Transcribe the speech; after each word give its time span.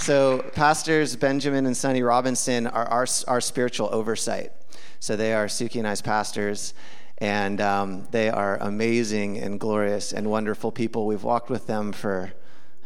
So, 0.00 0.38
pastors 0.54 1.14
Benjamin 1.14 1.66
and 1.66 1.76
Sonny 1.76 2.02
Robinson 2.02 2.66
are 2.66 2.86
our, 2.86 3.06
our 3.28 3.40
spiritual 3.42 3.90
oversight. 3.92 4.50
So, 4.98 5.14
they 5.14 5.34
are 5.34 5.44
Suki 5.44 5.76
and 5.76 5.86
I's 5.86 6.00
pastors, 6.00 6.72
and 7.18 7.60
um, 7.60 8.08
they 8.10 8.30
are 8.30 8.56
amazing 8.62 9.36
and 9.36 9.60
glorious 9.60 10.14
and 10.14 10.30
wonderful 10.30 10.72
people. 10.72 11.06
We've 11.06 11.22
walked 11.22 11.50
with 11.50 11.66
them 11.66 11.92
for, 11.92 12.32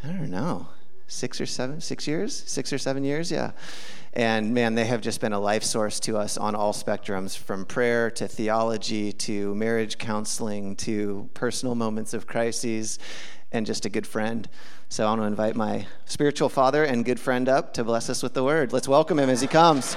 I 0.02 0.08
don't 0.08 0.28
know, 0.28 0.66
six 1.06 1.40
or 1.40 1.46
seven, 1.46 1.80
six 1.80 2.08
years, 2.08 2.34
six 2.48 2.72
or 2.72 2.78
seven 2.78 3.04
years, 3.04 3.30
yeah. 3.30 3.52
And 4.14 4.52
man, 4.52 4.74
they 4.74 4.86
have 4.86 5.00
just 5.00 5.20
been 5.20 5.32
a 5.32 5.38
life 5.40 5.62
source 5.62 6.00
to 6.00 6.18
us 6.18 6.36
on 6.36 6.56
all 6.56 6.72
spectrums 6.72 7.38
from 7.38 7.64
prayer 7.64 8.10
to 8.10 8.26
theology 8.26 9.12
to 9.12 9.54
marriage 9.54 9.98
counseling 9.98 10.74
to 10.76 11.30
personal 11.32 11.76
moments 11.76 12.12
of 12.12 12.26
crises 12.26 12.98
and 13.52 13.64
just 13.64 13.86
a 13.86 13.88
good 13.88 14.06
friend. 14.06 14.48
So 14.94 15.04
I 15.04 15.08
want 15.08 15.22
to 15.22 15.26
invite 15.26 15.56
my 15.56 15.88
spiritual 16.04 16.48
father 16.48 16.84
and 16.84 17.04
good 17.04 17.18
friend 17.18 17.48
up 17.48 17.74
to 17.74 17.82
bless 17.82 18.08
us 18.08 18.22
with 18.22 18.32
the 18.32 18.44
word. 18.44 18.72
Let's 18.72 18.86
welcome 18.86 19.18
him 19.18 19.28
as 19.28 19.40
he 19.40 19.48
comes. 19.48 19.96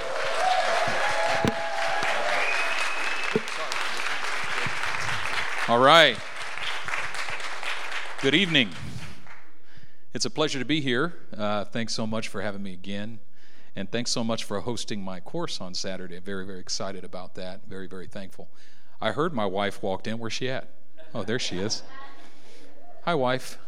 All 5.68 5.78
right. 5.78 6.18
Good 8.22 8.34
evening. 8.34 8.70
It's 10.14 10.24
a 10.24 10.30
pleasure 10.30 10.58
to 10.58 10.64
be 10.64 10.80
here. 10.80 11.14
Uh, 11.32 11.64
thanks 11.64 11.94
so 11.94 12.04
much 12.04 12.26
for 12.26 12.42
having 12.42 12.64
me 12.64 12.72
again. 12.72 13.20
And 13.76 13.88
thanks 13.92 14.10
so 14.10 14.24
much 14.24 14.42
for 14.42 14.58
hosting 14.62 15.00
my 15.00 15.20
course 15.20 15.60
on 15.60 15.74
Saturday. 15.74 16.18
Very, 16.18 16.44
very 16.44 16.58
excited 16.58 17.04
about 17.04 17.36
that. 17.36 17.60
Very, 17.68 17.86
very 17.86 18.08
thankful. 18.08 18.48
I 19.00 19.12
heard 19.12 19.32
my 19.32 19.46
wife 19.46 19.80
walked 19.80 20.08
in. 20.08 20.18
Where's 20.18 20.32
she 20.32 20.50
at? 20.50 20.68
Oh, 21.14 21.22
there 21.22 21.38
she 21.38 21.58
is. 21.58 21.84
Hi, 23.04 23.14
wife. 23.14 23.58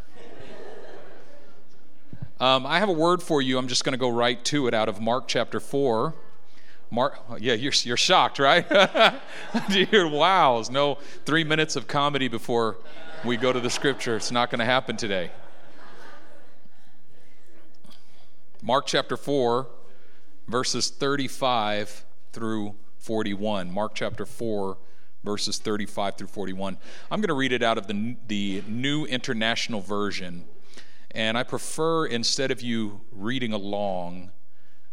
Um, 2.40 2.64
I 2.64 2.78
have 2.78 2.88
a 2.88 2.92
word 2.92 3.22
for 3.22 3.42
you. 3.42 3.58
I'm 3.58 3.68
just 3.68 3.84
going 3.84 3.92
to 3.92 3.98
go 3.98 4.08
right 4.08 4.42
to 4.46 4.66
it 4.66 4.72
out 4.72 4.88
of 4.88 4.98
Mark 4.98 5.28
chapter 5.28 5.60
4. 5.60 6.14
Mark, 6.90 7.18
yeah, 7.38 7.52
you're, 7.52 7.72
you're 7.82 7.98
shocked, 7.98 8.38
right? 8.38 8.66
Dear, 9.68 10.08
wow, 10.08 10.54
there's 10.54 10.70
no 10.70 10.96
three 11.26 11.44
minutes 11.44 11.76
of 11.76 11.86
comedy 11.86 12.28
before 12.28 12.78
we 13.26 13.36
go 13.36 13.52
to 13.52 13.60
the 13.60 13.68
scripture. 13.68 14.16
It's 14.16 14.32
not 14.32 14.50
going 14.50 14.58
to 14.58 14.64
happen 14.64 14.96
today. 14.96 15.30
Mark 18.62 18.86
chapter 18.86 19.18
4, 19.18 19.68
verses 20.48 20.88
35 20.88 22.06
through 22.32 22.74
41. 22.96 23.70
Mark 23.70 23.94
chapter 23.94 24.24
4, 24.24 24.78
verses 25.22 25.58
35 25.58 26.16
through 26.16 26.26
41. 26.26 26.78
I'm 27.10 27.20
going 27.20 27.28
to 27.28 27.34
read 27.34 27.52
it 27.52 27.62
out 27.62 27.76
of 27.76 27.86
the, 27.86 28.16
the 28.28 28.62
New 28.66 29.04
International 29.04 29.82
Version. 29.82 30.46
And 31.12 31.36
I 31.36 31.42
prefer, 31.42 32.06
instead 32.06 32.50
of 32.50 32.62
you 32.62 33.00
reading 33.10 33.52
along, 33.52 34.30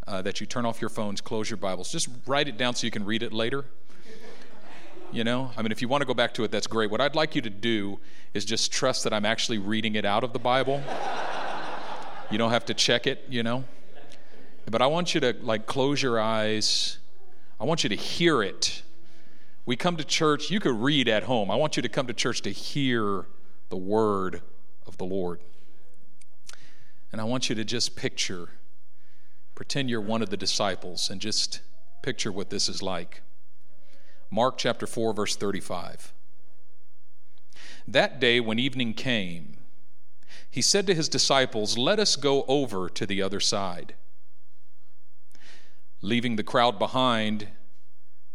uh, 0.08 0.22
that 0.22 0.40
you 0.40 0.48
turn 0.48 0.66
off 0.66 0.82
your 0.82 0.90
phones, 0.90 1.22
close 1.22 1.50
your 1.50 1.58
Bibles. 1.58 1.92
Just 1.92 2.10
write 2.26 2.48
it 2.48 2.58
down 2.58 2.74
so 2.74 2.88
you 2.88 2.92
can 2.92 3.06
read 3.06 3.22
it 3.22 3.34
later. 3.34 3.66
You 5.12 5.24
know, 5.24 5.52
I 5.56 5.62
mean, 5.62 5.72
if 5.72 5.82
you 5.82 5.88
want 5.88 6.02
to 6.02 6.06
go 6.06 6.14
back 6.14 6.34
to 6.34 6.44
it, 6.44 6.52
that's 6.52 6.68
great. 6.68 6.92
What 6.92 7.00
I'd 7.00 7.16
like 7.16 7.36
you 7.36 7.42
to 7.42 7.50
do 7.50 8.00
is 8.34 8.44
just 8.44 8.74
trust 8.74 9.04
that 9.06 9.14
I'm 9.14 9.26
actually 9.26 9.58
reading 9.58 9.96
it 9.96 10.06
out 10.06 10.24
of 10.24 10.34
the 10.34 10.40
Bible. 10.40 10.84
you 12.30 12.38
don't 12.38 12.52
have 12.52 12.66
to 12.66 12.74
check 12.74 13.08
it, 13.08 13.24
you 13.30 13.42
know. 13.42 13.64
But 14.70 14.82
I 14.82 14.88
want 14.88 15.14
you 15.14 15.22
to 15.22 15.34
like 15.42 15.66
close 15.66 16.02
your 16.02 16.20
eyes. 16.20 16.98
I 17.60 17.64
want 17.64 17.84
you 17.84 17.90
to 17.90 17.96
hear 17.96 18.44
it. 18.44 18.84
We 19.66 19.76
come 19.76 19.98
to 19.98 20.04
church, 20.04 20.52
you 20.52 20.60
could 20.60 20.76
read 20.76 21.08
at 21.08 21.24
home. 21.24 21.52
I 21.52 21.56
want 21.56 21.78
you 21.78 21.84
to 21.84 21.90
come 21.90 22.08
to 22.08 22.14
church 22.14 22.42
to 22.42 22.52
hear 22.52 23.26
the 23.70 23.78
word 23.78 24.42
of 24.86 24.98
the 24.98 25.06
Lord. 25.06 25.42
And 27.12 27.22
I 27.22 27.24
want 27.24 27.50
you 27.50 27.56
to 27.56 27.64
just 27.64 27.96
picture, 27.96 28.50
pretend 29.56 29.90
you're 29.90 30.02
one 30.02 30.22
of 30.22 30.30
the 30.30 30.38
disciples 30.38 31.10
and 31.10 31.22
just 31.22 31.62
picture 32.02 32.32
what 32.32 32.50
this 32.50 32.68
is 32.68 32.82
like. 32.82 33.22
Mark 34.30 34.58
chapter 34.58 34.86
4, 34.86 35.14
verse 35.14 35.36
35. 35.36 36.14
That 37.88 38.20
day, 38.20 38.40
when 38.40 38.60
evening 38.60 38.94
came, 38.94 39.58
he 40.50 40.62
said 40.62 40.86
to 40.88 40.94
his 40.94 41.08
disciples, 41.08 41.78
Let 41.78 42.00
us 42.00 42.16
go 42.16 42.44
over 42.48 42.90
to 42.90 43.06
the 43.06 43.22
other 43.22 43.40
side. 43.40 43.96
Leaving 46.02 46.36
the 46.36 46.44
crowd 46.44 46.78
behind, 46.78 47.48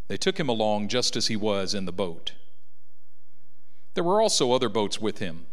they 0.09 0.17
took 0.17 0.39
him 0.39 0.49
along 0.49 0.89
just 0.89 1.17
as 1.17 1.29
he 1.29 1.37
was 1.37 1.75
in 1.75 1.85
the 1.85 1.93
boat. 1.93 2.33
There 3.95 4.05
were 4.05 4.21
also 4.21 4.53
other 4.53 4.69
boats 4.69 5.01
with 5.01 5.19
him. 5.19 5.47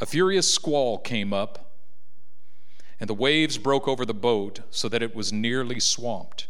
A 0.00 0.06
furious 0.06 0.52
squall 0.52 0.98
came 0.98 1.32
up, 1.32 1.72
and 3.00 3.08
the 3.08 3.14
waves 3.14 3.58
broke 3.58 3.88
over 3.88 4.04
the 4.04 4.14
boat 4.14 4.60
so 4.70 4.88
that 4.88 5.02
it 5.02 5.14
was 5.14 5.32
nearly 5.32 5.80
swamped. 5.80 6.48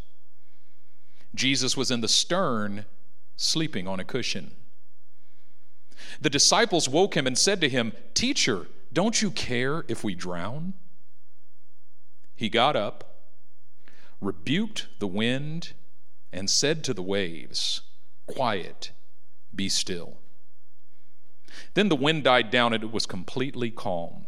Jesus 1.35 1.77
was 1.77 1.91
in 1.91 2.01
the 2.01 2.09
stern, 2.09 2.85
sleeping 3.37 3.87
on 3.87 4.01
a 4.01 4.05
cushion. 4.05 4.53
The 6.21 6.31
disciples 6.31 6.89
woke 6.89 7.17
him 7.17 7.27
and 7.27 7.37
said 7.37 7.61
to 7.61 7.69
him, 7.69 7.93
Teacher, 8.15 8.67
don't 8.93 9.21
you 9.21 9.31
care 9.31 9.85
if 9.89 10.03
we 10.03 10.15
drown? 10.15 10.75
He 12.35 12.49
got 12.49 12.77
up 12.77 13.09
rebuked 14.21 14.89
the 14.99 15.07
wind, 15.07 15.73
and 16.33 16.51
said 16.51 16.85
to 16.85 16.95
the 16.95 17.03
waves, 17.03 17.83
Quiet, 18.27 18.91
be 19.55 19.69
still. 19.69 20.19
Then 21.75 21.89
the 21.89 21.97
wind 21.97 22.25
died 22.25 22.51
down 22.51 22.73
and 22.73 22.83
it 22.83 22.93
was 22.93 23.07
completely 23.07 23.71
calm. 23.71 24.27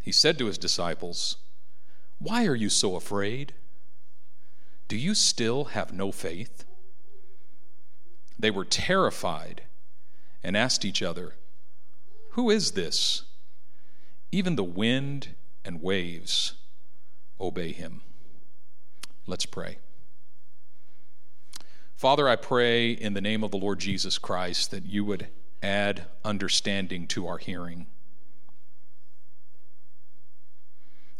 He 0.00 0.12
said 0.12 0.38
to 0.38 0.46
his 0.46 0.58
disciples, 0.58 1.36
Why 2.18 2.46
are 2.46 2.54
you 2.54 2.68
so 2.68 2.96
afraid? 2.96 3.54
Do 4.88 4.96
you 4.96 5.14
still 5.14 5.66
have 5.66 5.92
no 5.92 6.10
faith? 6.10 6.64
They 8.38 8.50
were 8.50 8.64
terrified 8.64 9.62
and 10.42 10.56
asked 10.56 10.84
each 10.84 11.02
other, 11.02 11.34
Who 12.30 12.50
is 12.50 12.72
this? 12.72 13.22
Even 14.32 14.56
the 14.56 14.64
wind 14.64 15.34
and 15.64 15.82
waves 15.82 16.54
obey 17.40 17.72
him. 17.72 18.00
Let's 19.26 19.46
pray. 19.46 19.78
Father, 21.94 22.28
I 22.28 22.36
pray 22.36 22.92
in 22.92 23.12
the 23.12 23.20
name 23.20 23.44
of 23.44 23.50
the 23.50 23.58
Lord 23.58 23.78
Jesus 23.78 24.16
Christ 24.16 24.70
that 24.70 24.86
you 24.86 25.04
would 25.04 25.28
add 25.62 26.06
understanding 26.24 27.06
to 27.08 27.26
our 27.26 27.38
hearing 27.38 27.86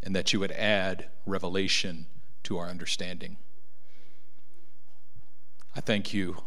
and 0.03 0.17
that 0.17 0.33
you 0.33 0.41
would 0.41 0.53
add 0.53 1.06
revelation 1.27 2.06
to 2.43 2.59
our 2.59 2.69
understanding. 2.69 3.37
I 5.77 5.81
thank 5.81 6.15
you 6.15 6.39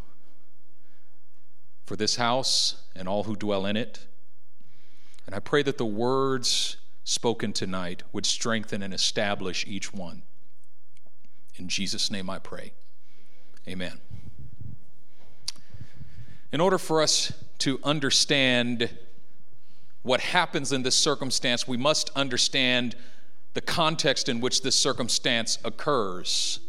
for 1.85 1.95
this 1.95 2.15
house 2.15 2.83
and 2.95 3.07
all 3.07 3.23
who 3.23 3.35
dwell 3.35 3.65
in 3.65 3.77
it. 3.77 4.07
And 5.25 5.35
I 5.35 5.39
pray 5.39 5.63
that 5.63 5.77
the 5.77 5.85
words 5.85 6.77
spoken 7.03 7.53
tonight 7.53 8.03
would 8.11 8.25
strengthen 8.25 8.81
and 8.81 8.93
establish 8.93 9.65
each 9.67 9.93
one. 9.93 10.23
In 11.55 11.67
Jesus' 11.67 12.09
name 12.09 12.29
I 12.29 12.39
pray. 12.39 12.73
Amen. 13.67 13.99
In 16.51 16.59
order 16.59 16.77
for 16.77 17.01
us 17.01 17.31
to 17.63 17.79
understand 17.81 18.89
what 20.01 20.19
happens 20.19 20.73
in 20.73 20.83
this 20.83 20.97
circumstance, 20.97 21.65
we 21.65 21.77
must 21.77 22.09
understand 22.13 22.93
the 23.53 23.61
context 23.61 24.27
in 24.27 24.41
which 24.41 24.63
this 24.63 24.77
circumstance 24.77 25.57
occurs. 25.63 26.59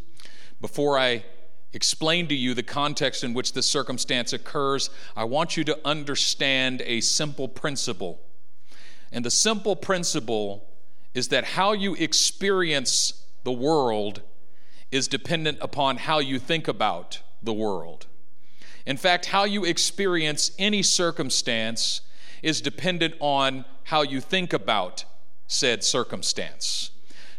Before 0.60 0.96
I 0.96 1.24
explain 1.72 2.28
to 2.28 2.34
you 2.36 2.54
the 2.54 2.62
context 2.62 3.24
in 3.24 3.34
which 3.34 3.54
this 3.54 3.66
circumstance 3.66 4.32
occurs, 4.32 4.88
I 5.16 5.24
want 5.24 5.56
you 5.56 5.64
to 5.64 5.76
understand 5.84 6.80
a 6.86 7.00
simple 7.00 7.48
principle. 7.48 8.20
And 9.10 9.24
the 9.24 9.32
simple 9.32 9.74
principle 9.74 10.64
is 11.12 11.26
that 11.28 11.42
how 11.42 11.72
you 11.72 11.96
experience 11.96 13.24
the 13.42 13.50
world 13.50 14.22
is 14.92 15.08
dependent 15.08 15.58
upon 15.60 15.96
how 15.96 16.20
you 16.20 16.38
think 16.38 16.68
about 16.68 17.20
the 17.42 17.52
world. 17.52 18.06
In 18.86 18.96
fact, 18.96 19.26
how 19.26 19.44
you 19.44 19.64
experience 19.64 20.50
any 20.58 20.82
circumstance 20.82 22.02
is 22.42 22.60
dependent 22.60 23.14
on 23.20 23.64
how 23.84 24.02
you 24.02 24.20
think 24.20 24.52
about 24.52 25.04
said 25.46 25.82
circumstance. 25.84 26.90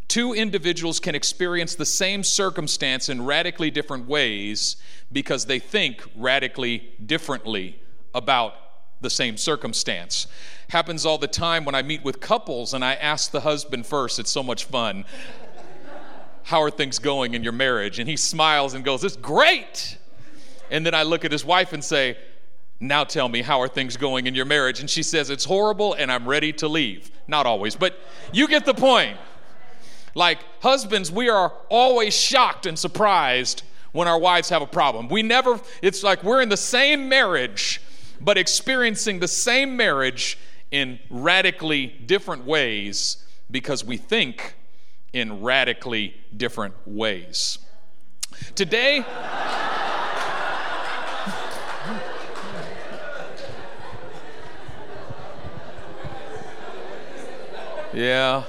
Two 0.07 0.33
individuals 0.33 1.00
can 1.00 1.15
experience 1.15 1.75
the 1.75 1.86
same 1.86 2.24
circumstance 2.24 3.09
in 3.09 3.25
radically 3.25 3.71
different 3.71 4.07
ways 4.07 4.77
because 5.12 5.45
they 5.45 5.59
think 5.59 6.03
radically 6.15 6.94
differently 7.06 7.80
about 8.13 8.53
the 9.01 9.09
same 9.09 9.38
circumstance. 9.38 10.27
Happens 10.69 11.06
all 11.06 11.18
the 11.18 11.27
time 11.27 11.65
when 11.65 11.75
I 11.75 11.81
meet 11.81 12.03
with 12.03 12.19
couples 12.19 12.74
and 12.74 12.83
I 12.83 12.94
ask 12.95 13.31
the 13.31 13.42
husband 13.42 13.86
first. 13.86 14.19
It's 14.19 14.31
so 14.31 14.44
much 14.44 14.65
fun 14.65 15.06
how 16.44 16.62
are 16.62 16.71
things 16.71 17.00
going 17.00 17.33
in 17.33 17.44
your 17.44 17.53
marriage? 17.53 18.00
And 18.00 18.07
he 18.07 18.18
smiles 18.18 18.74
and 18.74 18.86
goes, 18.86 19.03
It's 19.03 19.15
great. 19.15 19.97
And 20.71 20.85
then 20.85 20.94
I 20.94 21.03
look 21.03 21.25
at 21.25 21.31
his 21.31 21.45
wife 21.45 21.73
and 21.73 21.83
say, 21.83 22.17
Now 22.79 23.03
tell 23.03 23.29
me, 23.29 23.41
how 23.41 23.62
are 23.62 23.67
things 23.67 23.97
going 23.97 24.27
in 24.27 24.35
your 24.35 24.45
marriage? 24.45 24.79
And 24.79 24.89
she 24.89 25.03
says, 25.03 25.29
It's 25.29 25.45
horrible 25.45 25.94
and 25.94 26.12
I'm 26.12 26.27
ready 26.27 26.53
to 26.53 26.67
leave. 26.67 27.12
Not 27.27 27.45
always, 27.45 27.75
but 27.75 28.00
you 28.31 28.47
get 28.47 28.65
the 28.65 28.73
point. 28.73 29.17
Like 30.13 30.39
husbands, 30.62 31.12
we 31.12 31.29
are 31.29 31.51
always 31.69 32.15
shocked 32.15 32.65
and 32.65 32.79
surprised 32.79 33.63
when 33.91 34.07
our 34.07 34.19
wives 34.19 34.50
have 34.50 34.62
a 34.62 34.67
problem. 34.67 35.09
We 35.09 35.23
never, 35.23 35.59
it's 35.81 36.03
like 36.03 36.23
we're 36.23 36.41
in 36.41 36.50
the 36.50 36.57
same 36.57 37.09
marriage, 37.09 37.81
but 38.19 38.38
experiencing 38.38 39.19
the 39.19 39.27
same 39.27 39.77
marriage 39.77 40.38
in 40.71 41.00
radically 41.09 41.88
different 41.88 42.45
ways 42.45 43.25
because 43.51 43.85
we 43.85 43.97
think 43.97 44.56
in 45.13 45.41
radically 45.41 46.13
different 46.35 46.75
ways. 46.85 47.59
Today, 48.56 49.06
yeah. 57.95 58.44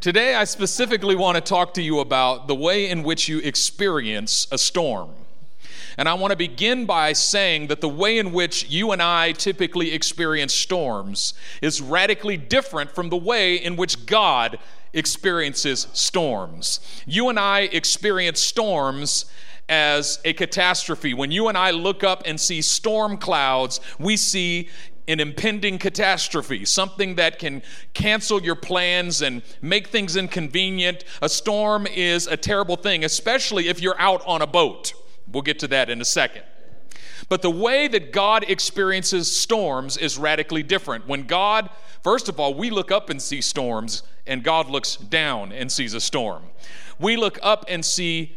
Today, 0.00 0.34
I 0.34 0.44
specifically 0.44 1.14
want 1.14 1.36
to 1.36 1.40
talk 1.40 1.74
to 1.74 1.82
you 1.82 2.00
about 2.00 2.48
the 2.48 2.54
way 2.54 2.88
in 2.88 3.02
which 3.02 3.28
you 3.28 3.38
experience 3.38 4.46
a 4.50 4.58
storm. 4.58 5.10
And 5.98 6.08
I 6.08 6.14
want 6.14 6.30
to 6.30 6.36
begin 6.36 6.86
by 6.86 7.12
saying 7.12 7.66
that 7.68 7.80
the 7.80 7.88
way 7.88 8.18
in 8.18 8.32
which 8.32 8.68
you 8.70 8.92
and 8.92 9.02
I 9.02 9.32
typically 9.32 9.92
experience 9.92 10.54
storms 10.54 11.34
is 11.60 11.80
radically 11.80 12.36
different 12.36 12.90
from 12.90 13.10
the 13.10 13.16
way 13.16 13.56
in 13.56 13.76
which 13.76 14.06
God 14.06 14.58
experiences 14.92 15.88
storms. 15.92 16.80
You 17.06 17.28
and 17.28 17.38
I 17.38 17.60
experience 17.60 18.40
storms 18.40 19.26
as 19.72 20.20
a 20.26 20.34
catastrophe. 20.34 21.14
When 21.14 21.30
you 21.30 21.48
and 21.48 21.56
I 21.56 21.70
look 21.70 22.04
up 22.04 22.24
and 22.26 22.38
see 22.38 22.60
storm 22.60 23.16
clouds, 23.16 23.80
we 23.98 24.18
see 24.18 24.68
an 25.08 25.18
impending 25.18 25.78
catastrophe, 25.78 26.66
something 26.66 27.14
that 27.14 27.38
can 27.38 27.62
cancel 27.94 28.42
your 28.42 28.54
plans 28.54 29.22
and 29.22 29.40
make 29.62 29.88
things 29.88 30.14
inconvenient. 30.14 31.04
A 31.22 31.28
storm 31.28 31.86
is 31.86 32.26
a 32.26 32.36
terrible 32.36 32.76
thing, 32.76 33.02
especially 33.02 33.68
if 33.68 33.80
you're 33.80 33.98
out 33.98 34.22
on 34.26 34.42
a 34.42 34.46
boat. 34.46 34.92
We'll 35.26 35.42
get 35.42 35.58
to 35.60 35.68
that 35.68 35.88
in 35.88 36.02
a 36.02 36.04
second. 36.04 36.44
But 37.30 37.40
the 37.40 37.50
way 37.50 37.88
that 37.88 38.12
God 38.12 38.44
experiences 38.46 39.34
storms 39.34 39.96
is 39.96 40.18
radically 40.18 40.62
different. 40.62 41.08
When 41.08 41.22
God, 41.22 41.70
first 42.02 42.28
of 42.28 42.38
all, 42.38 42.52
we 42.52 42.68
look 42.68 42.92
up 42.92 43.08
and 43.08 43.22
see 43.22 43.40
storms, 43.40 44.02
and 44.26 44.44
God 44.44 44.68
looks 44.68 44.96
down 44.96 45.50
and 45.50 45.72
sees 45.72 45.94
a 45.94 46.00
storm. 46.00 46.42
We 46.98 47.16
look 47.16 47.38
up 47.42 47.64
and 47.68 47.82
see 47.82 48.36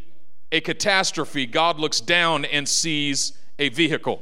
a 0.51 0.61
catastrophe, 0.61 1.45
God 1.45 1.79
looks 1.79 2.01
down 2.01 2.45
and 2.45 2.67
sees 2.67 3.33
a 3.59 3.69
vehicle. 3.69 4.21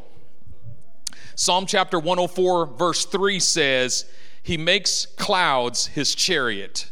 Psalm 1.35 1.65
chapter 1.65 1.97
104, 1.97 2.67
verse 2.67 3.05
3 3.05 3.39
says, 3.39 4.05
He 4.41 4.57
makes 4.57 5.05
clouds 5.17 5.87
his 5.87 6.15
chariot 6.15 6.91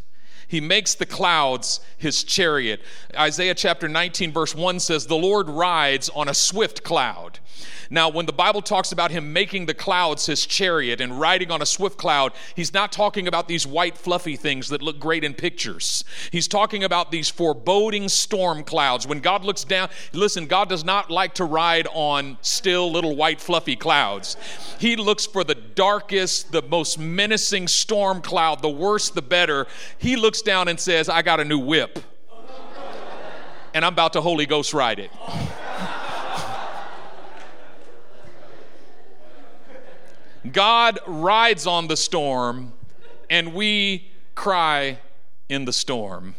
he 0.51 0.59
makes 0.59 0.95
the 0.95 1.05
clouds 1.05 1.79
his 1.97 2.25
chariot. 2.25 2.81
Isaiah 3.17 3.55
chapter 3.55 3.87
19, 3.87 4.33
verse 4.33 4.53
1 4.53 4.81
says, 4.81 5.07
The 5.07 5.15
Lord 5.15 5.47
rides 5.47 6.09
on 6.09 6.27
a 6.27 6.33
swift 6.33 6.83
cloud. 6.83 7.39
Now, 7.93 8.07
when 8.07 8.25
the 8.25 8.31
Bible 8.31 8.61
talks 8.61 8.93
about 8.93 9.11
him 9.11 9.33
making 9.33 9.65
the 9.65 9.73
clouds 9.73 10.25
his 10.25 10.45
chariot 10.45 11.01
and 11.01 11.19
riding 11.19 11.51
on 11.51 11.61
a 11.61 11.65
swift 11.65 11.97
cloud, 11.97 12.31
he's 12.55 12.73
not 12.73 12.93
talking 12.93 13.27
about 13.27 13.49
these 13.49 13.67
white, 13.67 13.97
fluffy 13.97 14.37
things 14.37 14.69
that 14.69 14.81
look 14.81 14.97
great 14.97 15.25
in 15.25 15.33
pictures. 15.33 16.05
He's 16.31 16.47
talking 16.47 16.85
about 16.85 17.11
these 17.11 17.29
foreboding 17.29 18.07
storm 18.07 18.63
clouds. 18.63 19.05
When 19.05 19.19
God 19.19 19.43
looks 19.43 19.65
down, 19.65 19.89
listen, 20.13 20.47
God 20.47 20.69
does 20.69 20.85
not 20.85 21.11
like 21.11 21.33
to 21.33 21.43
ride 21.43 21.85
on 21.91 22.37
still 22.41 22.89
little 22.89 23.17
white, 23.17 23.41
fluffy 23.41 23.75
clouds. 23.75 24.37
He 24.79 24.95
looks 24.95 25.25
for 25.25 25.43
the 25.43 25.55
darkest, 25.55 26.53
the 26.53 26.61
most 26.61 26.97
menacing 26.97 27.67
storm 27.67 28.21
cloud, 28.21 28.61
the 28.61 28.69
worse, 28.69 29.09
the 29.09 29.21
better. 29.21 29.67
He 29.97 30.15
looks 30.15 30.41
down 30.41 30.69
and 30.69 30.79
says, 30.79 31.09
I 31.09 31.23
got 31.23 31.41
a 31.41 31.45
new 31.45 31.59
whip. 31.59 31.99
And 33.73 33.83
I'm 33.83 33.91
about 33.91 34.13
to 34.13 34.21
Holy 34.21 34.45
Ghost 34.45 34.73
ride 34.73 34.99
it. 34.99 35.11
God 40.51 40.99
rides 41.05 41.67
on 41.67 41.87
the 41.87 41.97
storm, 41.97 42.73
and 43.29 43.53
we 43.53 44.11
cry 44.35 44.99
in 45.49 45.65
the 45.65 45.73
storm. 45.73 46.35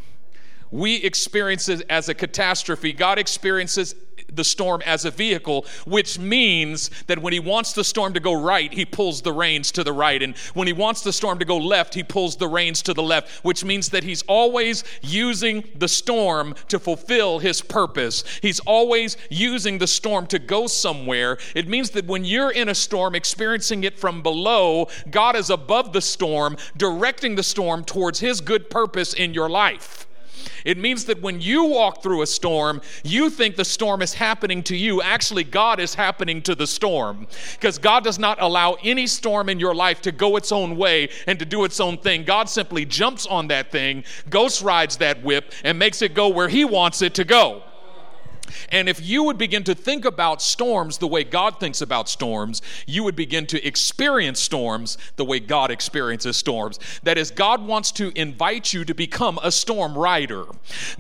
We 0.71 0.97
experience 0.97 1.69
it 1.69 1.83
as 1.91 2.09
a 2.09 2.15
catastrophe. 2.15 2.93
God 2.93 3.19
experiences 3.19 3.95
the 4.35 4.45
storm 4.45 4.83
as 4.85 5.05
a 5.05 5.11
vehicle, 5.11 5.67
which 5.87 6.19
means 6.19 6.91
that 7.07 7.21
when 7.21 7.33
he 7.33 7.41
wants 7.41 7.73
the 7.73 7.85
storm 7.85 8.13
to 8.15 8.21
go 8.21 8.33
right, 8.33 8.73
he 8.73 8.85
pulls 8.85 9.23
the 9.23 9.33
reins 9.33 9.71
to 9.73 9.85
the 9.85 9.93
right. 9.93 10.23
And 10.23 10.37
when 10.55 10.67
he 10.67 10.73
wants 10.73 11.03
the 11.03 11.13
storm 11.13 11.39
to 11.39 11.45
go 11.45 11.57
left, 11.57 11.95
he 11.95 12.03
pulls 12.03 12.37
the 12.37 12.49
reins 12.49 12.83
to 12.83 12.95
the 12.95 13.03
left, 13.03 13.45
which 13.45 13.65
means 13.65 13.89
that 13.91 14.05
he's 14.05 14.23
always 14.23 14.85
using 15.03 15.65
the 15.77 15.89
storm 15.89 16.55
to 16.69 16.79
fulfill 16.79 17.39
his 17.39 17.61
purpose. 17.61 18.25
He's 18.41 18.61
always 18.61 19.17
using 19.31 19.79
the 19.79 19.87
storm 19.87 20.27
to 20.29 20.39
go 20.39 20.67
somewhere. 20.67 21.39
It 21.55 21.69
means 21.69 21.91
that 21.91 22.07
when 22.07 22.25
you're 22.25 22.51
in 22.51 22.69
a 22.69 22.75
storm, 22.75 23.15
experiencing 23.15 23.85
it 23.85 23.99
from 23.99 24.23
below, 24.23 24.89
God 25.11 25.37
is 25.37 25.51
above 25.51 25.93
the 25.93 26.01
storm, 26.01 26.57
directing 26.77 27.35
the 27.35 27.43
storm 27.43 27.85
towards 27.85 28.21
his 28.21 28.41
good 28.41 28.71
purpose 28.71 29.15
in 29.15 29.35
your 29.35 29.49
life. 29.49 30.07
It 30.65 30.79
means 30.79 31.05
that 31.07 31.21
when 31.21 31.41
you 31.41 31.65
walk 31.65 32.03
through 32.03 32.23
a 32.23 32.27
storm, 32.27 32.81
you 33.03 33.31
think 33.31 33.57
the 33.57 33.65
storm 33.65 34.03
is 34.03 34.15
happening 34.15 34.63
to 34.65 34.77
you. 34.77 35.03
Actually, 35.03 35.45
God 35.45 35.81
is 35.81 35.95
happening 35.95 36.43
to 36.43 36.55
the 36.55 36.67
storm 36.67 37.27
because 37.53 37.79
God 37.79 38.05
does 38.05 38.19
not 38.19 38.41
allow 38.41 38.77
any 38.83 39.07
storm 39.07 39.49
in 39.49 39.59
your 39.59 39.75
life 39.75 40.01
to 40.03 40.13
go 40.13 40.37
its 40.37 40.53
own 40.53 40.77
way 40.77 41.09
and 41.27 41.39
to 41.39 41.45
do 41.45 41.65
its 41.65 41.81
own 41.81 41.99
thing. 41.99 42.25
God 42.25 42.49
simply 42.49 42.85
jumps 42.85 43.27
on 43.27 43.49
that 43.49 43.71
thing, 43.71 44.05
ghost 44.31 44.63
rides 44.63 44.97
that 44.99 45.23
whip, 45.23 45.53
and 45.65 45.79
makes 45.79 46.03
it 46.03 46.15
go 46.15 46.29
where 46.29 46.49
He 46.49 46.65
wants 46.65 47.03
it 47.03 47.15
to 47.15 47.25
go. 47.25 47.63
And 48.71 48.89
if 48.89 49.01
you 49.01 49.23
would 49.25 49.39
begin 49.39 49.65
to 49.65 49.75
think 49.75 50.05
about 50.05 50.43
storms 50.43 50.99
the 50.99 51.09
way 51.09 51.25
God 51.25 51.61
thinks 51.61 51.81
about 51.81 52.09
storms, 52.09 52.63
you 52.87 53.05
would 53.05 53.17
begin 53.17 53.47
to 53.47 53.67
experience 53.67 54.41
storms 54.41 54.99
the 55.17 55.25
way 55.25 55.41
God 55.41 55.71
experiences 55.71 56.37
storms. 56.37 56.79
That 57.03 57.19
is, 57.19 57.31
God 57.31 57.67
wants 57.67 57.93
to 57.93 58.13
invite 58.19 58.73
you 58.73 58.85
to 58.85 58.95
become 58.95 59.39
a 59.43 59.51
storm 59.53 59.97
rider. 59.97 60.45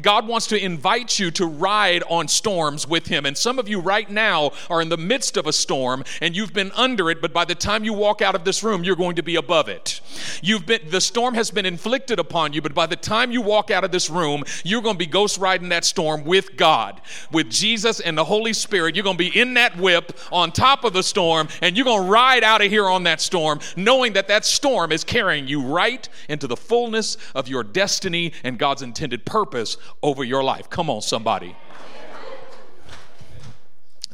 God 0.00 0.26
wants 0.26 0.46
to 0.48 0.62
invite 0.62 1.18
you 1.18 1.30
to 1.32 1.46
ride 1.46 2.02
on 2.08 2.28
storms 2.28 2.86
with 2.86 3.06
Him. 3.06 3.26
And 3.26 3.36
some 3.36 3.58
of 3.58 3.68
you 3.68 3.80
right 3.80 4.10
now 4.10 4.52
are 4.70 4.80
in 4.80 4.88
the 4.88 4.96
midst 4.96 5.36
of 5.36 5.46
a 5.46 5.52
storm 5.52 6.04
and 6.20 6.36
you've 6.36 6.52
been 6.52 6.72
under 6.72 7.10
it, 7.10 7.20
but 7.20 7.32
by 7.32 7.44
the 7.44 7.54
time 7.54 7.84
you 7.84 7.92
walk 7.92 8.22
out 8.22 8.34
of 8.34 8.44
this 8.44 8.62
room, 8.62 8.84
you're 8.84 8.96
going 8.96 9.16
to 9.16 9.22
be 9.22 9.36
above 9.36 9.68
it. 9.68 10.00
You've 10.42 10.66
been, 10.66 10.80
the 10.88 11.00
storm 11.00 11.34
has 11.34 11.50
been 11.50 11.66
inflicted 11.66 12.18
upon 12.18 12.52
you, 12.52 12.62
but 12.62 12.74
by 12.74 12.86
the 12.86 12.96
time 12.96 13.32
you 13.32 13.42
walk 13.42 13.70
out 13.70 13.84
of 13.84 13.92
this 13.92 14.10
room, 14.10 14.44
you're 14.64 14.82
going 14.82 14.94
to 14.94 14.98
be 14.98 15.06
ghost 15.06 15.38
riding 15.38 15.68
that 15.70 15.84
storm 15.84 16.24
with 16.24 16.56
God, 16.56 17.00
with 17.30 17.41
with 17.42 17.50
Jesus 17.50 17.98
and 17.98 18.16
the 18.16 18.24
Holy 18.24 18.52
Spirit. 18.52 18.94
You're 18.94 19.02
going 19.02 19.16
to 19.16 19.30
be 19.30 19.36
in 19.40 19.54
that 19.54 19.76
whip 19.76 20.16
on 20.30 20.52
top 20.52 20.84
of 20.84 20.92
the 20.92 21.02
storm, 21.02 21.48
and 21.60 21.76
you're 21.76 21.84
going 21.84 22.04
to 22.04 22.08
ride 22.08 22.44
out 22.44 22.62
of 22.62 22.70
here 22.70 22.86
on 22.86 23.02
that 23.02 23.20
storm, 23.20 23.58
knowing 23.74 24.12
that 24.12 24.28
that 24.28 24.44
storm 24.44 24.92
is 24.92 25.02
carrying 25.02 25.48
you 25.48 25.60
right 25.60 26.08
into 26.28 26.46
the 26.46 26.56
fullness 26.56 27.16
of 27.34 27.48
your 27.48 27.64
destiny 27.64 28.32
and 28.44 28.60
God's 28.60 28.82
intended 28.82 29.26
purpose 29.26 29.76
over 30.04 30.22
your 30.22 30.44
life. 30.44 30.70
Come 30.70 30.88
on, 30.88 31.02
somebody. 31.02 31.56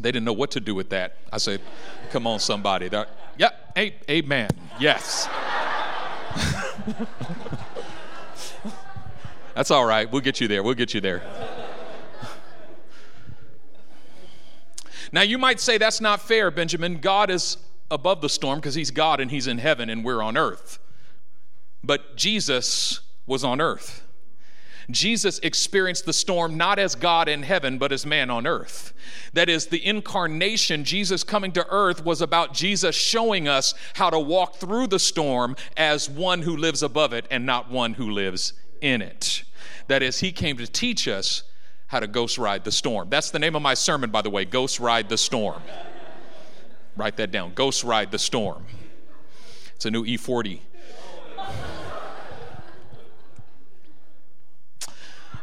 They 0.00 0.10
didn't 0.10 0.24
know 0.24 0.32
what 0.32 0.52
to 0.52 0.60
do 0.60 0.74
with 0.74 0.88
that. 0.90 1.16
I 1.30 1.36
said, 1.36 1.60
Come 2.10 2.26
on, 2.26 2.38
somebody. 2.38 2.88
They're, 2.88 3.08
yeah, 3.36 3.50
hey, 3.74 3.96
amen. 4.08 4.48
Yes. 4.80 5.28
That's 9.54 9.70
all 9.70 9.84
right. 9.84 10.10
We'll 10.10 10.22
get 10.22 10.40
you 10.40 10.48
there. 10.48 10.62
We'll 10.62 10.72
get 10.72 10.94
you 10.94 11.02
there. 11.02 11.22
Now, 15.12 15.22
you 15.22 15.38
might 15.38 15.60
say 15.60 15.78
that's 15.78 16.00
not 16.00 16.20
fair, 16.20 16.50
Benjamin. 16.50 16.98
God 17.00 17.30
is 17.30 17.58
above 17.90 18.20
the 18.20 18.28
storm 18.28 18.58
because 18.58 18.74
he's 18.74 18.90
God 18.90 19.20
and 19.20 19.30
he's 19.30 19.46
in 19.46 19.58
heaven 19.58 19.88
and 19.88 20.04
we're 20.04 20.22
on 20.22 20.36
earth. 20.36 20.78
But 21.82 22.16
Jesus 22.16 23.00
was 23.26 23.44
on 23.44 23.60
earth. 23.60 24.02
Jesus 24.90 25.38
experienced 25.40 26.06
the 26.06 26.14
storm 26.14 26.56
not 26.56 26.78
as 26.78 26.94
God 26.94 27.28
in 27.28 27.42
heaven, 27.42 27.76
but 27.76 27.92
as 27.92 28.06
man 28.06 28.30
on 28.30 28.46
earth. 28.46 28.94
That 29.34 29.50
is, 29.50 29.66
the 29.66 29.84
incarnation, 29.84 30.82
Jesus 30.82 31.22
coming 31.22 31.52
to 31.52 31.66
earth, 31.68 32.04
was 32.04 32.22
about 32.22 32.54
Jesus 32.54 32.96
showing 32.96 33.48
us 33.48 33.74
how 33.94 34.08
to 34.08 34.18
walk 34.18 34.56
through 34.56 34.86
the 34.86 34.98
storm 34.98 35.56
as 35.76 36.08
one 36.08 36.40
who 36.40 36.56
lives 36.56 36.82
above 36.82 37.12
it 37.12 37.26
and 37.30 37.44
not 37.44 37.70
one 37.70 37.94
who 37.94 38.10
lives 38.10 38.54
in 38.80 39.02
it. 39.02 39.44
That 39.88 40.02
is, 40.02 40.20
he 40.20 40.32
came 40.32 40.56
to 40.56 40.66
teach 40.66 41.06
us 41.06 41.42
how 41.88 42.00
to 42.00 42.06
ghost 42.06 42.38
ride 42.38 42.64
the 42.64 42.72
storm. 42.72 43.08
That's 43.10 43.30
the 43.30 43.38
name 43.38 43.56
of 43.56 43.62
my 43.62 43.74
sermon, 43.74 44.10
by 44.10 44.22
the 44.22 44.30
way 44.30 44.44
Ghost 44.44 44.78
Ride 44.78 45.08
the 45.08 45.18
Storm. 45.18 45.62
Write 46.96 47.16
that 47.16 47.32
down 47.32 47.52
Ghost 47.54 47.82
Ride 47.82 48.10
the 48.10 48.18
Storm. 48.18 48.64
It's 49.74 49.86
a 49.86 49.90
new 49.90 50.04
E40. 50.04 50.60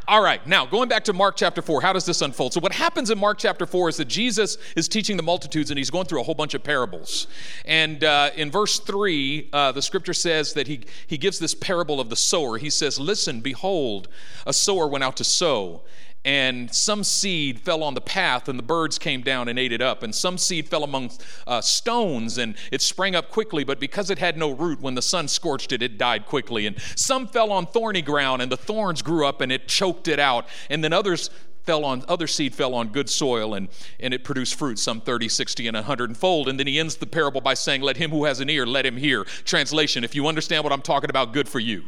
All 0.07 0.21
right, 0.21 0.45
now 0.45 0.67
going 0.67 0.87
back 0.87 1.05
to 1.05 1.13
Mark 1.13 1.35
chapter 1.35 1.63
4, 1.63 1.81
how 1.81 1.91
does 1.91 2.05
this 2.05 2.21
unfold? 2.21 2.53
So, 2.53 2.59
what 2.59 2.73
happens 2.73 3.09
in 3.09 3.17
Mark 3.17 3.39
chapter 3.39 3.65
4 3.65 3.89
is 3.89 3.97
that 3.97 4.05
Jesus 4.05 4.59
is 4.75 4.87
teaching 4.87 5.17
the 5.17 5.23
multitudes 5.23 5.71
and 5.71 5.79
he's 5.79 5.89
going 5.89 6.05
through 6.05 6.21
a 6.21 6.23
whole 6.23 6.35
bunch 6.35 6.53
of 6.53 6.61
parables. 6.61 7.25
And 7.65 8.03
uh, 8.03 8.29
in 8.35 8.51
verse 8.51 8.77
3, 8.77 9.49
uh, 9.51 9.71
the 9.71 9.81
scripture 9.81 10.13
says 10.13 10.53
that 10.53 10.67
he, 10.67 10.81
he 11.07 11.17
gives 11.17 11.39
this 11.39 11.55
parable 11.55 11.99
of 11.99 12.11
the 12.11 12.15
sower. 12.15 12.59
He 12.59 12.69
says, 12.69 12.99
Listen, 12.99 13.41
behold, 13.41 14.07
a 14.45 14.53
sower 14.53 14.87
went 14.87 15.03
out 15.03 15.17
to 15.17 15.23
sow 15.23 15.81
and 16.25 16.73
some 16.73 17.03
seed 17.03 17.59
fell 17.59 17.83
on 17.83 17.93
the 17.93 18.01
path, 18.01 18.49
and 18.49 18.57
the 18.57 18.63
birds 18.63 18.97
came 18.97 19.21
down 19.21 19.47
and 19.47 19.59
ate 19.59 19.71
it 19.71 19.81
up. 19.81 20.01
And 20.01 20.13
some 20.13 20.39
seed 20.39 20.67
fell 20.67 20.83
among 20.83 21.11
uh, 21.45 21.61
stones, 21.61 22.39
and 22.39 22.55
it 22.71 22.81
sprang 22.81 23.15
up 23.15 23.29
quickly, 23.29 23.63
but 23.63 23.79
because 23.79 24.09
it 24.09 24.17
had 24.17 24.35
no 24.35 24.51
root, 24.51 24.81
when 24.81 24.95
the 24.95 25.03
sun 25.03 25.27
scorched 25.27 25.71
it, 25.71 25.83
it 25.83 25.99
died 25.99 26.25
quickly. 26.25 26.65
And 26.65 26.81
some 26.95 27.27
fell 27.27 27.51
on 27.51 27.67
thorny 27.67 28.01
ground, 28.01 28.41
and 28.41 28.51
the 28.51 28.57
thorns 28.57 29.03
grew 29.03 29.27
up 29.27 29.39
and 29.39 29.51
it 29.51 29.67
choked 29.67 30.07
it 30.07 30.19
out. 30.19 30.47
And 30.71 30.83
then 30.83 30.91
others 30.91 31.29
fell 31.63 31.85
on 31.85 32.03
other 32.07 32.27
seed 32.27 32.53
fell 32.53 32.75
on 32.75 32.89
good 32.89 33.09
soil 33.09 33.55
and, 33.55 33.67
and 33.99 34.13
it 34.13 34.23
produced 34.23 34.53
fruit 34.53 34.77
some 34.77 35.01
30 35.01 35.27
60 35.27 35.67
and 35.67 35.75
100 35.75 36.15
fold 36.15 36.47
and 36.47 36.59
then 36.59 36.67
he 36.67 36.79
ends 36.79 36.95
the 36.97 37.07
parable 37.07 37.41
by 37.41 37.55
saying 37.55 37.81
let 37.81 37.97
him 37.97 38.11
who 38.11 38.25
has 38.25 38.39
an 38.39 38.51
ear 38.51 38.67
let 38.67 38.85
him 38.85 38.95
hear 38.95 39.23
translation 39.23 40.03
if 40.03 40.13
you 40.13 40.27
understand 40.27 40.63
what 40.63 40.71
i'm 40.71 40.83
talking 40.83 41.09
about 41.09 41.33
good 41.33 41.49
for 41.49 41.59
you 41.59 41.83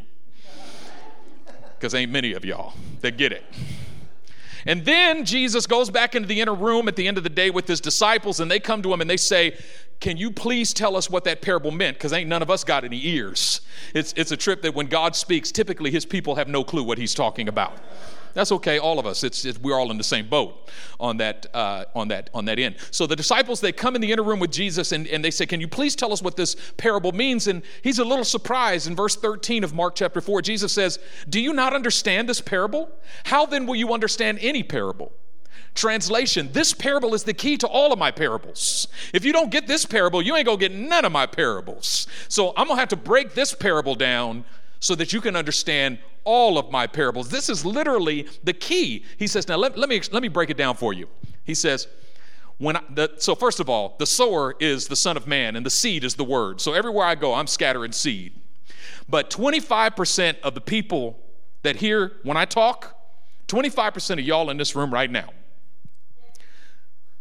because 1.75 1.93
ain't 1.93 2.11
many 2.11 2.33
of 2.33 2.43
y'all 2.43 2.73
that 3.01 3.17
get 3.17 3.31
it 3.31 3.43
and 4.65 4.85
then 4.85 5.25
Jesus 5.25 5.67
goes 5.67 5.89
back 5.89 6.15
into 6.15 6.27
the 6.27 6.41
inner 6.41 6.53
room 6.53 6.87
at 6.87 6.95
the 6.95 7.07
end 7.07 7.17
of 7.17 7.23
the 7.23 7.29
day 7.29 7.49
with 7.49 7.67
his 7.67 7.79
disciples, 7.79 8.39
and 8.39 8.49
they 8.49 8.59
come 8.59 8.81
to 8.81 8.93
him 8.93 9.01
and 9.01 9.09
they 9.09 9.17
say, 9.17 9.57
Can 9.99 10.17
you 10.17 10.31
please 10.31 10.73
tell 10.73 10.95
us 10.95 11.09
what 11.09 11.23
that 11.25 11.41
parable 11.41 11.71
meant? 11.71 11.97
Because 11.97 12.13
ain't 12.13 12.29
none 12.29 12.41
of 12.41 12.49
us 12.49 12.63
got 12.63 12.83
any 12.83 13.05
ears. 13.07 13.61
It's, 13.93 14.13
it's 14.17 14.31
a 14.31 14.37
trip 14.37 14.61
that 14.63 14.73
when 14.73 14.87
God 14.87 15.15
speaks, 15.15 15.51
typically 15.51 15.91
his 15.91 16.05
people 16.05 16.35
have 16.35 16.47
no 16.47 16.63
clue 16.63 16.83
what 16.83 16.97
he's 16.97 17.13
talking 17.13 17.47
about. 17.47 17.77
That's 18.33 18.51
okay, 18.51 18.79
all 18.79 18.99
of 18.99 19.05
us. 19.05 19.23
It's, 19.23 19.45
we're 19.59 19.77
all 19.77 19.91
in 19.91 19.97
the 19.97 20.03
same 20.03 20.27
boat 20.27 20.69
on 20.99 21.17
that, 21.17 21.45
uh, 21.53 21.85
on, 21.95 22.07
that, 22.09 22.29
on 22.33 22.45
that 22.45 22.59
end. 22.59 22.75
So 22.91 23.07
the 23.07 23.15
disciples, 23.15 23.61
they 23.61 23.71
come 23.71 23.95
in 23.95 24.01
the 24.01 24.11
inner 24.11 24.23
room 24.23 24.39
with 24.39 24.51
Jesus 24.51 24.91
and, 24.91 25.07
and 25.07 25.23
they 25.23 25.31
say, 25.31 25.45
Can 25.45 25.61
you 25.61 25.67
please 25.67 25.95
tell 25.95 26.13
us 26.13 26.21
what 26.21 26.35
this 26.35 26.55
parable 26.77 27.11
means? 27.11 27.47
And 27.47 27.63
he's 27.81 27.99
a 27.99 28.05
little 28.05 28.25
surprised. 28.25 28.87
In 28.87 28.95
verse 28.95 29.15
13 29.15 29.63
of 29.63 29.73
Mark 29.73 29.95
chapter 29.95 30.21
4, 30.21 30.41
Jesus 30.41 30.71
says, 30.71 30.99
Do 31.29 31.39
you 31.39 31.53
not 31.53 31.73
understand 31.73 32.29
this 32.29 32.41
parable? 32.41 32.89
How 33.25 33.45
then 33.45 33.65
will 33.65 33.75
you 33.75 33.93
understand 33.93 34.39
any 34.41 34.63
parable? 34.63 35.11
Translation 35.77 36.49
This 36.53 36.73
parable 36.73 37.13
is 37.13 37.23
the 37.23 37.35
key 37.35 37.55
to 37.57 37.67
all 37.67 37.93
of 37.93 37.99
my 37.99 38.09
parables. 38.09 38.87
If 39.13 39.23
you 39.23 39.31
don't 39.31 39.51
get 39.51 39.67
this 39.67 39.85
parable, 39.85 40.23
you 40.23 40.35
ain't 40.35 40.47
gonna 40.47 40.57
get 40.57 40.71
none 40.73 41.05
of 41.05 41.11
my 41.11 41.27
parables. 41.27 42.07
So 42.29 42.51
I'm 42.57 42.67
gonna 42.67 42.79
have 42.79 42.89
to 42.89 42.95
break 42.95 43.35
this 43.35 43.53
parable 43.53 43.93
down 43.93 44.43
so 44.79 44.95
that 44.95 45.13
you 45.13 45.21
can 45.21 45.35
understand 45.35 45.99
all 46.23 46.57
of 46.57 46.71
my 46.71 46.87
parables. 46.87 47.29
This 47.29 47.49
is 47.49 47.65
literally 47.65 48.27
the 48.43 48.53
key. 48.53 49.05
He 49.17 49.27
says, 49.27 49.47
Now 49.47 49.57
let, 49.57 49.77
let, 49.77 49.89
me, 49.89 50.01
let 50.11 50.21
me 50.21 50.27
break 50.27 50.49
it 50.49 50.57
down 50.57 50.75
for 50.75 50.93
you. 50.93 51.07
He 51.43 51.55
says, 51.55 51.87
when 52.57 52.77
I, 52.77 52.81
the, 52.89 53.13
so 53.17 53.35
first 53.35 53.59
of 53.59 53.69
all, 53.69 53.95
the 53.99 54.05
sower 54.05 54.55
is 54.59 54.87
the 54.87 54.95
Son 54.95 55.15
of 55.15 55.27
Man, 55.27 55.55
and 55.55 55.65
the 55.65 55.69
seed 55.69 56.03
is 56.03 56.15
the 56.15 56.23
Word. 56.23 56.59
So 56.59 56.73
everywhere 56.73 57.05
I 57.05 57.15
go, 57.15 57.33
I'm 57.33 57.47
scattering 57.47 57.91
seed. 57.91 58.33
But 59.07 59.29
25% 59.29 60.39
of 60.41 60.53
the 60.53 60.61
people 60.61 61.19
that 61.61 61.77
hear 61.77 62.13
when 62.23 62.35
I 62.35 62.45
talk, 62.45 62.95
25% 63.47 64.13
of 64.13 64.19
y'all 64.19 64.49
in 64.49 64.57
this 64.57 64.75
room 64.75 64.91
right 64.91 65.09
now, 65.09 65.29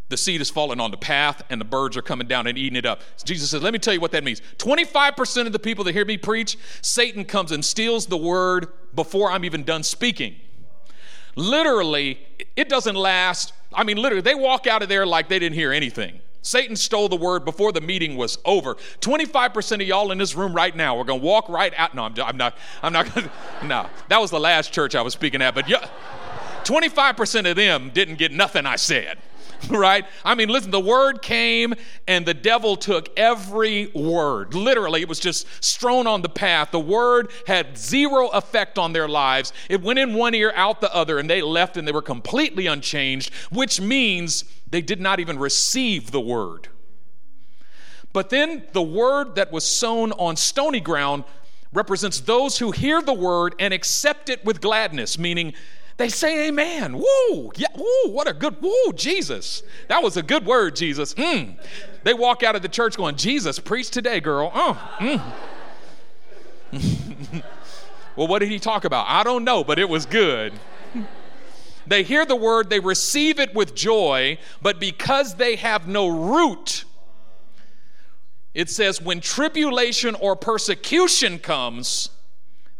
the 0.09 0.17
seed 0.17 0.39
is 0.39 0.49
falling 0.49 0.79
on 0.79 0.91
the 0.91 0.97
path 0.97 1.41
and 1.49 1.59
the 1.59 1.65
birds 1.65 1.97
are 1.97 2.01
coming 2.01 2.27
down 2.27 2.47
and 2.47 2.57
eating 2.57 2.77
it 2.77 2.85
up. 2.85 3.01
Jesus 3.23 3.51
says, 3.51 3.61
Let 3.61 3.73
me 3.73 3.79
tell 3.79 3.93
you 3.93 3.99
what 3.99 4.11
that 4.11 4.23
means. 4.23 4.41
25% 4.57 5.47
of 5.47 5.51
the 5.51 5.59
people 5.59 5.83
that 5.83 5.93
hear 5.93 6.05
me 6.05 6.17
preach, 6.17 6.57
Satan 6.81 7.25
comes 7.25 7.51
and 7.51 7.63
steals 7.63 8.07
the 8.07 8.17
word 8.17 8.67
before 8.95 9.31
I'm 9.31 9.43
even 9.43 9.63
done 9.63 9.83
speaking. 9.83 10.35
Literally, 11.35 12.19
it 12.55 12.69
doesn't 12.69 12.95
last. 12.95 13.53
I 13.73 13.83
mean, 13.83 13.97
literally, 13.97 14.21
they 14.21 14.35
walk 14.35 14.65
out 14.65 14.81
of 14.81 14.89
there 14.89 15.05
like 15.05 15.29
they 15.29 15.39
didn't 15.39 15.55
hear 15.55 15.71
anything. 15.71 16.19
Satan 16.41 16.77
stole 16.77 17.09
the 17.09 17.17
word 17.17 17.43
before 17.43 17.73
the 17.73 17.81
meeting 17.81 18.15
was 18.15 18.37
over. 18.45 18.75
25% 19.01 19.73
of 19.73 19.81
y'all 19.81 20.11
in 20.13 20.17
this 20.17 20.33
room 20.33 20.53
right 20.53 20.73
now 20.73 20.97
are 20.97 21.03
going 21.03 21.19
to 21.19 21.25
walk 21.25 21.49
right 21.49 21.73
out. 21.75 21.93
No, 21.93 22.03
I'm, 22.03 22.13
I'm 22.21 22.37
not. 22.37 22.57
I'm 22.81 22.93
not 22.93 23.13
going 23.13 23.29
to. 23.61 23.67
No, 23.67 23.89
that 24.07 24.21
was 24.21 24.31
the 24.31 24.39
last 24.39 24.71
church 24.71 24.95
I 24.95 25.01
was 25.01 25.13
speaking 25.13 25.41
at. 25.41 25.53
But 25.53 25.67
yeah, 25.67 25.89
25% 26.63 27.49
of 27.49 27.57
them 27.57 27.91
didn't 27.93 28.15
get 28.15 28.31
nothing 28.31 28.65
I 28.65 28.77
said. 28.77 29.17
right? 29.69 30.05
I 30.23 30.35
mean, 30.35 30.49
listen, 30.49 30.71
the 30.71 30.79
word 30.79 31.21
came 31.21 31.73
and 32.07 32.25
the 32.25 32.33
devil 32.33 32.75
took 32.75 33.09
every 33.17 33.87
word. 33.87 34.53
Literally, 34.53 35.01
it 35.01 35.09
was 35.09 35.19
just 35.19 35.47
strewn 35.63 36.07
on 36.07 36.21
the 36.21 36.29
path. 36.29 36.71
The 36.71 36.79
word 36.79 37.31
had 37.45 37.77
zero 37.77 38.27
effect 38.29 38.77
on 38.77 38.93
their 38.93 39.07
lives. 39.07 39.53
It 39.69 39.81
went 39.81 39.99
in 39.99 40.13
one 40.13 40.33
ear, 40.33 40.53
out 40.55 40.81
the 40.81 40.93
other, 40.93 41.19
and 41.19 41.29
they 41.29 41.41
left 41.41 41.77
and 41.77 41.87
they 41.87 41.91
were 41.91 42.01
completely 42.01 42.67
unchanged, 42.67 43.33
which 43.51 43.81
means 43.81 44.45
they 44.69 44.81
did 44.81 44.99
not 44.99 45.19
even 45.19 45.39
receive 45.39 46.11
the 46.11 46.21
word. 46.21 46.69
But 48.13 48.29
then 48.29 48.63
the 48.73 48.81
word 48.81 49.35
that 49.35 49.51
was 49.51 49.63
sown 49.63 50.11
on 50.13 50.35
stony 50.35 50.79
ground 50.79 51.23
represents 51.73 52.21
those 52.21 52.57
who 52.57 52.71
hear 52.71 53.01
the 53.01 53.13
word 53.13 53.53
and 53.59 53.73
accept 53.73 54.29
it 54.29 54.43
with 54.45 54.61
gladness, 54.61 55.17
meaning 55.19 55.53
they 55.97 56.09
say 56.09 56.47
amen. 56.47 56.95
Woo, 56.95 57.51
yeah, 57.55 57.67
woo, 57.75 58.11
what 58.11 58.27
a 58.27 58.33
good, 58.33 58.61
woo, 58.61 58.93
Jesus. 58.93 59.63
That 59.89 60.03
was 60.03 60.15
a 60.15 60.23
good 60.23 60.45
word, 60.45 60.75
Jesus. 60.75 61.15
Mm. 61.15 61.57
They 62.03 62.13
walk 62.13 62.43
out 62.43 62.55
of 62.55 62.61
the 62.61 62.69
church 62.69 62.95
going, 62.95 63.15
Jesus, 63.15 63.57
preach 63.57 63.89
today, 63.89 64.19
girl. 64.19 64.51
Oh, 64.53 64.91
mm. 64.99 65.21
well, 68.15 68.27
what 68.27 68.39
did 68.39 68.49
he 68.49 68.59
talk 68.59 68.85
about? 68.85 69.07
I 69.09 69.23
don't 69.23 69.43
know, 69.43 69.63
but 69.63 69.79
it 69.79 69.89
was 69.89 70.05
good. 70.05 70.53
They 71.87 72.03
hear 72.03 72.25
the 72.25 72.35
word, 72.35 72.69
they 72.69 72.79
receive 72.79 73.39
it 73.39 73.55
with 73.55 73.73
joy, 73.73 74.37
but 74.61 74.79
because 74.79 75.35
they 75.35 75.55
have 75.55 75.87
no 75.87 76.07
root, 76.07 76.83
it 78.53 78.69
says, 78.69 79.01
when 79.01 79.21
tribulation 79.21 80.13
or 80.15 80.35
persecution 80.35 81.39
comes, 81.39 82.09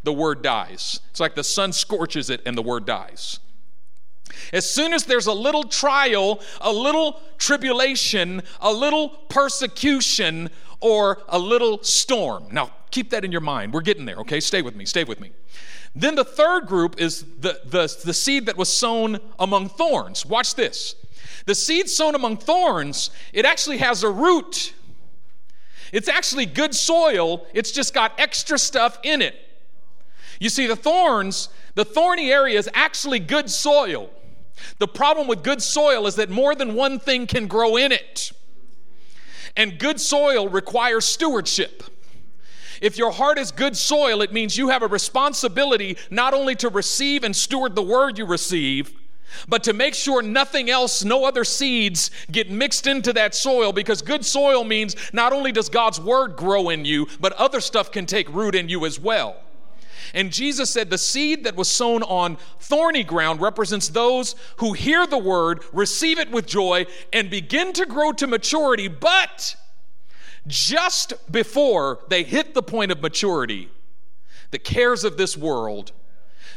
the 0.08 0.14
word 0.14 0.42
dies. 0.42 1.02
It's 1.12 1.20
like 1.20 1.36
the 1.36 1.44
sun 1.44 1.74
scorches 1.74 2.30
it 2.30 2.42
and 2.46 2.58
the 2.58 2.62
word 2.62 2.86
dies. 2.86 3.42
As 4.54 4.68
soon 4.68 4.94
as 4.94 5.04
there's 5.04 5.28
a 5.28 5.34
little 5.34 5.66
trial, 5.66 6.40
a 6.62 6.72
little 6.72 7.20
tribulation, 7.38 8.42
a 8.62 8.72
little 8.72 9.10
persecution, 9.10 10.50
or 10.80 11.24
a 11.28 11.38
little 11.38 11.84
storm. 11.84 12.48
Now, 12.54 12.72
keep 12.90 13.10
that 13.10 13.26
in 13.26 13.34
your 13.34 13.42
mind. 13.42 13.74
We're 13.74 13.82
getting 13.82 14.06
there, 14.06 14.16
okay? 14.20 14.40
Stay 14.40 14.62
with 14.62 14.78
me, 14.78 14.86
stay 14.86 15.04
with 15.04 15.20
me. 15.20 15.32
Then 15.94 16.16
the 16.16 16.24
third 16.24 16.68
group 16.68 17.02
is 17.02 17.26
the, 17.42 17.60
the, 17.66 17.94
the 18.06 18.14
seed 18.14 18.46
that 18.46 18.56
was 18.56 18.70
sown 18.72 19.20
among 19.40 19.68
thorns. 19.68 20.26
Watch 20.26 20.56
this. 20.56 20.96
The 21.46 21.56
seed 21.56 21.90
sown 21.90 22.16
among 22.16 22.38
thorns, 22.38 23.10
it 23.34 23.44
actually 23.44 23.80
has 23.80 24.04
a 24.04 24.10
root. 24.10 24.74
It's 25.92 26.08
actually 26.08 26.46
good 26.46 26.74
soil, 26.74 27.46
it's 27.54 27.72
just 27.72 27.94
got 27.94 28.18
extra 28.18 28.58
stuff 28.58 29.00
in 29.04 29.22
it. 29.22 29.47
You 30.39 30.50
see, 30.50 30.67
the 30.67 30.75
thorns, 30.75 31.50
the 31.75 31.86
thorny 31.86 32.32
area 32.32 32.58
is 32.58 32.70
actually 32.74 33.20
good 33.20 33.50
soil. 33.50 34.10
The 34.79 34.88
problem 34.88 35.27
with 35.27 35.44
good 35.44 35.62
soil 35.62 36.08
is 36.08 36.15
that 36.15 36.29
more 36.29 36.56
than 36.56 36.75
one 36.75 37.00
thing 37.00 37.27
can 37.27 37.48
grow 37.48 37.77
in 37.77 37.91
it. 37.91 38.32
And 39.56 39.79
good 39.79 40.00
soil 40.00 40.50
requires 40.50 41.06
stewardship. 41.06 41.84
If 42.82 42.98
your 42.98 43.12
heart 43.12 43.39
is 43.39 43.51
good 43.51 43.75
soil, 43.75 44.22
it 44.22 44.32
means 44.32 44.58
you 44.58 44.70
have 44.70 44.84
a 44.84 44.88
responsibility 44.88 45.98
not 46.12 46.34
only 46.34 46.56
to 46.56 46.70
receive 46.70 47.24
and 47.24 47.36
steward 47.36 47.75
the 47.75 47.82
word 47.82 48.20
you 48.20 48.25
receive, 48.25 48.94
but 49.48 49.63
to 49.63 49.74
make 49.74 49.94
sure 49.94 50.22
nothing 50.22 50.70
else, 50.70 51.03
no 51.03 51.25
other 51.25 51.44
seeds 51.44 52.12
get 52.32 52.50
mixed 52.50 52.88
into 52.88 53.12
that 53.13 53.36
soil 53.36 53.74
because 53.74 54.01
good 54.01 54.25
soil 54.25 54.63
means 54.63 54.96
not 55.12 55.34
only 55.34 55.51
does 55.51 55.70
God's 55.70 56.00
word 56.00 56.36
grow 56.36 56.70
in 56.70 56.86
you, 56.86 57.08
but 57.20 57.34
other 57.34 57.60
stuff 57.60 57.91
can 57.91 58.06
take 58.06 58.29
root 58.29 58.56
in 58.56 58.70
you 58.70 58.86
as 58.86 59.00
well. 59.00 59.36
And 60.14 60.32
Jesus 60.32 60.70
said, 60.70 60.90
The 60.90 60.98
seed 60.98 61.44
that 61.44 61.56
was 61.56 61.68
sown 61.68 62.04
on 62.04 62.38
thorny 62.60 63.04
ground 63.04 63.42
represents 63.42 63.90
those 63.90 64.36
who 64.58 64.74
hear 64.74 65.06
the 65.08 65.18
word, 65.18 65.64
receive 65.74 66.20
it 66.20 66.32
with 66.32 66.46
joy, 66.46 66.86
and 67.12 67.30
begin 67.30 67.74
to 67.74 67.86
grow 67.86 68.12
to 68.14 68.28
maturity, 68.28 68.88
but 68.88 69.56
just 70.48 71.14
before 71.32 72.00
they 72.08 72.24
hit 72.24 72.54
the 72.54 72.64
point 72.64 72.92
of 72.92 73.02
maturity, 73.02 73.70
the 74.52 74.60
cares 74.60 75.04
of 75.04 75.18
this 75.18 75.36
world, 75.36 75.92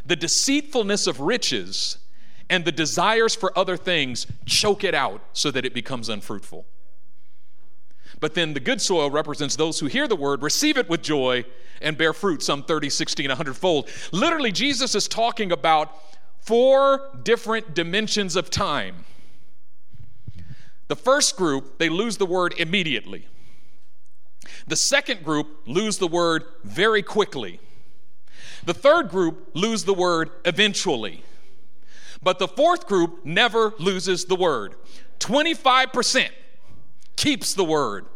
the 0.06 0.16
deceitfulness 0.16 1.06
of 1.06 1.20
riches, 1.20 1.98
and 2.48 2.64
the 2.64 2.72
desires 2.72 3.34
for 3.34 3.56
other 3.58 3.76
things 3.76 4.26
choke 4.44 4.84
it 4.84 4.94
out 4.94 5.22
so 5.32 5.50
that 5.50 5.64
it 5.64 5.74
becomes 5.74 6.08
unfruitful. 6.08 6.66
But 8.20 8.34
then 8.34 8.52
the 8.52 8.60
good 8.60 8.80
soil 8.80 9.10
represents 9.10 9.56
those 9.56 9.80
who 9.80 9.86
hear 9.86 10.06
the 10.06 10.16
word, 10.16 10.42
receive 10.42 10.76
it 10.76 10.88
with 10.88 11.02
joy, 11.02 11.44
and 11.80 11.96
bear 11.96 12.12
fruit, 12.12 12.42
some 12.42 12.62
30, 12.62 12.90
60, 12.90 13.24
and 13.24 13.30
100 13.30 13.54
fold. 13.56 13.88
Literally, 14.12 14.52
Jesus 14.52 14.94
is 14.94 15.08
talking 15.08 15.50
about 15.50 15.90
four 16.38 17.10
different 17.22 17.74
dimensions 17.74 18.36
of 18.36 18.50
time. 18.50 19.04
The 20.88 20.96
first 20.96 21.36
group, 21.36 21.78
they 21.78 21.88
lose 21.88 22.18
the 22.18 22.26
word 22.26 22.54
immediately. 22.58 23.28
The 24.66 24.76
second 24.76 25.24
group 25.24 25.62
lose 25.66 25.98
the 25.98 26.08
word 26.08 26.44
very 26.64 27.02
quickly. 27.02 27.60
The 28.64 28.74
third 28.74 29.08
group 29.08 29.50
lose 29.54 29.84
the 29.84 29.94
word 29.94 30.30
eventually. 30.44 31.24
But 32.22 32.38
the 32.38 32.48
fourth 32.48 32.86
group 32.86 33.24
never 33.24 33.72
loses 33.78 34.26
the 34.26 34.34
word. 34.34 34.74
25% 35.20 36.28
keeps 37.20 37.52
the 37.52 37.64
word. 37.64 38.06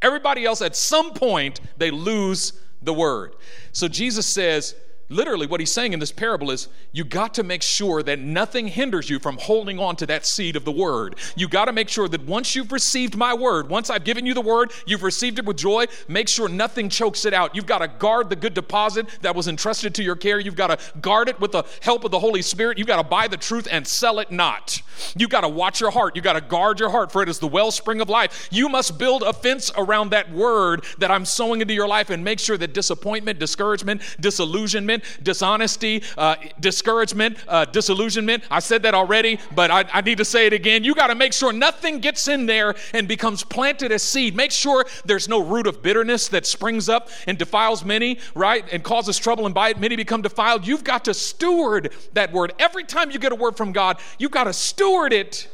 Everybody 0.00 0.46
else, 0.46 0.62
at 0.62 0.74
some 0.74 1.12
point, 1.12 1.60
they 1.76 1.90
lose 1.90 2.54
the 2.80 2.94
word. 2.94 3.36
So 3.72 3.88
Jesus 3.88 4.26
says, 4.26 4.74
literally 5.08 5.46
what 5.46 5.60
he's 5.60 5.72
saying 5.72 5.92
in 5.92 6.00
this 6.00 6.12
parable 6.12 6.50
is 6.50 6.68
you 6.92 7.04
got 7.04 7.34
to 7.34 7.42
make 7.42 7.62
sure 7.62 8.02
that 8.02 8.18
nothing 8.18 8.68
hinders 8.68 9.10
you 9.10 9.18
from 9.18 9.36
holding 9.38 9.78
on 9.78 9.96
to 9.96 10.06
that 10.06 10.26
seed 10.26 10.56
of 10.56 10.64
the 10.64 10.72
word. 10.72 11.16
You 11.36 11.48
got 11.48 11.66
to 11.66 11.72
make 11.72 11.88
sure 11.88 12.08
that 12.08 12.24
once 12.24 12.54
you've 12.54 12.72
received 12.72 13.16
my 13.16 13.34
word, 13.34 13.68
once 13.68 13.90
I've 13.90 14.04
given 14.04 14.26
you 14.26 14.34
the 14.34 14.40
word, 14.40 14.72
you've 14.86 15.02
received 15.02 15.38
it 15.38 15.44
with 15.44 15.56
joy, 15.56 15.86
make 16.08 16.28
sure 16.28 16.48
nothing 16.48 16.88
chokes 16.88 17.24
it 17.24 17.34
out. 17.34 17.54
You've 17.54 17.66
got 17.66 17.78
to 17.78 17.88
guard 17.88 18.30
the 18.30 18.36
good 18.36 18.54
deposit 18.54 19.06
that 19.22 19.34
was 19.34 19.48
entrusted 19.48 19.94
to 19.96 20.02
your 20.02 20.16
care. 20.16 20.38
You've 20.38 20.56
got 20.56 20.78
to 20.78 20.98
guard 21.00 21.28
it 21.28 21.40
with 21.40 21.52
the 21.52 21.64
help 21.80 22.04
of 22.04 22.10
the 22.10 22.18
Holy 22.18 22.42
Spirit. 22.42 22.78
You've 22.78 22.86
got 22.86 23.02
to 23.02 23.08
buy 23.08 23.28
the 23.28 23.36
truth 23.36 23.68
and 23.70 23.86
sell 23.86 24.18
it 24.18 24.30
not. 24.30 24.80
You've 25.16 25.30
got 25.30 25.42
to 25.42 25.48
watch 25.48 25.80
your 25.80 25.90
heart. 25.90 26.16
You've 26.16 26.24
got 26.24 26.34
to 26.34 26.40
guard 26.40 26.80
your 26.80 26.90
heart, 26.90 27.12
for 27.12 27.22
it 27.22 27.28
is 27.28 27.38
the 27.38 27.48
wellspring 27.48 28.00
of 28.00 28.08
life. 28.08 28.48
You 28.50 28.68
must 28.68 28.98
build 28.98 29.22
a 29.22 29.32
fence 29.32 29.70
around 29.76 30.10
that 30.10 30.30
word 30.32 30.84
that 30.98 31.10
I'm 31.10 31.24
sowing 31.24 31.60
into 31.60 31.74
your 31.74 31.88
life 31.88 32.10
and 32.10 32.24
make 32.24 32.38
sure 32.38 32.56
that 32.56 32.74
disappointment, 32.74 33.38
discouragement, 33.38 34.02
disillusionment, 34.20 35.03
dishonesty, 35.22 36.02
uh, 36.16 36.36
discouragement, 36.60 37.38
uh, 37.48 37.64
disillusionment. 37.64 38.44
I 38.50 38.60
said 38.60 38.82
that 38.82 38.94
already, 38.94 39.38
but 39.54 39.70
I, 39.70 39.84
I 39.92 40.00
need 40.00 40.18
to 40.18 40.24
say 40.24 40.46
it 40.46 40.52
again. 40.52 40.84
You 40.84 40.94
got 40.94 41.08
to 41.08 41.14
make 41.14 41.32
sure 41.32 41.52
nothing 41.52 42.00
gets 42.00 42.28
in 42.28 42.46
there 42.46 42.74
and 42.92 43.06
becomes 43.08 43.44
planted 43.44 43.92
as 43.92 44.02
seed. 44.02 44.34
Make 44.34 44.50
sure 44.50 44.84
there's 45.04 45.28
no 45.28 45.42
root 45.42 45.66
of 45.66 45.82
bitterness 45.82 46.28
that 46.28 46.46
springs 46.46 46.88
up 46.88 47.08
and 47.26 47.38
defiles 47.38 47.84
many, 47.84 48.18
right? 48.34 48.64
And 48.72 48.82
causes 48.82 49.18
trouble, 49.18 49.46
and 49.46 49.54
by 49.54 49.70
it 49.70 49.80
many 49.80 49.96
become 49.96 50.22
defiled. 50.22 50.66
You've 50.66 50.84
got 50.84 51.04
to 51.06 51.14
steward 51.14 51.92
that 52.12 52.32
word. 52.32 52.52
Every 52.58 52.84
time 52.84 53.10
you 53.10 53.18
get 53.18 53.32
a 53.32 53.36
word 53.36 53.56
from 53.56 53.72
God, 53.72 53.98
you've 54.18 54.30
got 54.30 54.44
to 54.44 54.52
steward 54.52 55.12
it 55.12 55.48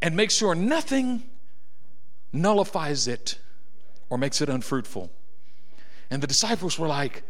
and 0.00 0.16
make 0.16 0.30
sure 0.30 0.54
nothing 0.54 1.24
nullifies 2.32 3.08
it 3.08 3.38
or 4.10 4.18
makes 4.18 4.40
it 4.40 4.48
unfruitful. 4.48 5.10
And 6.10 6.22
the 6.22 6.26
disciples 6.26 6.78
were 6.78 6.88
like, 6.88 7.22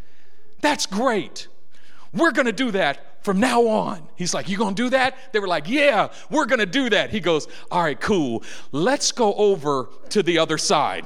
That's 0.61 0.87
great. 0.87 1.49
We're 2.12 2.33
going 2.33 2.47
to 2.47 2.53
do 2.53 2.71
that 2.73 3.25
from 3.25 3.41
now 3.41 3.67
on. 3.67 4.09
He's 4.17 4.33
like, 4.33 4.49
You 4.49 4.57
going 4.57 4.75
to 4.75 4.83
do 4.85 4.91
that? 4.91 5.17
They 5.33 5.38
were 5.38 5.49
like, 5.49 5.69
Yeah, 5.69 6.09
we're 6.31 6.47
going 6.47 6.61
to 6.61 6.67
do 6.67 6.91
that. 6.91 7.11
He 7.11 7.21
goes, 7.21 7.47
All 7.71 7.83
right, 7.83 8.00
cool. 8.00 8.43
Let's 8.73 9.12
go 9.12 9.35
over 9.35 9.88
to 10.11 10.23
the 10.23 10.38
other 10.38 10.59
side. 10.59 11.05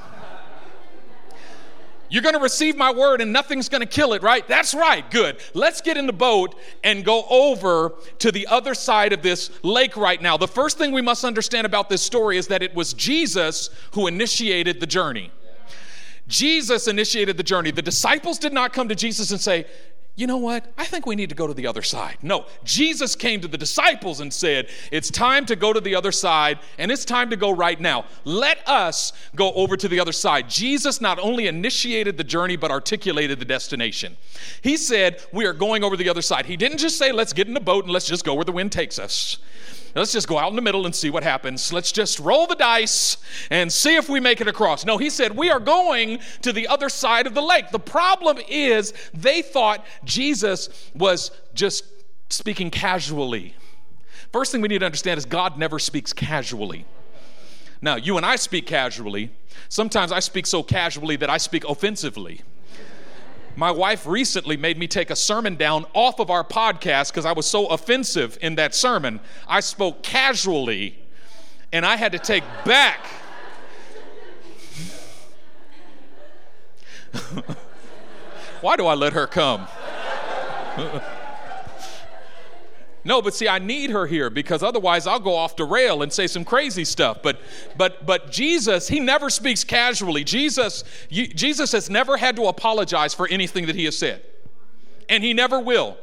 You're 2.13 2.21
going 2.21 2.35
to 2.35 2.41
receive 2.41 2.77
my 2.77 2.93
word 2.93 3.21
and 3.21 3.33
nothing's 3.33 3.69
going 3.69 3.81
to 3.81 3.87
kill 3.87 4.13
it, 4.13 4.21
right? 4.21 4.47
That's 4.47 4.75
right. 4.75 5.09
Good. 5.09 5.39
Let's 5.55 5.81
get 5.81 5.97
in 5.97 6.05
the 6.05 6.13
boat 6.13 6.53
and 6.83 7.03
go 7.03 7.25
over 7.27 7.95
to 8.19 8.31
the 8.31 8.45
other 8.45 8.75
side 8.75 9.13
of 9.13 9.23
this 9.23 9.49
lake 9.63 9.97
right 9.97 10.21
now. 10.21 10.37
The 10.37 10.47
first 10.47 10.77
thing 10.77 10.91
we 10.91 11.01
must 11.01 11.25
understand 11.25 11.65
about 11.65 11.89
this 11.89 12.03
story 12.03 12.37
is 12.37 12.45
that 12.49 12.61
it 12.61 12.75
was 12.75 12.93
Jesus 12.93 13.71
who 13.93 14.05
initiated 14.05 14.79
the 14.79 14.85
journey. 14.85 15.31
Jesus 16.27 16.87
initiated 16.87 17.37
the 17.37 17.43
journey. 17.43 17.71
The 17.71 17.81
disciples 17.81 18.39
did 18.39 18.53
not 18.53 18.73
come 18.73 18.87
to 18.89 18.95
Jesus 18.95 19.31
and 19.31 19.41
say, 19.41 19.65
you 20.15 20.27
know 20.27 20.37
what? 20.37 20.71
I 20.77 20.85
think 20.85 21.07
we 21.07 21.15
need 21.15 21.29
to 21.29 21.35
go 21.35 21.47
to 21.47 21.55
the 21.55 21.65
other 21.65 21.81
side. 21.81 22.17
No, 22.21 22.45
Jesus 22.63 23.15
came 23.15 23.41
to 23.41 23.47
the 23.47 23.57
disciples 23.57 24.19
and 24.19 24.31
said, 24.31 24.69
It's 24.91 25.09
time 25.09 25.47
to 25.47 25.55
go 25.55 25.73
to 25.73 25.81
the 25.81 25.95
other 25.95 26.11
side, 26.11 26.59
and 26.77 26.91
it's 26.91 27.03
time 27.03 27.31
to 27.31 27.35
go 27.35 27.49
right 27.49 27.81
now. 27.81 28.05
Let 28.23 28.67
us 28.67 29.13
go 29.35 29.51
over 29.53 29.75
to 29.75 29.87
the 29.87 29.99
other 29.99 30.11
side. 30.11 30.47
Jesus 30.47 31.01
not 31.01 31.17
only 31.17 31.47
initiated 31.47 32.17
the 32.17 32.23
journey, 32.23 32.57
but 32.57 32.69
articulated 32.69 33.39
the 33.39 33.45
destination. 33.45 34.15
He 34.61 34.77
said, 34.77 35.19
We 35.33 35.47
are 35.47 35.53
going 35.53 35.83
over 35.83 35.97
the 35.97 36.09
other 36.09 36.21
side. 36.21 36.45
He 36.45 36.57
didn't 36.57 36.77
just 36.77 36.99
say, 36.99 37.11
Let's 37.11 37.33
get 37.33 37.47
in 37.47 37.57
a 37.57 37.61
boat 37.61 37.85
and 37.85 37.91
let's 37.91 38.07
just 38.07 38.23
go 38.23 38.35
where 38.35 38.45
the 38.45 38.51
wind 38.51 38.71
takes 38.71 38.99
us. 38.99 39.39
Let's 39.95 40.11
just 40.11 40.27
go 40.27 40.39
out 40.39 40.49
in 40.49 40.55
the 40.55 40.61
middle 40.61 40.85
and 40.85 40.95
see 40.95 41.11
what 41.11 41.23
happens. 41.23 41.71
Let's 41.71 41.91
just 41.91 42.19
roll 42.19 42.47
the 42.47 42.55
dice 42.55 43.17
and 43.51 43.71
see 43.71 43.95
if 43.95 44.09
we 44.09 44.19
make 44.19 44.41
it 44.41 44.47
across. 44.47 44.85
No, 44.85 44.97
he 44.97 45.09
said, 45.09 45.37
We 45.37 45.51
are 45.51 45.59
going 45.59 46.19
to 46.41 46.51
the 46.51 46.67
other 46.67 46.89
side 46.89 47.27
of 47.27 47.35
the 47.35 47.41
lake. 47.41 47.69
The 47.69 47.79
problem 47.79 48.39
is 48.47 48.93
they 49.13 49.43
thought 49.43 49.85
Jesus 50.03 50.89
was 50.95 51.31
just 51.53 51.85
speaking 52.29 52.71
casually. 52.71 53.55
First 54.31 54.51
thing 54.51 54.61
we 54.61 54.67
need 54.67 54.79
to 54.79 54.85
understand 54.85 55.19
is 55.19 55.25
God 55.25 55.59
never 55.59 55.77
speaks 55.77 56.11
casually. 56.11 56.85
Now, 57.81 57.97
you 57.97 58.17
and 58.17 58.25
I 58.25 58.37
speak 58.37 58.65
casually. 58.65 59.29
Sometimes 59.69 60.11
I 60.11 60.19
speak 60.19 60.47
so 60.47 60.63
casually 60.63 61.17
that 61.17 61.29
I 61.29 61.37
speak 61.37 61.65
offensively. 61.65 62.41
My 63.55 63.69
wife 63.69 64.07
recently 64.07 64.57
made 64.57 64.79
me 64.79 64.87
take 64.87 65.11
a 65.11 65.15
sermon 65.15 65.55
down 65.55 65.85
off 65.93 66.19
of 66.19 66.31
our 66.31 66.43
podcast 66.43 67.11
because 67.11 67.25
I 67.25 67.33
was 67.33 67.45
so 67.45 67.67
offensive 67.67 68.37
in 68.41 68.55
that 68.55 68.73
sermon. 68.73 69.19
I 69.47 69.59
spoke 69.59 70.01
casually 70.01 70.97
and 71.71 71.85
I 71.85 71.95
had 71.95 72.13
to 72.13 72.19
take 72.19 72.43
back. 72.65 73.05
Why 78.61 78.75
do 78.75 78.87
I 78.87 78.95
let 78.95 79.13
her 79.13 79.27
come? 79.27 79.67
No, 83.05 83.21
but 83.21 83.33
see, 83.33 83.47
I 83.47 83.59
need 83.59 83.89
her 83.89 84.07
here 84.07 84.29
because 84.29 84.63
otherwise 84.63 85.07
I'll 85.07 85.19
go 85.19 85.35
off 85.35 85.57
the 85.57 85.65
rail 85.65 86.03
and 86.03 86.11
say 86.11 86.25
some 86.27 86.45
crazy 86.45 86.85
stuff. 86.85 87.21
But, 87.21 87.41
but, 87.77 88.05
but 88.05 88.31
Jesus, 88.31 88.87
he 88.87 88.99
never 88.99 89.29
speaks 89.29 89.63
casually. 89.63 90.23
Jesus, 90.23 90.83
you, 91.09 91.27
Jesus 91.27 91.73
has 91.73 91.89
never 91.89 92.15
had 92.15 92.35
to 92.37 92.43
apologize 92.43 93.13
for 93.13 93.27
anything 93.27 93.65
that 93.65 93.75
he 93.75 93.85
has 93.85 93.97
said, 93.97 94.21
and 95.09 95.23
he 95.23 95.33
never 95.33 95.59
will. 95.59 95.97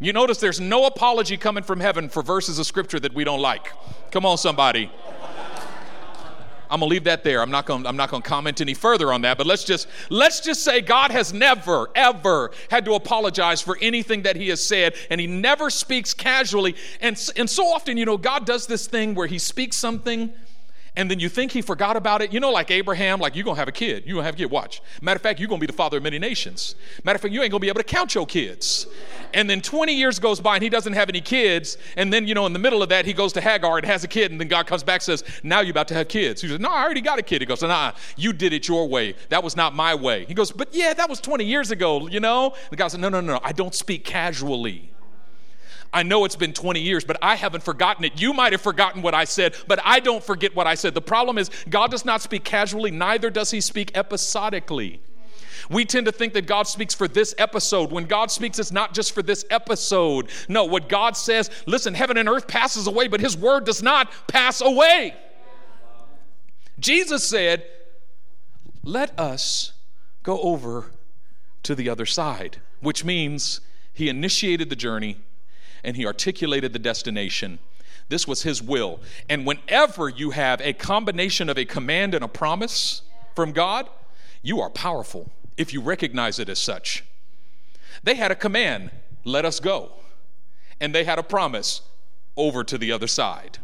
You 0.00 0.12
notice 0.12 0.38
there's 0.38 0.60
no 0.60 0.86
apology 0.86 1.36
coming 1.36 1.62
from 1.62 1.80
heaven 1.80 2.08
for 2.08 2.22
verses 2.22 2.58
of 2.58 2.66
scripture 2.66 2.98
that 2.98 3.14
we 3.14 3.24
don't 3.24 3.40
like. 3.40 3.72
Come 4.10 4.26
on, 4.26 4.38
somebody. 4.38 4.90
I'm 6.72 6.80
gonna 6.80 6.88
leave 6.88 7.04
that 7.04 7.22
there. 7.22 7.42
I'm 7.42 7.50
not 7.50 7.66
gonna 7.66 7.86
I'm 7.86 7.98
not 7.98 8.10
gonna 8.10 8.22
comment 8.22 8.62
any 8.62 8.72
further 8.72 9.12
on 9.12 9.20
that. 9.22 9.36
But 9.36 9.46
let's 9.46 9.62
just 9.62 9.86
let's 10.08 10.40
just 10.40 10.62
say 10.62 10.80
God 10.80 11.10
has 11.10 11.32
never 11.34 11.90
ever 11.94 12.50
had 12.70 12.86
to 12.86 12.94
apologize 12.94 13.60
for 13.60 13.76
anything 13.82 14.22
that 14.22 14.36
He 14.36 14.48
has 14.48 14.64
said, 14.64 14.94
and 15.10 15.20
He 15.20 15.26
never 15.26 15.68
speaks 15.68 16.14
casually. 16.14 16.74
And 17.02 17.16
and 17.36 17.48
so 17.48 17.66
often, 17.66 17.98
you 17.98 18.06
know, 18.06 18.16
God 18.16 18.46
does 18.46 18.66
this 18.66 18.86
thing 18.86 19.14
where 19.14 19.26
He 19.26 19.38
speaks 19.38 19.76
something 19.76 20.32
and 20.94 21.10
then 21.10 21.18
you 21.18 21.30
think 21.30 21.52
he 21.52 21.62
forgot 21.62 21.96
about 21.96 22.20
it. 22.20 22.32
You 22.34 22.40
know, 22.40 22.50
like 22.50 22.70
Abraham, 22.70 23.18
like 23.18 23.34
you're 23.34 23.44
gonna 23.44 23.58
have 23.58 23.68
a 23.68 23.72
kid. 23.72 24.04
You're 24.04 24.16
gonna 24.16 24.26
have 24.26 24.34
a 24.34 24.38
kid. 24.38 24.50
Watch. 24.50 24.82
Matter 25.00 25.16
of 25.16 25.22
fact, 25.22 25.40
you're 25.40 25.48
gonna 25.48 25.60
be 25.60 25.66
the 25.66 25.72
father 25.72 25.96
of 25.96 26.02
many 26.02 26.18
nations. 26.18 26.74
Matter 27.02 27.16
of 27.16 27.22
fact, 27.22 27.32
you 27.32 27.42
ain't 27.42 27.50
gonna 27.50 27.60
be 27.60 27.68
able 27.68 27.80
to 27.80 27.84
count 27.84 28.14
your 28.14 28.26
kids. 28.26 28.86
And 29.32 29.48
then 29.48 29.62
20 29.62 29.94
years 29.94 30.18
goes 30.18 30.38
by 30.38 30.56
and 30.56 30.62
he 30.62 30.68
doesn't 30.68 30.92
have 30.92 31.08
any 31.08 31.22
kids. 31.22 31.78
And 31.96 32.12
then, 32.12 32.26
you 32.26 32.34
know, 32.34 32.44
in 32.44 32.52
the 32.52 32.58
middle 32.58 32.82
of 32.82 32.90
that, 32.90 33.06
he 33.06 33.14
goes 33.14 33.32
to 33.32 33.40
Hagar 33.40 33.78
and 33.78 33.86
has 33.86 34.04
a 34.04 34.08
kid. 34.08 34.30
And 34.30 34.38
then 34.38 34.48
God 34.48 34.66
comes 34.66 34.82
back 34.82 34.96
and 34.96 35.02
says, 35.02 35.24
Now 35.42 35.60
you're 35.60 35.70
about 35.70 35.88
to 35.88 35.94
have 35.94 36.08
kids. 36.08 36.42
He 36.42 36.48
says, 36.48 36.60
No, 36.60 36.68
I 36.68 36.82
already 36.82 37.00
got 37.00 37.18
a 37.18 37.22
kid. 37.22 37.40
He 37.40 37.46
goes, 37.46 37.62
Nah, 37.62 37.92
you 38.16 38.34
did 38.34 38.52
it 38.52 38.68
your 38.68 38.86
way. 38.86 39.14
That 39.30 39.42
was 39.42 39.56
not 39.56 39.74
my 39.74 39.94
way. 39.94 40.26
He 40.26 40.34
goes, 40.34 40.52
But 40.52 40.74
yeah, 40.74 40.92
that 40.92 41.08
was 41.08 41.20
20 41.20 41.42
years 41.44 41.70
ago, 41.70 42.06
you 42.06 42.20
know? 42.20 42.54
The 42.68 42.76
guy 42.76 42.88
said, 42.88 43.00
No, 43.00 43.08
no, 43.08 43.22
no, 43.22 43.40
I 43.42 43.52
don't 43.52 43.74
speak 43.74 44.04
casually. 44.04 44.91
I 45.92 46.02
know 46.02 46.24
it's 46.24 46.36
been 46.36 46.54
20 46.54 46.80
years, 46.80 47.04
but 47.04 47.18
I 47.20 47.36
haven't 47.36 47.62
forgotten 47.62 48.04
it. 48.04 48.20
You 48.20 48.32
might 48.32 48.52
have 48.52 48.62
forgotten 48.62 49.02
what 49.02 49.14
I 49.14 49.24
said, 49.24 49.54
but 49.66 49.78
I 49.84 50.00
don't 50.00 50.24
forget 50.24 50.56
what 50.56 50.66
I 50.66 50.74
said. 50.74 50.94
The 50.94 51.02
problem 51.02 51.36
is, 51.36 51.50
God 51.68 51.90
does 51.90 52.04
not 52.04 52.22
speak 52.22 52.44
casually, 52.44 52.90
neither 52.90 53.28
does 53.28 53.50
He 53.50 53.60
speak 53.60 53.90
episodically. 53.94 55.00
We 55.70 55.84
tend 55.84 56.06
to 56.06 56.12
think 56.12 56.32
that 56.32 56.46
God 56.46 56.66
speaks 56.66 56.94
for 56.94 57.06
this 57.06 57.34
episode. 57.38 57.92
When 57.92 58.06
God 58.06 58.30
speaks, 58.30 58.58
it's 58.58 58.72
not 58.72 58.94
just 58.94 59.12
for 59.12 59.22
this 59.22 59.44
episode. 59.50 60.28
No, 60.48 60.64
what 60.64 60.88
God 60.88 61.16
says, 61.16 61.50
listen, 61.66 61.94
heaven 61.94 62.16
and 62.16 62.28
earth 62.28 62.48
passes 62.48 62.86
away, 62.86 63.08
but 63.08 63.20
His 63.20 63.36
word 63.36 63.64
does 63.64 63.82
not 63.82 64.10
pass 64.26 64.60
away. 64.60 65.14
Jesus 66.78 67.28
said, 67.28 67.64
Let 68.82 69.18
us 69.18 69.72
go 70.22 70.40
over 70.40 70.90
to 71.62 71.74
the 71.74 71.88
other 71.88 72.06
side, 72.06 72.58
which 72.80 73.04
means 73.04 73.60
He 73.92 74.08
initiated 74.08 74.70
the 74.70 74.76
journey 74.76 75.18
and 75.84 75.96
he 75.96 76.06
articulated 76.06 76.72
the 76.72 76.78
destination. 76.78 77.58
This 78.08 78.28
was 78.28 78.42
his 78.42 78.62
will. 78.62 79.00
And 79.28 79.46
whenever 79.46 80.08
you 80.08 80.30
have 80.30 80.60
a 80.60 80.72
combination 80.72 81.48
of 81.48 81.58
a 81.58 81.64
command 81.64 82.14
and 82.14 82.24
a 82.24 82.28
promise 82.28 83.02
from 83.34 83.52
God, 83.52 83.88
you 84.42 84.60
are 84.60 84.70
powerful 84.70 85.30
if 85.56 85.72
you 85.72 85.80
recognize 85.80 86.38
it 86.38 86.48
as 86.48 86.58
such. 86.58 87.04
They 88.02 88.14
had 88.14 88.30
a 88.30 88.34
command, 88.34 88.90
let 89.24 89.44
us 89.44 89.60
go. 89.60 89.92
And 90.80 90.94
they 90.94 91.04
had 91.04 91.18
a 91.18 91.22
promise, 91.22 91.82
over 92.36 92.64
to 92.64 92.78
the 92.78 92.90
other 92.92 93.06
side. 93.06 93.58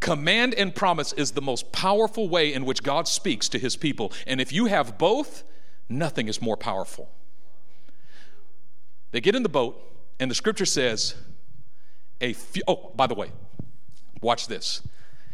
Command 0.00 0.54
and 0.54 0.74
promise 0.74 1.12
is 1.14 1.32
the 1.32 1.40
most 1.40 1.72
powerful 1.72 2.28
way 2.28 2.52
in 2.52 2.66
which 2.66 2.82
God 2.82 3.08
speaks 3.08 3.48
to 3.48 3.58
his 3.58 3.74
people. 3.76 4.12
And 4.26 4.40
if 4.40 4.52
you 4.52 4.66
have 4.66 4.98
both, 4.98 5.44
nothing 5.88 6.28
is 6.28 6.42
more 6.42 6.56
powerful. 6.56 7.10
They 9.12 9.20
get 9.20 9.34
in 9.34 9.42
the 9.42 9.48
boat, 9.48 9.80
and 10.18 10.30
the 10.30 10.34
scripture 10.34 10.66
says, 10.66 11.14
a 12.20 12.32
few, 12.32 12.62
oh, 12.68 12.92
by 12.94 13.06
the 13.06 13.14
way, 13.14 13.30
watch 14.20 14.46
this. 14.46 14.82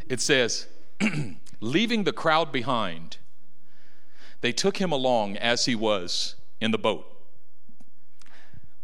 It 0.09 0.21
says, 0.21 0.66
leaving 1.61 2.05
the 2.05 2.12
crowd 2.12 2.51
behind, 2.51 3.19
they 4.40 4.53
took 4.53 4.79
him 4.79 4.90
along 4.93 5.37
as 5.37 5.66
he 5.66 5.75
was 5.75 6.35
in 6.61 6.71
the 6.71 6.79
boat. 6.79 7.07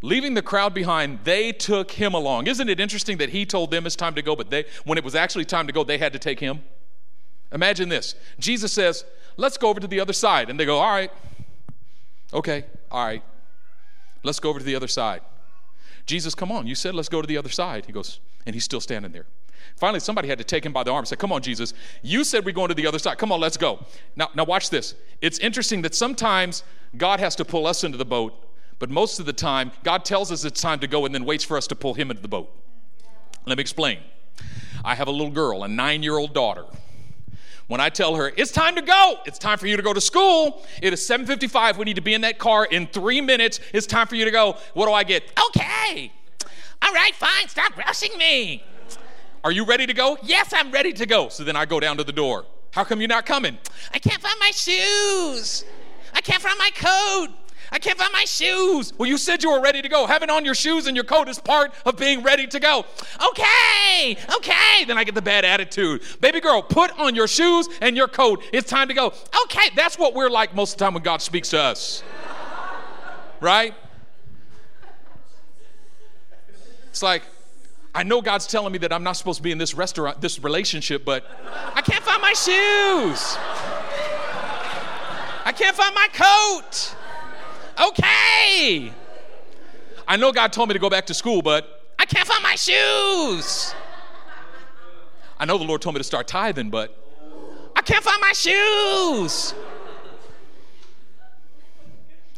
Leaving 0.03 0.35
the 0.35 0.43
crowd 0.43 0.73
behind, 0.75 1.19
they 1.23 1.51
took 1.51 1.91
him 1.91 2.13
along. 2.13 2.45
Isn't 2.45 2.69
it 2.69 2.79
interesting 2.79 3.17
that 3.17 3.29
he 3.29 3.45
told 3.45 3.71
them 3.71 3.87
it's 3.87 3.95
time 3.95 4.13
to 4.13 4.21
go, 4.21 4.35
but 4.35 4.51
they, 4.51 4.65
when 4.85 4.97
it 4.97 5.03
was 5.03 5.15
actually 5.15 5.45
time 5.45 5.65
to 5.65 5.73
go, 5.73 5.83
they 5.83 5.97
had 5.97 6.13
to 6.13 6.19
take 6.19 6.39
him? 6.39 6.61
Imagine 7.51 7.89
this 7.89 8.15
Jesus 8.39 8.71
says, 8.71 9.05
Let's 9.37 9.57
go 9.57 9.69
over 9.69 9.79
to 9.79 9.87
the 9.87 9.99
other 9.99 10.13
side. 10.13 10.49
And 10.49 10.59
they 10.59 10.65
go, 10.65 10.77
All 10.77 10.91
right. 10.91 11.11
Okay, 12.33 12.65
all 12.91 13.05
right. 13.05 13.23
Let's 14.23 14.39
go 14.39 14.49
over 14.49 14.59
to 14.59 14.65
the 14.65 14.75
other 14.75 14.87
side. 14.87 15.21
Jesus, 16.07 16.33
come 16.33 16.51
on. 16.51 16.65
You 16.65 16.73
said 16.73 16.95
let's 16.95 17.09
go 17.09 17.21
to 17.21 17.27
the 17.27 17.37
other 17.37 17.49
side. 17.49 17.85
He 17.85 17.91
goes, 17.91 18.19
and 18.45 18.55
he's 18.55 18.63
still 18.63 18.81
standing 18.81 19.11
there. 19.11 19.25
Finally, 19.75 19.99
somebody 19.99 20.27
had 20.27 20.37
to 20.37 20.43
take 20.43 20.65
him 20.65 20.71
by 20.73 20.83
the 20.83 20.91
arm 20.91 20.99
and 20.99 21.07
say, 21.07 21.15
Come 21.15 21.31
on, 21.31 21.41
Jesus. 21.41 21.73
You 22.01 22.23
said 22.23 22.45
we're 22.45 22.53
going 22.53 22.69
to 22.69 22.73
the 22.73 22.87
other 22.87 22.99
side. 22.99 23.17
Come 23.17 23.31
on, 23.31 23.39
let's 23.39 23.57
go. 23.57 23.85
Now, 24.15 24.29
now 24.33 24.45
watch 24.45 24.69
this. 24.69 24.95
It's 25.21 25.37
interesting 25.39 25.81
that 25.83 25.93
sometimes 25.93 26.63
God 26.95 27.19
has 27.19 27.35
to 27.35 27.45
pull 27.45 27.67
us 27.67 27.83
into 27.83 27.97
the 27.97 28.05
boat, 28.05 28.33
but 28.79 28.89
most 28.89 29.19
of 29.19 29.25
the 29.25 29.33
time, 29.33 29.71
God 29.83 30.05
tells 30.05 30.31
us 30.31 30.45
it's 30.45 30.61
time 30.61 30.79
to 30.79 30.87
go 30.87 31.05
and 31.05 31.13
then 31.13 31.25
waits 31.25 31.43
for 31.43 31.57
us 31.57 31.67
to 31.67 31.75
pull 31.75 31.93
him 31.93 32.09
into 32.09 32.21
the 32.21 32.27
boat. 32.27 32.49
Let 33.45 33.57
me 33.57 33.61
explain. 33.61 33.99
I 34.85 34.95
have 34.95 35.07
a 35.07 35.11
little 35.11 35.31
girl, 35.31 35.63
a 35.63 35.67
nine 35.67 36.03
year 36.03 36.17
old 36.17 36.33
daughter. 36.33 36.65
When 37.67 37.81
I 37.81 37.89
tell 37.89 38.15
her, 38.15 38.31
it's 38.37 38.51
time 38.51 38.75
to 38.75 38.81
go, 38.81 39.19
it's 39.25 39.37
time 39.37 39.57
for 39.57 39.67
you 39.67 39.75
to 39.75 39.83
go 39.83 39.93
to 39.93 39.99
school, 39.99 40.65
it 40.81 40.93
is 40.93 41.01
7.55, 41.01 41.77
we 41.77 41.83
need 41.83 41.97
to 41.97 42.01
be 42.01 42.13
in 42.13 42.21
that 42.21 42.39
car 42.39 42.65
in 42.65 42.87
three 42.87 43.19
minutes, 43.19 43.59
it's 43.73 43.85
time 43.85 44.07
for 44.07 44.15
you 44.15 44.23
to 44.23 44.31
go. 44.31 44.55
What 44.73 44.85
do 44.85 44.93
I 44.93 45.03
get? 45.03 45.23
Okay. 45.49 46.13
All 46.81 46.93
right, 46.93 47.13
fine, 47.13 47.49
stop 47.49 47.75
rushing 47.75 48.17
me. 48.17 48.63
Are 49.43 49.51
you 49.51 49.65
ready 49.65 49.85
to 49.85 49.93
go? 49.93 50.17
Yes, 50.23 50.53
I'm 50.53 50.71
ready 50.71 50.93
to 50.93 51.05
go. 51.05 51.27
So 51.27 51.43
then 51.43 51.57
I 51.57 51.65
go 51.65 51.79
down 51.79 51.97
to 51.97 52.03
the 52.05 52.13
door. 52.13 52.45
How 52.71 52.83
come 52.83 53.01
you're 53.01 53.07
not 53.09 53.25
coming? 53.25 53.57
I 53.93 53.99
can't 53.99 54.21
find 54.21 54.35
my 54.39 54.51
shoes. 54.51 55.65
I 56.13 56.21
can't 56.21 56.41
find 56.41 56.57
my 56.57 56.69
coat. 56.73 57.29
I 57.71 57.79
can't 57.79 57.97
find 57.97 58.11
my 58.13 58.25
shoes. 58.25 58.93
Well, 58.97 59.09
you 59.09 59.17
said 59.17 59.43
you 59.43 59.51
were 59.51 59.61
ready 59.61 59.81
to 59.81 59.89
go. 59.89 60.05
Having 60.05 60.29
on 60.29 60.45
your 60.45 60.55
shoes 60.55 60.87
and 60.87 60.95
your 60.95 61.03
coat 61.03 61.27
is 61.27 61.39
part 61.39 61.73
of 61.85 61.97
being 61.97 62.23
ready 62.23 62.47
to 62.47 62.59
go. 62.59 62.85
Okay, 63.29 64.17
okay. 64.35 64.85
Then 64.85 64.97
I 64.97 65.03
get 65.03 65.15
the 65.15 65.21
bad 65.21 65.43
attitude. 65.45 66.01
Baby 66.21 66.39
girl, 66.39 66.61
put 66.61 66.97
on 66.99 67.15
your 67.15 67.27
shoes 67.27 67.67
and 67.81 67.97
your 67.97 68.07
coat. 68.07 68.43
It's 68.53 68.69
time 68.69 68.87
to 68.87 68.93
go. 68.93 69.07
Okay, 69.43 69.69
that's 69.75 69.97
what 69.97 70.13
we're 70.13 70.29
like 70.29 70.55
most 70.55 70.73
of 70.73 70.77
the 70.79 70.85
time 70.85 70.93
when 70.93 71.03
God 71.03 71.21
speaks 71.21 71.49
to 71.49 71.59
us. 71.59 72.03
Right? 73.41 73.73
It's 76.89 77.03
like, 77.03 77.23
I 77.93 78.03
know 78.03 78.21
God's 78.21 78.47
telling 78.47 78.71
me 78.71 78.77
that 78.79 78.93
I'm 78.93 79.03
not 79.03 79.17
supposed 79.17 79.37
to 79.37 79.43
be 79.43 79.51
in 79.51 79.57
this 79.57 79.73
restaurant, 79.73 80.21
this 80.21 80.39
relationship, 80.39 81.03
but 81.03 81.25
I 81.73 81.81
can't 81.81 82.03
find 82.03 82.21
my 82.21 82.33
shoes. 82.33 83.37
I 85.45 85.51
can't 85.55 85.75
find 85.75 85.95
my 85.95 86.07
coat. 86.13 86.95
Okay. 87.79 88.91
I 90.07 90.17
know 90.17 90.31
God 90.31 90.51
told 90.51 90.69
me 90.69 90.73
to 90.73 90.79
go 90.79 90.89
back 90.89 91.05
to 91.07 91.13
school, 91.13 91.41
but 91.41 91.93
I 91.99 92.05
can't 92.05 92.27
find 92.27 92.41
my 92.41 92.55
shoes. 92.55 93.73
I 95.39 95.45
know 95.45 95.57
the 95.57 95.63
Lord 95.63 95.81
told 95.81 95.95
me 95.95 95.99
to 95.99 96.03
start 96.03 96.27
tithing, 96.27 96.69
but 96.69 96.95
I 97.75 97.81
can't 97.81 98.03
find 98.03 98.19
my 98.21 98.33
shoes. 98.33 99.53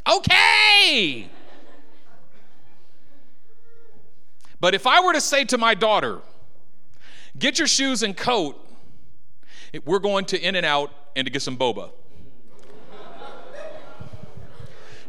Okay. 0.10 1.30
But 4.60 4.75
if 4.75 4.86
I 4.86 4.99
were 5.06 5.13
to 5.13 5.21
say 5.21 5.45
to 5.45 5.58
my 5.58 5.73
daughter, 5.73 6.19
get 7.38 7.60
your 7.60 7.67
shoes 7.67 8.04
and 8.04 8.17
coat, 8.17 8.60
we're 9.86 9.99
going 9.99 10.25
to 10.25 10.41
In-N-Out 10.41 10.91
and 11.15 11.25
to 11.25 11.32
get 11.32 11.41
some 11.41 11.56
boba 11.56 11.91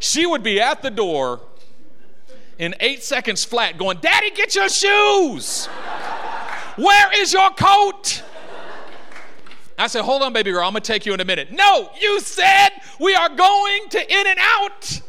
she 0.00 0.26
would 0.26 0.42
be 0.42 0.60
at 0.60 0.82
the 0.82 0.90
door 0.90 1.40
in 2.58 2.74
eight 2.80 3.04
seconds 3.04 3.44
flat 3.44 3.78
going, 3.78 3.98
Daddy, 4.00 4.30
get 4.30 4.54
your 4.54 4.68
shoes. 4.68 5.66
Where 6.76 7.20
is 7.20 7.32
your 7.32 7.50
coat? 7.50 8.22
I 9.78 9.86
said, 9.86 10.02
Hold 10.02 10.22
on, 10.22 10.32
baby 10.32 10.50
girl, 10.50 10.66
I'm 10.66 10.72
gonna 10.72 10.80
take 10.80 11.06
you 11.06 11.14
in 11.14 11.20
a 11.20 11.24
minute. 11.24 11.52
No, 11.52 11.90
you 12.00 12.20
said 12.20 12.68
we 12.98 13.14
are 13.14 13.28
going 13.28 13.88
to 13.90 13.98
In-N-Out 13.98 15.00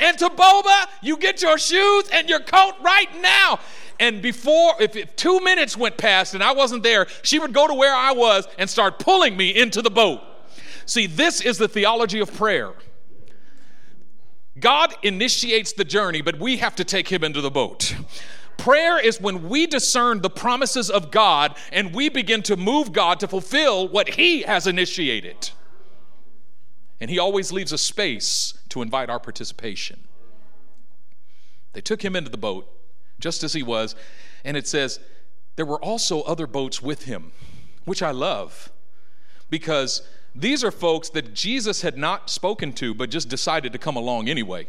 and 0.00 0.18
to 0.18 0.28
Boba. 0.30 0.86
You 1.02 1.16
get 1.16 1.42
your 1.42 1.58
shoes 1.58 2.08
and 2.12 2.28
your 2.28 2.40
coat 2.40 2.74
right 2.80 3.08
now. 3.20 3.60
And 3.98 4.20
before, 4.20 4.74
if, 4.80 4.94
if 4.94 5.16
two 5.16 5.40
minutes 5.40 5.76
went 5.76 5.96
past 5.96 6.34
and 6.34 6.42
I 6.42 6.52
wasn't 6.52 6.82
there, 6.82 7.06
she 7.22 7.38
would 7.38 7.52
go 7.52 7.66
to 7.66 7.74
where 7.74 7.94
I 7.94 8.12
was 8.12 8.46
and 8.58 8.68
start 8.68 8.98
pulling 8.98 9.36
me 9.36 9.50
into 9.50 9.80
the 9.80 9.90
boat. 9.90 10.20
See, 10.86 11.06
this 11.06 11.40
is 11.40 11.58
the 11.58 11.68
theology 11.68 12.20
of 12.20 12.32
prayer. 12.34 12.72
God 14.58 14.94
initiates 15.02 15.72
the 15.72 15.84
journey, 15.84 16.22
but 16.22 16.38
we 16.38 16.56
have 16.58 16.76
to 16.76 16.84
take 16.84 17.08
him 17.08 17.22
into 17.22 17.40
the 17.40 17.50
boat. 17.50 17.94
Prayer 18.56 18.98
is 18.98 19.20
when 19.20 19.48
we 19.48 19.66
discern 19.66 20.22
the 20.22 20.30
promises 20.30 20.90
of 20.90 21.10
God 21.10 21.56
and 21.72 21.94
we 21.94 22.08
begin 22.08 22.42
to 22.44 22.56
move 22.56 22.92
God 22.92 23.20
to 23.20 23.28
fulfill 23.28 23.86
what 23.86 24.14
he 24.14 24.42
has 24.42 24.66
initiated. 24.66 25.50
And 27.00 27.10
he 27.10 27.18
always 27.18 27.52
leaves 27.52 27.72
a 27.72 27.78
space 27.78 28.54
to 28.70 28.80
invite 28.80 29.10
our 29.10 29.20
participation. 29.20 30.04
They 31.74 31.82
took 31.82 32.02
him 32.02 32.16
into 32.16 32.30
the 32.30 32.38
boat 32.38 32.66
just 33.20 33.44
as 33.44 33.52
he 33.52 33.62
was, 33.62 33.94
and 34.44 34.56
it 34.56 34.66
says, 34.66 35.00
there 35.56 35.66
were 35.66 35.82
also 35.82 36.22
other 36.22 36.46
boats 36.46 36.80
with 36.80 37.04
him, 37.04 37.32
which 37.84 38.02
I 38.02 38.10
love 38.10 38.70
because 39.50 40.02
these 40.36 40.62
are 40.62 40.70
folks 40.70 41.08
that 41.10 41.32
Jesus 41.34 41.80
had 41.80 41.96
not 41.96 42.28
spoken 42.28 42.72
to, 42.74 42.94
but 42.94 43.10
just 43.10 43.28
decided 43.28 43.72
to 43.72 43.78
come 43.78 43.96
along 43.96 44.28
anyway. 44.28 44.68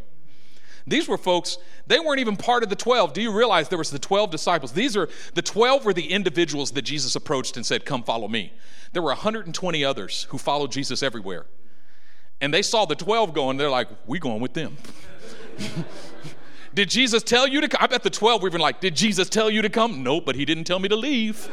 These 0.88 1.10
were 1.10 1.18
folks, 1.18 1.58
they 1.86 2.00
weren't 2.00 2.22
even 2.22 2.38
part 2.38 2.64
of 2.64 2.70
the 2.70 2.76
12. 2.76 3.12
Do 3.12 3.22
you 3.22 3.34
realize 3.34 3.68
there 3.68 3.78
was 3.78 3.92
the 3.92 4.00
12 4.00 4.32
disciples? 4.32 4.72
These 4.72 4.96
are 4.96 5.10
the 5.34 5.42
12 5.42 5.84
were 5.84 5.94
the 5.94 6.10
individuals 6.10 6.72
that 6.72 6.84
Jesus 6.84 7.18
approached 7.18 7.58
and 7.58 7.66
said, 7.66 7.86
"Come 7.86 8.04
follow 8.04 8.30
me." 8.30 8.54
There 8.94 9.02
were 9.02 9.10
120 9.10 9.84
others 9.84 10.28
who 10.30 10.38
followed 10.38 10.72
Jesus 10.72 11.04
everywhere. 11.04 11.46
And 12.40 12.54
they 12.54 12.62
saw 12.62 12.86
the 12.86 12.96
12 12.96 13.34
going, 13.34 13.58
they're 13.58 13.70
like, 13.70 13.90
"We 14.06 14.20
going 14.20 14.40
with 14.40 14.54
them." 14.54 14.78
did 16.74 16.90
Jesus 16.90 17.22
tell 17.22 17.46
you 17.48 17.60
to 17.60 17.68
come? 17.68 17.80
I 17.84 17.88
bet 17.88 18.04
the 18.04 18.10
12 18.10 18.42
were 18.42 18.48
even 18.48 18.62
like, 18.62 18.80
"Did 18.80 18.96
Jesus 18.96 19.28
tell 19.28 19.50
you 19.50 19.62
to 19.62 19.70
come?" 19.70 20.04
Nope, 20.04 20.24
but 20.26 20.36
he 20.36 20.46
didn't 20.46 20.64
tell 20.64 20.80
me 20.80 20.88
to 20.88 20.96
leave. 20.96 21.50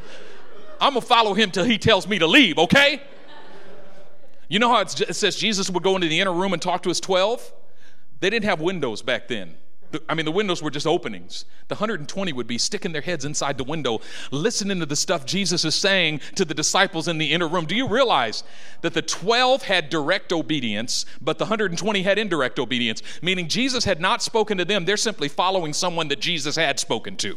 I'm 0.80 0.94
going 0.94 1.02
to 1.02 1.06
follow 1.06 1.34
him 1.34 1.50
till 1.50 1.64
he 1.64 1.78
tells 1.78 2.08
me 2.08 2.18
to 2.18 2.26
leave, 2.26 2.58
okay? 2.58 3.02
You 4.48 4.58
know 4.58 4.68
how 4.68 4.80
it 4.80 4.88
says 4.88 5.36
Jesus 5.36 5.70
would 5.70 5.82
go 5.82 5.94
into 5.94 6.08
the 6.08 6.18
inner 6.18 6.32
room 6.32 6.52
and 6.52 6.60
talk 6.60 6.82
to 6.82 6.88
his 6.88 7.00
12? 7.00 7.52
They 8.20 8.30
didn't 8.30 8.46
have 8.46 8.60
windows 8.60 9.02
back 9.02 9.28
then. 9.28 9.56
I 10.08 10.14
mean, 10.14 10.24
the 10.24 10.32
windows 10.32 10.62
were 10.62 10.70
just 10.70 10.86
openings. 10.86 11.44
The 11.68 11.74
120 11.74 12.32
would 12.32 12.46
be 12.46 12.58
sticking 12.58 12.92
their 12.92 13.02
heads 13.02 13.24
inside 13.24 13.58
the 13.58 13.64
window, 13.64 14.00
listening 14.30 14.78
to 14.80 14.86
the 14.86 14.94
stuff 14.94 15.26
Jesus 15.26 15.64
is 15.64 15.74
saying 15.74 16.20
to 16.36 16.44
the 16.44 16.54
disciples 16.54 17.08
in 17.08 17.18
the 17.18 17.32
inner 17.32 17.48
room. 17.48 17.66
Do 17.66 17.74
you 17.74 17.88
realize 17.88 18.44
that 18.82 18.94
the 18.94 19.02
12 19.02 19.64
had 19.64 19.90
direct 19.90 20.32
obedience, 20.32 21.06
but 21.20 21.38
the 21.38 21.44
120 21.44 22.02
had 22.02 22.18
indirect 22.18 22.58
obedience? 22.60 23.02
Meaning 23.20 23.48
Jesus 23.48 23.84
had 23.84 24.00
not 24.00 24.22
spoken 24.22 24.58
to 24.58 24.64
them, 24.64 24.84
they're 24.84 24.96
simply 24.96 25.28
following 25.28 25.72
someone 25.72 26.06
that 26.08 26.20
Jesus 26.20 26.54
had 26.54 26.78
spoken 26.78 27.16
to. 27.18 27.36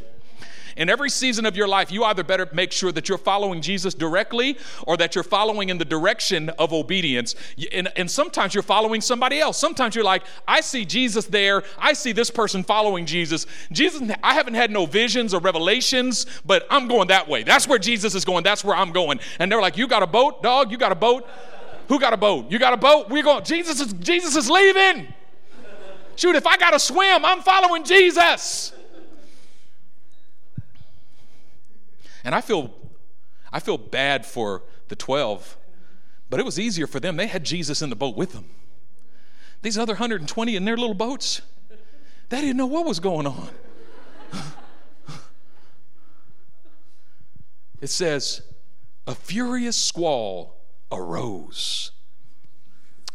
In 0.76 0.90
every 0.90 1.10
season 1.10 1.46
of 1.46 1.56
your 1.56 1.68
life, 1.68 1.92
you 1.92 2.04
either 2.04 2.24
better 2.24 2.48
make 2.54 2.72
sure 2.72 2.92
that 2.92 3.10
you're 3.10 3.18
following 3.18 3.62
Jesus 3.62 3.94
directly 3.94 4.58
or 4.88 4.98
that 4.98 5.16
you're 5.16 5.24
following 5.24 5.70
in 5.70 5.78
the 5.78 5.86
direction 5.86 6.50
of 6.52 6.74
obedience. 6.74 7.36
And, 7.72 7.90
and, 7.96 8.10
sometimes 8.10 8.54
you're 8.54 8.64
following 8.64 9.02
somebody 9.02 9.40
else. 9.40 9.58
Sometimes 9.58 9.96
you're 9.96 10.04
like, 10.04 10.24
I 10.48 10.62
see 10.62 10.86
Jesus 10.86 11.26
there. 11.26 11.64
I 11.78 11.94
see 11.94 12.12
this 12.12 12.30
person 12.30 12.64
following 12.64 13.06
Jesus. 13.06 13.46
Jesus, 13.72 14.02
I 14.22 14.34
haven't 14.34 14.54
had 14.54 14.72
no 14.72 14.86
visions 14.86 15.34
or 15.34 15.40
revelations, 15.40 16.26
but 16.46 16.66
I'm 16.70 16.88
going 16.88 17.08
that 17.08 17.28
way. 17.28 17.44
That's 17.44 17.68
where 17.68 17.80
Jesus 17.80 18.16
is 18.16 18.26
going. 18.26 18.44
That's 18.44 18.64
where 18.64 18.76
I'm 18.76 18.92
going. 18.92 19.20
And 19.40 19.52
they're 19.52 19.62
like, 19.62 19.78
You 19.78 19.88
got 19.88 20.04
a 20.04 20.08
boat, 20.08 20.44
dog? 20.44 20.72
You 20.72 20.78
got 20.78 20.92
a 20.92 20.96
boat? 20.96 21.28
Who 21.88 22.00
got 22.00 22.14
a 22.14 22.18
boat? 22.18 22.50
You 22.52 22.60
got 22.60 22.74
a 22.74 22.78
boat? 22.78 23.10
We're 23.10 23.24
going, 23.24 23.44
Jesus 23.44 23.80
is, 23.80 23.94
Jesus 23.94 24.36
is 24.36 24.50
leaving. 24.50 25.14
Shoot, 26.16 26.36
if 26.36 26.46
I 26.46 26.58
got 26.58 26.72
to 26.72 26.80
swim, 26.80 27.26
I'm 27.26 27.42
following 27.42 27.84
Jesus. 27.84 28.74
And 32.24 32.34
I 32.34 32.42
feel, 32.42 32.74
I 33.52 33.60
feel 33.60 33.78
bad 33.78 34.26
for 34.26 34.64
the 34.88 34.96
12, 34.96 35.58
but 36.30 36.40
it 36.40 36.46
was 36.46 36.60
easier 36.60 36.88
for 36.88 37.00
them. 37.00 37.18
They 37.18 37.28
had 37.28 37.44
Jesus 37.44 37.82
in 37.82 37.90
the 37.90 37.96
boat 37.96 38.16
with 38.16 38.34
them. 38.34 38.46
These 39.62 39.78
other 39.78 39.94
120 39.94 40.56
in 40.56 40.66
their 40.66 40.78
little 40.78 40.94
boats, 40.94 41.42
they 42.30 42.42
didn't 42.42 42.58
know 42.58 42.66
what 42.66 42.86
was 42.86 43.00
going 43.00 43.28
on. 43.28 43.50
it 47.82 47.88
says, 47.88 48.42
a 49.08 49.16
furious 49.16 49.78
squall 49.78 50.58
arose. 50.92 51.92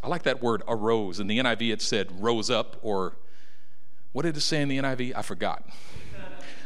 I 0.03 0.07
like 0.07 0.23
that 0.23 0.41
word 0.41 0.63
arose. 0.67 1.19
In 1.19 1.27
the 1.27 1.39
NIV, 1.39 1.73
it 1.73 1.81
said 1.81 2.21
rose 2.21 2.49
up, 2.49 2.77
or 2.81 3.17
what 4.11 4.23
did 4.23 4.37
it 4.37 4.41
say 4.41 4.61
in 4.61 4.69
the 4.69 4.77
NIV? 4.77 5.13
I 5.15 5.21
forgot. 5.21 5.67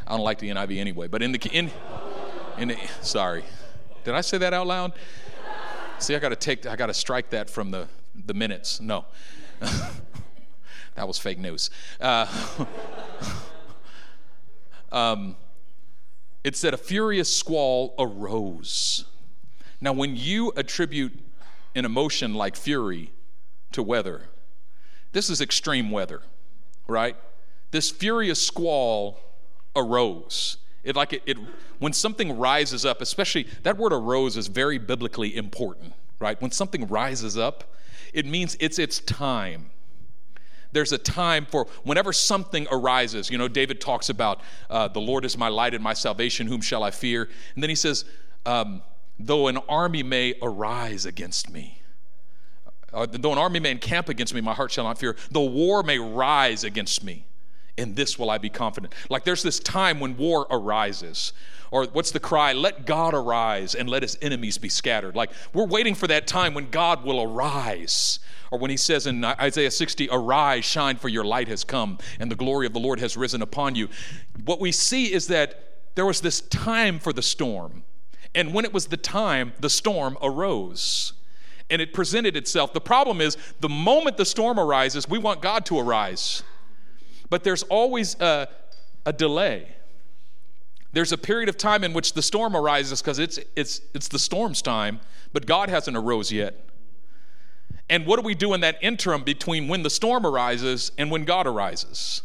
I 0.06 0.12
don't 0.12 0.24
like 0.24 0.40
the 0.40 0.50
NIV 0.50 0.80
anyway, 0.80 1.08
but 1.08 1.22
in 1.22 1.32
the 1.32 1.40
in, 1.52 1.72
in 2.58 2.76
sorry. 3.02 3.44
Did 4.04 4.16
I 4.16 4.22
say 4.22 4.38
that 4.40 4.54
out 4.54 4.68
loud? 4.68 4.94
See, 6.00 6.16
I 6.16 6.20
got 6.20 6.30
to 6.30 6.36
take, 6.36 6.66
I 6.66 6.76
got 6.76 6.88
to 6.88 6.94
strike 6.94 7.30
that 7.30 7.50
from 7.50 7.72
the, 7.72 7.88
the 8.26 8.34
minutes. 8.34 8.82
No. 8.82 9.06
That 10.96 11.08
was 11.08 11.18
fake 11.18 11.40
news. 11.40 11.70
Uh, 12.00 12.28
um, 14.92 15.36
it 16.44 16.56
said, 16.56 16.74
A 16.74 16.78
furious 16.78 17.36
squall 17.36 17.96
arose. 17.98 19.06
Now, 19.82 19.94
when 19.94 20.16
you 20.16 20.54
attribute 20.56 21.18
an 21.76 21.86
emotion 21.86 22.36
like 22.36 22.56
fury 22.56 23.12
to 23.72 23.82
weather, 23.82 24.24
this 25.12 25.30
is 25.30 25.42
extreme 25.42 25.92
weather, 25.92 26.22
right? 26.88 27.16
This 27.72 27.90
furious 27.90 28.46
squall 28.46 29.20
arose. 29.76 30.58
It 30.84 30.96
like 30.96 31.14
it, 31.14 31.24
it 31.26 31.38
when 31.80 31.94
something 31.94 32.38
rises 32.38 32.86
up, 32.86 33.02
especially 33.02 33.48
that 33.64 33.78
word 33.78 33.94
arose 33.94 34.38
is 34.38 34.48
very 34.48 34.78
biblically 34.78 35.36
important, 35.36 35.94
right? 36.20 36.42
When 36.42 36.52
something 36.52 36.88
rises 36.88 37.38
up, 37.38 37.74
it 38.14 38.26
means 38.26 38.58
it's 38.60 38.80
its 38.80 39.00
time 39.00 39.72
there's 40.74 40.92
a 40.92 40.98
time 40.98 41.46
for 41.46 41.68
whenever 41.84 42.12
something 42.12 42.68
arises. 42.72 43.30
You 43.30 43.38
know, 43.38 43.48
David 43.48 43.80
talks 43.80 44.10
about 44.10 44.42
uh, 44.70 44.88
the 44.90 45.00
Lord 45.00 45.24
is 45.24 45.38
my 45.38 45.48
light 45.48 45.74
and 45.74 45.84
my 45.84 45.94
salvation, 45.94 46.48
whom 46.48 46.62
shall 46.62 46.84
I 46.84 46.92
fear? 46.92 47.30
And 47.54 47.64
then 47.64 47.70
he 47.70 47.76
says, 47.76 48.06
um, 48.46 48.82
though 49.20 49.48
an 49.48 49.58
army 49.70 50.04
may 50.04 50.34
arise 50.42 51.06
against 51.06 51.50
me, 51.52 51.82
uh, 52.92 53.08
though 53.10 53.32
an 53.32 53.38
army 53.38 53.60
may 53.60 53.72
encamp 53.72 54.10
against 54.10 54.34
me, 54.34 54.42
my 54.42 54.54
heart 54.54 54.72
shall 54.72 54.84
not 54.84 54.98
fear. 54.98 55.16
Though 55.32 55.46
war 55.46 55.84
may 55.84 56.00
rise 56.00 56.64
against 56.64 57.04
me, 57.04 57.26
in 57.78 57.96
this 57.96 58.20
will 58.20 58.30
I 58.30 58.38
be 58.38 58.50
confident. 58.50 58.94
Like 59.10 59.24
there's 59.24 59.44
this 59.44 59.60
time 59.60 60.00
when 60.00 60.18
war 60.18 60.48
arises. 60.50 61.34
Or 61.72 61.86
what's 61.86 62.12
the 62.12 62.20
cry? 62.20 62.54
Let 62.54 62.86
God 62.86 63.16
arise 63.16 63.74
and 63.74 63.90
let 63.90 64.04
his 64.04 64.18
enemies 64.22 64.60
be 64.60 64.70
scattered. 64.70 65.16
Like 65.16 65.32
we're 65.54 65.66
waiting 65.66 65.96
for 65.96 66.06
that 66.08 66.28
time 66.28 66.54
when 66.54 66.70
God 66.70 67.04
will 67.04 67.22
arise. 67.22 68.20
Or 68.52 68.60
when 68.60 68.70
he 68.70 68.78
says 68.78 69.08
in 69.08 69.26
Isaiah 69.26 69.72
60, 69.72 70.10
Arise, 70.12 70.64
shine, 70.64 70.98
for 70.98 71.10
your 71.10 71.24
light 71.24 71.48
has 71.48 71.64
come, 71.64 71.98
and 72.20 72.30
the 72.30 72.36
glory 72.36 72.68
of 72.68 72.74
the 72.74 72.80
Lord 72.80 73.00
has 73.00 73.18
risen 73.18 73.42
upon 73.42 73.74
you. 73.74 73.90
What 74.46 74.60
we 74.60 74.72
see 74.72 75.12
is 75.12 75.26
that 75.28 75.80
there 75.96 76.06
was 76.06 76.22
this 76.22 76.42
time 76.42 77.00
for 77.00 77.12
the 77.12 77.24
storm. 77.24 77.84
And 78.36 78.54
when 78.54 78.66
it 78.66 78.72
was 78.72 78.86
the 78.88 78.98
time, 78.98 79.54
the 79.60 79.72
storm 79.72 80.20
arose 80.22 81.14
and 81.70 81.82
it 81.82 81.94
presented 81.94 82.38
itself. 82.38 82.74
The 82.74 82.82
problem 82.82 83.20
is, 83.22 83.38
the 83.60 83.70
moment 83.70 84.18
the 84.18 84.26
storm 84.26 84.60
arises, 84.60 85.10
we 85.10 85.18
want 85.18 85.42
God 85.42 85.66
to 85.68 85.80
arise. 85.80 86.44
But 87.34 87.44
there's 87.44 87.64
always 87.64 88.14
a, 88.22 88.48
a 89.08 89.12
delay. 89.12 89.68
There's 90.92 91.12
a 91.12 91.18
period 91.18 91.50
of 91.50 91.58
time 91.58 91.84
in 91.84 91.92
which 91.92 92.14
the 92.14 92.22
storm 92.22 92.56
arises 92.56 93.02
because 93.02 93.18
it's, 93.18 93.40
it's, 93.56 93.82
it's 93.96 94.08
the 94.08 94.20
storm's 94.20 94.62
time, 94.62 95.00
but 95.32 95.48
God 95.48 95.68
hasn't 95.68 95.98
arose 95.98 96.32
yet. 96.32 96.70
And 97.90 98.06
what 98.06 98.20
do 98.20 98.22
we 98.24 98.36
do 98.36 98.54
in 98.54 98.62
that 98.62 98.78
interim 98.84 99.24
between 99.24 99.68
when 99.68 99.82
the 99.82 99.90
storm 99.90 100.28
arises 100.28 100.92
and 100.96 101.10
when 101.10 101.26
God 101.26 101.48
arises? 101.48 102.22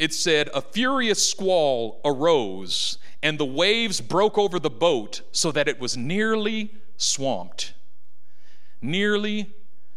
It 0.00 0.12
said, 0.12 0.50
A 0.52 0.60
furious 0.60 1.30
squall 1.30 2.00
arose, 2.04 2.98
and 3.22 3.38
the 3.38 3.44
waves 3.44 4.00
broke 4.00 4.36
over 4.36 4.58
the 4.58 4.70
boat 4.70 5.20
so 5.30 5.52
that 5.52 5.68
it 5.68 5.78
was 5.78 5.96
nearly 5.96 6.74
swamped. 6.96 7.74
Nearly 8.82 9.52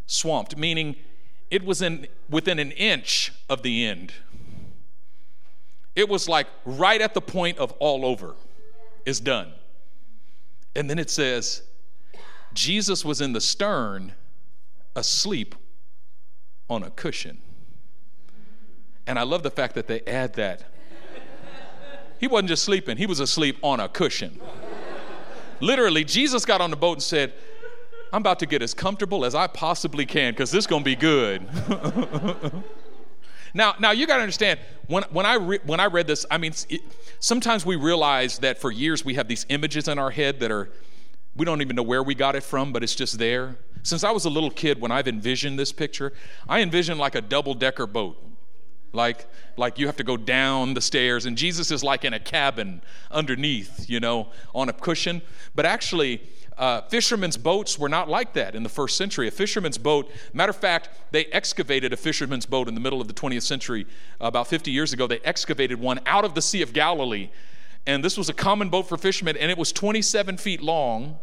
swamped, 0.05 0.55
meaning 0.55 0.97
it 1.51 1.65
was 1.65 1.81
in, 1.81 2.07
within 2.29 2.57
an 2.57 2.71
inch 2.71 3.33
of 3.49 3.61
the 3.61 3.85
end. 3.85 4.13
It 5.95 6.07
was 6.07 6.29
like 6.29 6.47
right 6.65 7.01
at 7.01 7.13
the 7.13 7.21
point 7.21 7.57
of 7.57 7.73
all 7.73 8.05
over, 8.05 8.35
is 9.05 9.19
done. 9.19 9.51
And 10.75 10.89
then 10.89 10.97
it 10.97 11.09
says, 11.09 11.63
Jesus 12.53 13.03
was 13.03 13.19
in 13.19 13.33
the 13.33 13.41
stern, 13.41 14.13
asleep 14.95 15.53
on 16.69 16.83
a 16.83 16.89
cushion. 16.89 17.39
And 19.05 19.19
I 19.19 19.23
love 19.23 19.43
the 19.43 19.51
fact 19.51 19.75
that 19.75 19.87
they 19.87 19.99
add 20.01 20.35
that. 20.35 20.63
He 22.19 22.27
wasn't 22.27 22.49
just 22.49 22.63
sleeping, 22.63 22.95
he 22.95 23.05
was 23.05 23.19
asleep 23.19 23.57
on 23.61 23.81
a 23.81 23.89
cushion. 23.89 24.39
Literally, 25.59 26.03
Jesus 26.05 26.45
got 26.45 26.61
on 26.61 26.69
the 26.69 26.77
boat 26.77 26.93
and 26.93 27.03
said, 27.03 27.33
I'm 28.13 28.21
about 28.21 28.39
to 28.39 28.45
get 28.45 28.61
as 28.61 28.73
comfortable 28.73 29.23
as 29.23 29.35
I 29.35 29.47
possibly 29.47 30.05
can 30.05 30.33
because 30.33 30.51
this 30.51 30.63
is 30.63 30.67
going 30.67 30.81
to 30.81 30.85
be 30.85 30.95
good. 30.95 31.47
now, 33.53 33.75
now 33.79 33.91
you 33.91 34.05
got 34.05 34.17
to 34.17 34.21
understand 34.21 34.59
when, 34.87 35.03
when, 35.11 35.25
I 35.25 35.35
re- 35.35 35.59
when 35.65 35.79
I 35.79 35.85
read 35.85 36.07
this, 36.07 36.25
I 36.29 36.37
mean, 36.37 36.53
it, 36.69 36.81
sometimes 37.19 37.65
we 37.65 37.77
realize 37.77 38.39
that 38.39 38.59
for 38.59 38.69
years 38.69 39.05
we 39.05 39.13
have 39.13 39.27
these 39.29 39.45
images 39.47 39.87
in 39.87 39.97
our 39.97 40.11
head 40.11 40.41
that 40.41 40.51
are, 40.51 40.69
we 41.35 41.45
don't 41.45 41.61
even 41.61 41.75
know 41.77 41.83
where 41.83 42.03
we 42.03 42.13
got 42.13 42.35
it 42.35 42.43
from, 42.43 42.73
but 42.73 42.83
it's 42.83 42.95
just 42.95 43.17
there. 43.17 43.55
Since 43.83 44.03
I 44.03 44.11
was 44.11 44.25
a 44.25 44.29
little 44.29 44.51
kid, 44.51 44.81
when 44.81 44.91
I've 44.91 45.07
envisioned 45.07 45.57
this 45.57 45.71
picture, 45.71 46.11
I 46.47 46.61
envisioned 46.61 46.99
like 46.99 47.15
a 47.15 47.21
double 47.21 47.53
decker 47.53 47.87
boat. 47.87 48.30
Like, 48.93 49.27
like 49.57 49.79
you 49.79 49.85
have 49.87 49.97
to 49.97 50.03
go 50.03 50.17
down 50.17 50.73
the 50.73 50.81
stairs, 50.81 51.25
and 51.25 51.37
Jesus 51.37 51.71
is 51.71 51.83
like 51.83 52.03
in 52.03 52.13
a 52.13 52.19
cabin 52.19 52.81
underneath, 53.09 53.89
you 53.89 53.99
know, 53.99 54.27
on 54.53 54.69
a 54.69 54.73
cushion. 54.73 55.21
But 55.55 55.65
actually, 55.65 56.21
uh, 56.57 56.81
fishermen's 56.81 57.37
boats 57.37 57.79
were 57.79 57.89
not 57.89 58.09
like 58.09 58.33
that 58.33 58.53
in 58.53 58.63
the 58.63 58.69
first 58.69 58.97
century. 58.97 59.27
A 59.27 59.31
fisherman's 59.31 59.77
boat, 59.77 60.11
matter 60.33 60.49
of 60.49 60.57
fact, 60.57 60.89
they 61.11 61.25
excavated 61.25 61.93
a 61.93 61.97
fisherman's 61.97 62.45
boat 62.45 62.67
in 62.67 62.75
the 62.75 62.81
middle 62.81 63.01
of 63.01 63.07
the 63.07 63.13
20th 63.13 63.43
century, 63.43 63.85
about 64.19 64.47
50 64.47 64.71
years 64.71 64.93
ago. 64.93 65.07
They 65.07 65.19
excavated 65.19 65.79
one 65.79 65.99
out 66.05 66.25
of 66.25 66.35
the 66.35 66.41
Sea 66.41 66.61
of 66.61 66.73
Galilee. 66.73 67.29
And 67.87 68.03
this 68.03 68.17
was 68.17 68.29
a 68.29 68.33
common 68.33 68.69
boat 68.69 68.87
for 68.87 68.97
fishermen, 68.97 69.37
and 69.37 69.49
it 69.49 69.57
was 69.57 69.71
27 69.71 70.37
feet 70.37 70.61
long 70.61 71.17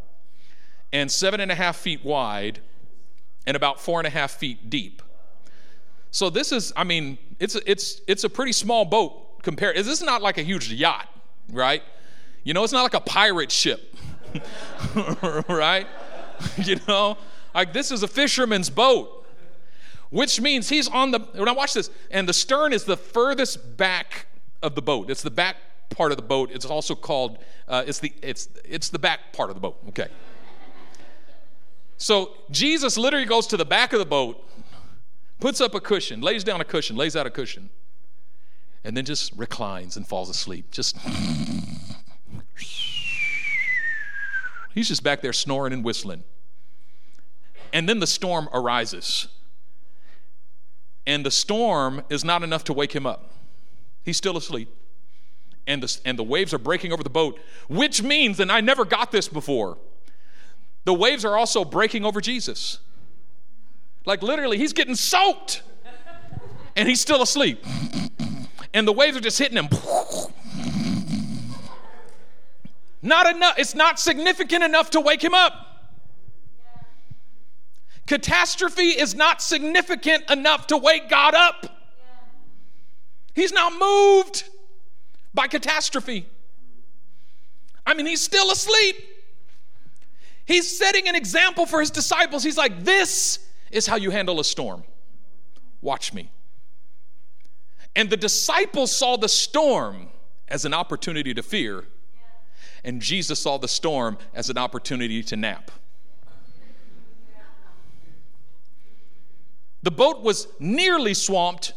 and 0.92 1.10
seven 1.10 1.40
and 1.40 1.52
a 1.52 1.54
half 1.54 1.76
feet 1.76 2.04
wide 2.04 2.60
and 3.46 3.56
about 3.56 3.80
four 3.80 4.00
and 4.00 4.06
a 4.06 4.10
half 4.10 4.32
feet 4.32 4.70
deep. 4.70 5.02
So 6.10 6.30
this 6.30 6.52
is, 6.52 6.72
I 6.76 6.84
mean, 6.84 7.18
it's 7.38 7.54
it's 7.66 8.00
it's 8.06 8.24
a 8.24 8.30
pretty 8.30 8.52
small 8.52 8.84
boat 8.84 9.42
compared. 9.42 9.76
This 9.76 9.86
is 9.86 10.02
not 10.02 10.22
like 10.22 10.38
a 10.38 10.42
huge 10.42 10.72
yacht, 10.72 11.08
right? 11.52 11.82
You 12.44 12.54
know, 12.54 12.64
it's 12.64 12.72
not 12.72 12.82
like 12.82 12.94
a 12.94 13.00
pirate 13.00 13.52
ship. 13.52 13.94
right? 15.48 15.86
you 16.58 16.78
know, 16.86 17.16
like 17.54 17.72
this 17.72 17.90
is 17.90 18.02
a 18.02 18.08
fisherman's 18.08 18.70
boat, 18.70 19.26
which 20.10 20.40
means 20.40 20.68
he's 20.68 20.88
on 20.88 21.10
the. 21.10 21.20
When 21.34 21.48
I 21.48 21.52
watch 21.52 21.74
this, 21.74 21.90
and 22.10 22.28
the 22.28 22.32
stern 22.32 22.72
is 22.72 22.84
the 22.84 22.96
furthest 22.96 23.76
back 23.76 24.26
of 24.62 24.74
the 24.74 24.82
boat. 24.82 25.10
It's 25.10 25.22
the 25.22 25.30
back 25.30 25.56
part 25.90 26.10
of 26.10 26.16
the 26.16 26.22
boat. 26.22 26.50
It's 26.52 26.64
also 26.64 26.94
called. 26.94 27.38
Uh, 27.66 27.84
it's 27.86 27.98
the 27.98 28.12
it's 28.22 28.48
it's 28.64 28.88
the 28.88 28.98
back 28.98 29.32
part 29.32 29.50
of 29.50 29.56
the 29.56 29.60
boat. 29.60 29.76
Okay. 29.88 30.08
So 31.96 32.32
Jesus 32.50 32.96
literally 32.96 33.26
goes 33.26 33.46
to 33.48 33.56
the 33.56 33.64
back 33.64 33.92
of 33.92 33.98
the 33.98 34.06
boat, 34.06 34.42
puts 35.40 35.60
up 35.60 35.74
a 35.74 35.80
cushion, 35.80 36.20
lays 36.20 36.44
down 36.44 36.60
a 36.60 36.64
cushion, 36.64 36.96
lays 36.96 37.16
out 37.16 37.26
a 37.26 37.30
cushion, 37.30 37.70
and 38.84 38.96
then 38.96 39.04
just 39.04 39.32
reclines 39.36 39.96
and 39.96 40.06
falls 40.06 40.28
asleep. 40.28 40.70
Just 40.70 40.96
He's 44.78 44.86
just 44.86 45.02
back 45.02 45.22
there 45.22 45.32
snoring 45.32 45.72
and 45.72 45.84
whistling. 45.84 46.22
And 47.72 47.88
then 47.88 47.98
the 47.98 48.06
storm 48.06 48.48
arises. 48.52 49.26
And 51.04 51.26
the 51.26 51.32
storm 51.32 52.02
is 52.08 52.24
not 52.24 52.44
enough 52.44 52.62
to 52.64 52.72
wake 52.72 52.94
him 52.94 53.04
up. 53.04 53.32
He's 54.04 54.16
still 54.16 54.36
asleep. 54.36 54.72
And 55.66 55.82
the, 55.82 55.98
and 56.04 56.18
the 56.18 56.22
waves 56.22 56.54
are 56.54 56.58
breaking 56.58 56.92
over 56.92 57.02
the 57.02 57.10
boat, 57.10 57.40
which 57.68 58.02
means, 58.02 58.38
and 58.38 58.52
I 58.52 58.60
never 58.60 58.84
got 58.84 59.10
this 59.10 59.26
before, 59.26 59.78
the 60.84 60.94
waves 60.94 61.24
are 61.24 61.36
also 61.36 61.64
breaking 61.64 62.04
over 62.04 62.20
Jesus. 62.20 62.78
Like 64.08 64.22
literally, 64.22 64.56
he's 64.56 64.72
getting 64.72 64.94
soaked 64.94 65.60
and 66.74 66.88
he's 66.88 66.98
still 66.98 67.20
asleep. 67.20 67.62
And 68.72 68.88
the 68.88 68.92
waves 68.92 69.18
are 69.18 69.20
just 69.20 69.38
hitting 69.38 69.58
him. 69.58 69.68
Not 73.02 73.26
enough, 73.26 73.58
it's 73.58 73.74
not 73.74 74.00
significant 74.00 74.64
enough 74.64 74.88
to 74.92 75.00
wake 75.02 75.22
him 75.22 75.34
up. 75.34 75.52
Catastrophe 78.06 78.98
is 78.98 79.14
not 79.14 79.42
significant 79.42 80.30
enough 80.30 80.68
to 80.68 80.78
wake 80.78 81.10
God 81.10 81.34
up. 81.34 81.66
He's 83.34 83.52
not 83.52 83.74
moved 83.78 84.44
by 85.34 85.48
catastrophe. 85.48 86.26
I 87.84 87.92
mean, 87.92 88.06
he's 88.06 88.22
still 88.22 88.50
asleep. 88.50 88.96
He's 90.46 90.78
setting 90.78 91.08
an 91.08 91.14
example 91.14 91.66
for 91.66 91.80
his 91.80 91.90
disciples. 91.90 92.42
He's 92.42 92.56
like, 92.56 92.84
This 92.84 93.40
is 93.70 93.86
how 93.86 93.96
you 93.96 94.10
handle 94.10 94.40
a 94.40 94.44
storm. 94.44 94.84
Watch 95.80 96.12
me. 96.12 96.30
And 97.94 98.10
the 98.10 98.16
disciples 98.16 98.94
saw 98.94 99.16
the 99.16 99.28
storm 99.28 100.08
as 100.48 100.64
an 100.64 100.74
opportunity 100.74 101.34
to 101.34 101.42
fear 101.42 101.84
and 102.84 103.00
Jesus 103.02 103.40
saw 103.40 103.58
the 103.58 103.68
storm 103.68 104.18
as 104.34 104.50
an 104.50 104.58
opportunity 104.58 105.22
to 105.24 105.36
nap. 105.36 105.70
The 109.82 109.90
boat 109.90 110.22
was 110.22 110.48
nearly 110.58 111.14
swamped, 111.14 111.72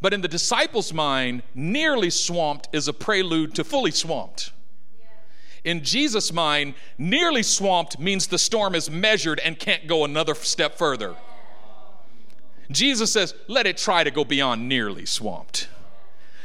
but 0.00 0.12
in 0.12 0.20
the 0.20 0.28
disciples' 0.28 0.92
mind, 0.92 1.42
nearly 1.54 2.10
swamped 2.10 2.68
is 2.72 2.88
a 2.88 2.92
prelude 2.92 3.54
to 3.54 3.64
fully 3.64 3.92
swamped. 3.92 4.52
In 5.64 5.82
Jesus' 5.82 6.32
mind, 6.32 6.74
nearly 6.98 7.42
swamped 7.42 7.98
means 7.98 8.26
the 8.26 8.38
storm 8.38 8.74
is 8.74 8.90
measured 8.90 9.40
and 9.40 9.58
can't 9.58 9.86
go 9.86 10.04
another 10.04 10.34
step 10.34 10.76
further. 10.76 11.16
Jesus 12.70 13.12
says, 13.12 13.34
let 13.48 13.66
it 13.66 13.76
try 13.76 14.04
to 14.04 14.10
go 14.10 14.24
beyond 14.24 14.68
nearly 14.68 15.06
swamped. 15.06 15.68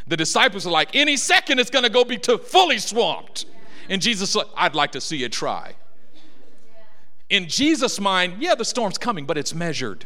The 0.08 0.18
disciples 0.18 0.66
are 0.66 0.72
like, 0.72 0.96
any 0.96 1.18
second 1.18 1.60
it's 1.60 1.70
going 1.70 1.84
to 1.84 1.90
go 1.90 2.04
be 2.04 2.18
to 2.20 2.38
fully 2.38 2.78
swamped. 2.80 3.46
And 3.90 4.02
Jesus 4.02 4.32
said, 4.32 4.44
I'd 4.56 4.76
like 4.76 4.94
to 4.94 5.02
see 5.02 5.24
it 5.24 5.32
try. 5.32 5.76
In 7.30 7.48
Jesus' 7.48 8.00
mind, 8.00 8.42
yeah, 8.42 8.56
the 8.56 8.66
storm's 8.66 8.98
coming, 8.98 9.26
but 9.26 9.38
it's 9.38 9.54
measured. 9.54 10.06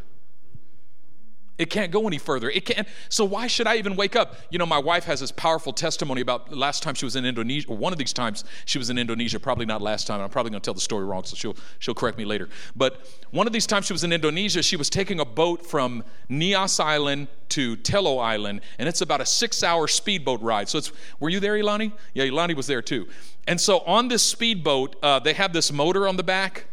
It 1.58 1.70
can't 1.70 1.92
go 1.92 2.08
any 2.08 2.18
further. 2.18 2.50
It 2.50 2.66
can't. 2.66 2.88
So 3.10 3.24
why 3.26 3.46
should 3.46 3.68
I 3.68 3.78
even 3.78 3.96
wake 3.96 4.16
up? 4.16 4.38
You 4.50 4.58
know, 4.58 4.66
my 4.66 4.80
wife 4.80 5.04
has 5.04 5.20
this 5.20 5.32
powerful 5.32 5.72
testimony 5.72 6.22
about 6.22 6.50
the 6.50 6.56
last 6.56 6.82
time 6.82 6.96
she 6.96 7.06
was 7.06 7.16
in 7.16 7.26
Indonesia, 7.26 7.72
one 7.72 7.94
of 7.94 8.00
these 8.00 8.14
times 8.14 8.44
she 8.66 8.80
was 8.80 8.90
in 8.90 8.98
Indonesia. 8.98 9.40
Probably 9.40 9.66
not 9.66 9.80
last 9.82 10.08
time. 10.08 10.20
I'm 10.20 10.30
probably 10.30 10.50
going 10.50 10.62
to 10.62 10.66
tell 10.66 10.74
the 10.74 10.82
story 10.82 11.06
wrong, 11.06 11.24
so 11.26 11.36
she'll 11.36 11.56
she'll 11.78 11.94
correct 11.94 12.18
me 12.18 12.26
later. 12.26 12.50
But 12.76 13.08
one 13.30 13.46
of 13.46 13.54
these 13.54 13.68
times 13.68 13.86
she 13.86 13.94
was 13.94 14.04
in 14.04 14.12
Indonesia. 14.12 14.64
She 14.64 14.76
was 14.76 14.90
taking 14.90 15.20
a 15.20 15.26
boat 15.26 15.64
from 15.64 16.04
Nias 16.28 16.80
Island 16.80 17.28
to 17.50 17.76
Tello 17.76 18.18
Island, 18.18 18.62
and 18.80 18.90
it's 18.90 19.02
about 19.02 19.22
a 19.22 19.26
six-hour 19.26 19.88
speedboat 19.88 20.42
ride. 20.42 20.70
So 20.70 20.80
it's. 20.80 20.92
Were 21.20 21.30
you 21.30 21.40
there, 21.40 21.54
Ilani? 21.54 21.92
Yeah, 22.16 22.26
Ilani 22.26 22.56
was 22.56 22.66
there 22.66 22.82
too. 22.82 23.08
And 23.46 23.62
so 23.62 23.80
on 23.82 24.08
this 24.08 24.24
speedboat, 24.24 24.96
uh, 25.04 25.20
they 25.20 25.34
have 25.34 25.54
this 25.54 25.72
motor 25.72 26.08
on 26.08 26.18
the 26.18 26.24
back, 26.24 26.66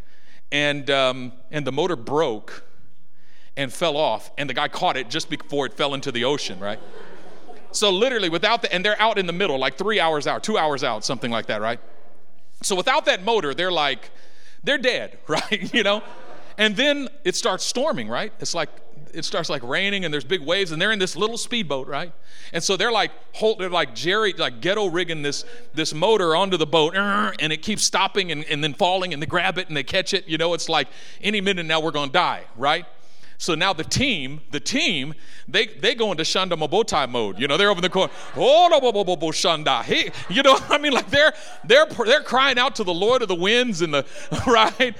and 0.51 0.88
um, 0.88 1.33
and 1.51 1.66
the 1.66 1.73
motor 1.73 1.97
broke 1.97 2.64
and 3.61 3.70
fell 3.70 3.99
off, 3.99 4.31
and 4.38 4.49
the 4.49 4.55
guy 4.55 4.68
caught 4.68 4.96
it 4.96 5.11
just 5.11 5.29
before 5.29 5.66
it 5.66 5.75
fell 5.75 5.92
into 5.92 6.11
the 6.11 6.25
ocean, 6.25 6.59
right? 6.59 6.79
So 7.73 7.90
literally, 7.90 8.31
without 8.31 8.62
the, 8.62 8.73
and 8.73 8.83
they're 8.83 8.99
out 8.99 9.18
in 9.18 9.27
the 9.27 9.35
middle, 9.35 9.59
like 9.59 9.77
three 9.77 10.01
hours 10.01 10.27
out, 10.27 10.42
two 10.42 10.57
hours 10.57 10.83
out, 10.83 11.05
something 11.05 11.31
like 11.31 11.44
that, 11.46 11.61
right? 11.61 11.79
So 12.62 12.75
without 12.75 13.05
that 13.05 13.23
motor, 13.23 13.53
they're 13.53 13.70
like, 13.70 14.12
they're 14.64 14.79
dead, 14.79 15.18
right? 15.29 15.75
you 15.75 15.83
know? 15.83 16.03
And 16.57 16.75
then 16.75 17.09
it 17.23 17.37
starts 17.37 17.62
storming, 17.62 18.09
right? 18.09 18.33
It's 18.40 18.55
like, 18.55 18.70
it 19.12 19.27
starts 19.27 19.51
like 19.51 19.62
raining 19.62 20.07
and 20.07 20.14
there's 20.14 20.25
big 20.25 20.40
waves 20.40 20.73
and 20.73 20.81
they're 20.81 20.92
in 20.92 20.99
this 20.99 21.14
little 21.14 21.37
speedboat, 21.37 21.87
right? 21.87 22.12
And 22.55 22.64
so 22.64 22.79
they're 22.79 22.92
like, 22.92 23.11
they're 23.59 23.68
like 23.68 23.94
Jerry, 23.94 24.33
like 24.33 24.62
ghetto 24.62 24.87
rigging 24.87 25.20
this, 25.20 25.44
this 25.75 25.92
motor 25.92 26.35
onto 26.35 26.57
the 26.57 26.66
boat 26.66 26.94
and 26.96 27.53
it 27.53 27.61
keeps 27.61 27.83
stopping 27.83 28.33
and, 28.33 28.42
and 28.44 28.64
then 28.64 28.73
falling 28.73 29.12
and 29.12 29.20
they 29.20 29.27
grab 29.27 29.59
it 29.59 29.68
and 29.68 29.77
they 29.77 29.83
catch 29.83 30.14
it. 30.14 30.27
You 30.27 30.38
know, 30.38 30.55
it's 30.55 30.70
like 30.70 30.88
any 31.20 31.42
minute 31.42 31.66
now 31.66 31.81
we're 31.81 31.90
to 31.90 32.07
die, 32.11 32.44
right? 32.57 32.87
So 33.40 33.55
now 33.55 33.72
the 33.72 33.85
team, 33.85 34.42
the 34.50 34.61
team, 34.61 35.14
they, 35.48 35.68
they 35.68 35.94
go 35.94 36.11
into 36.11 36.24
Shanda 36.24 36.53
Mabotai 36.53 37.09
mode. 37.09 37.38
You 37.38 37.48
know, 37.48 37.57
they're 37.57 37.70
over 37.70 37.79
in 37.79 37.83
the 37.83 37.88
corner. 37.88 38.12
Oh, 38.37 38.68
no, 38.70 38.79
bo, 38.83 38.92
bo, 38.92 39.03
bo, 39.03 39.16
bo, 39.16 39.29
Shanda. 39.29 39.83
Hey, 39.83 40.12
you 40.29 40.42
know, 40.42 40.53
what 40.53 40.70
I 40.70 40.76
mean, 40.76 40.92
like 40.92 41.09
they're 41.09 41.33
they're 41.64 41.87
they're 41.87 42.22
crying 42.22 42.59
out 42.59 42.74
to 42.74 42.85
the 42.85 42.92
Lord 42.92 43.22
of 43.22 43.29
the 43.29 43.35
winds 43.35 43.81
and 43.81 43.94
the 43.94 44.05
right. 44.46 44.94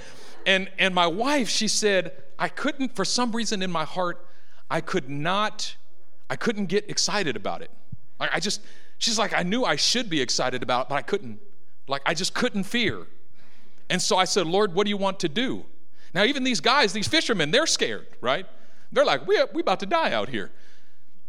And 0.46 0.70
and 0.79 0.94
my 0.94 1.07
wife, 1.07 1.50
she 1.50 1.68
said, 1.68 2.12
I 2.38 2.48
couldn't 2.48 2.96
for 2.96 3.05
some 3.05 3.31
reason 3.31 3.61
in 3.61 3.70
my 3.70 3.85
heart, 3.85 4.26
I 4.70 4.81
could 4.81 5.11
not, 5.11 5.76
I 6.31 6.37
couldn't 6.37 6.66
get 6.66 6.88
excited 6.88 7.37
about 7.37 7.61
it. 7.61 7.70
Like 8.18 8.31
I 8.33 8.40
just, 8.40 8.62
she's 8.96 9.18
like, 9.18 9.35
I 9.35 9.42
knew 9.42 9.64
I 9.66 9.76
should 9.76 10.09
be 10.09 10.22
excited 10.22 10.62
about, 10.62 10.87
it, 10.87 10.88
but 10.88 10.94
I 10.94 11.03
couldn't. 11.03 11.40
Like 11.88 12.00
I 12.07 12.14
just 12.14 12.33
couldn't 12.33 12.64
fear. 12.64 13.07
And 13.90 14.00
so 14.00 14.16
I 14.16 14.24
said, 14.24 14.46
Lord, 14.46 14.72
what 14.72 14.85
do 14.85 14.88
you 14.88 14.96
want 14.96 15.20
to 15.20 15.29
do? 15.29 15.66
Now, 16.14 16.25
even 16.25 16.44
these 16.44 16.61
guys, 16.61 16.92
these 16.92 17.09
fishermen, 17.09 17.51
they're 17.51 17.66
scared, 17.66 18.07
right? 18.20 18.46
They're 18.92 19.05
like, 19.05 19.27
we, 19.27 19.42
we 19.53 19.61
about 19.61 19.81
to 19.81 19.87
die 19.87 20.12
out 20.12 20.29
here. 20.29 20.51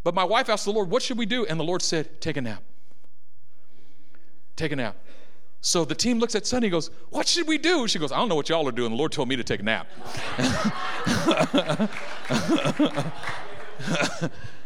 But 0.04 0.16
my 0.16 0.24
wife 0.24 0.50
asked 0.50 0.66
the 0.66 0.72
Lord, 0.72 0.90
what 0.90 1.04
should 1.04 1.18
we 1.18 1.26
do? 1.28 1.46
And 1.46 1.60
the 1.60 1.64
Lord 1.64 1.82
said, 1.82 2.20
take 2.22 2.38
a 2.38 2.42
nap. 2.42 2.64
Take 4.56 4.72
a 4.72 4.76
nap. 4.76 4.96
So 5.62 5.86
the 5.86 5.94
team 5.94 6.18
looks 6.18 6.34
at 6.34 6.48
Sunny 6.48 6.68
and 6.68 6.72
goes, 6.72 6.90
What 7.12 7.28
should 7.28 7.48
we 7.48 7.60
do? 7.60 7.88
She 7.88 8.00
goes, 8.00 8.12
I 8.12 8.18
don't 8.18 8.30
know 8.30 8.36
what 8.36 8.50
y'all 8.50 8.68
are 8.68 8.72
doing. 8.72 8.90
The 8.90 8.98
Lord 8.98 9.12
told 9.12 9.30
me 9.30 9.36
to 9.36 9.44
take 9.44 9.60
a 9.60 9.64
nap. 9.64 9.88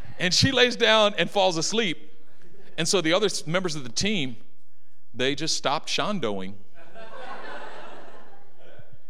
and 0.19 0.33
she 0.33 0.53
lays 0.53 0.77
down 0.77 1.13
and 1.17 1.29
falls 1.29 1.57
asleep. 1.57 2.13
And 2.77 2.87
so 2.87 3.01
the 3.01 3.11
other 3.11 3.27
members 3.45 3.75
of 3.75 3.83
the 3.83 3.89
team, 3.89 4.37
they 5.13 5.35
just 5.35 5.57
stopped 5.57 5.89
shondoing 5.89 6.55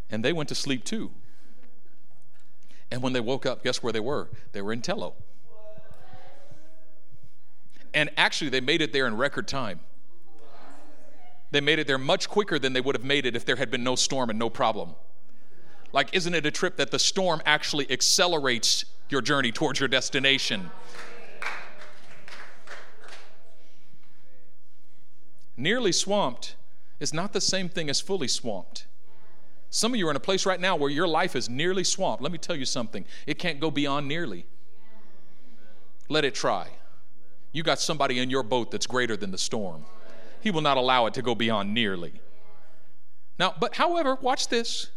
and 0.10 0.24
they 0.24 0.34
went 0.34 0.50
to 0.50 0.56
sleep 0.56 0.84
too. 0.84 1.12
And 2.92 3.02
when 3.02 3.14
they 3.14 3.20
woke 3.20 3.46
up, 3.46 3.64
guess 3.64 3.82
where 3.82 3.92
they 3.92 4.00
were? 4.00 4.30
They 4.52 4.62
were 4.62 4.72
in 4.72 4.82
Tello. 4.82 5.16
And 7.94 8.10
actually, 8.18 8.50
they 8.50 8.62
made 8.62 8.82
it 8.82 8.92
there 8.94 9.08
in 9.08 9.16
record 9.18 9.48
time. 9.48 9.80
They 11.52 11.62
made 11.62 11.80
it 11.80 11.88
there 11.88 11.98
much 11.98 12.28
quicker 12.30 12.60
than 12.60 12.74
they 12.74 12.82
would 12.82 12.96
have 12.96 13.06
made 13.06 13.26
it 13.26 13.36
if 13.36 13.46
there 13.46 13.56
had 13.56 13.72
been 13.72 13.84
no 13.84 13.96
storm 13.96 14.30
and 14.30 14.38
no 14.38 14.50
problem. 14.50 14.96
Like, 15.94 16.14
isn't 16.14 16.34
it 16.34 16.46
a 16.46 16.52
trip 16.52 16.76
that 16.76 16.92
the 16.92 17.00
storm 17.00 17.42
actually 17.46 17.90
accelerates 17.90 18.84
your 19.10 19.22
journey 19.22 19.54
towards 19.54 19.80
your 19.80 19.88
destination? 19.88 20.70
Nearly 25.56 25.94
swamped 25.94 26.56
is 27.00 27.14
not 27.14 27.32
the 27.32 27.40
same 27.40 27.70
thing 27.70 27.90
as 27.90 28.02
fully 28.02 28.28
swamped. 28.28 28.88
Some 29.76 29.92
of 29.94 30.00
you 30.00 30.08
are 30.08 30.10
in 30.10 30.16
a 30.16 30.22
place 30.22 30.46
right 30.46 30.62
now 30.62 30.78
where 30.78 30.90
your 30.90 31.06
life 31.06 31.36
is 31.36 31.50
nearly 31.50 31.84
swamped. 31.84 32.24
Let 32.24 32.32
me 32.32 32.38
tell 32.38 32.56
you 32.56 32.64
something 32.64 33.04
it 33.28 33.38
can't 33.38 33.60
go 33.60 33.70
beyond 33.70 34.08
nearly. 34.08 34.46
Let 36.08 36.24
it 36.24 36.34
try. 36.34 36.70
You 37.52 37.62
got 37.62 37.82
somebody 37.82 38.20
in 38.20 38.30
your 38.30 38.42
boat 38.42 38.72
that's 38.72 38.88
greater 38.88 39.18
than 39.18 39.32
the 39.32 39.38
storm. 39.38 39.84
He 40.40 40.50
will 40.50 40.62
not 40.62 40.78
allow 40.78 41.08
it 41.08 41.14
to 41.16 41.22
go 41.22 41.36
beyond 41.36 41.74
nearly. 41.74 42.14
Now, 43.38 43.54
but 43.60 43.76
however, 43.76 44.16
watch 44.22 44.48
this. 44.48 44.92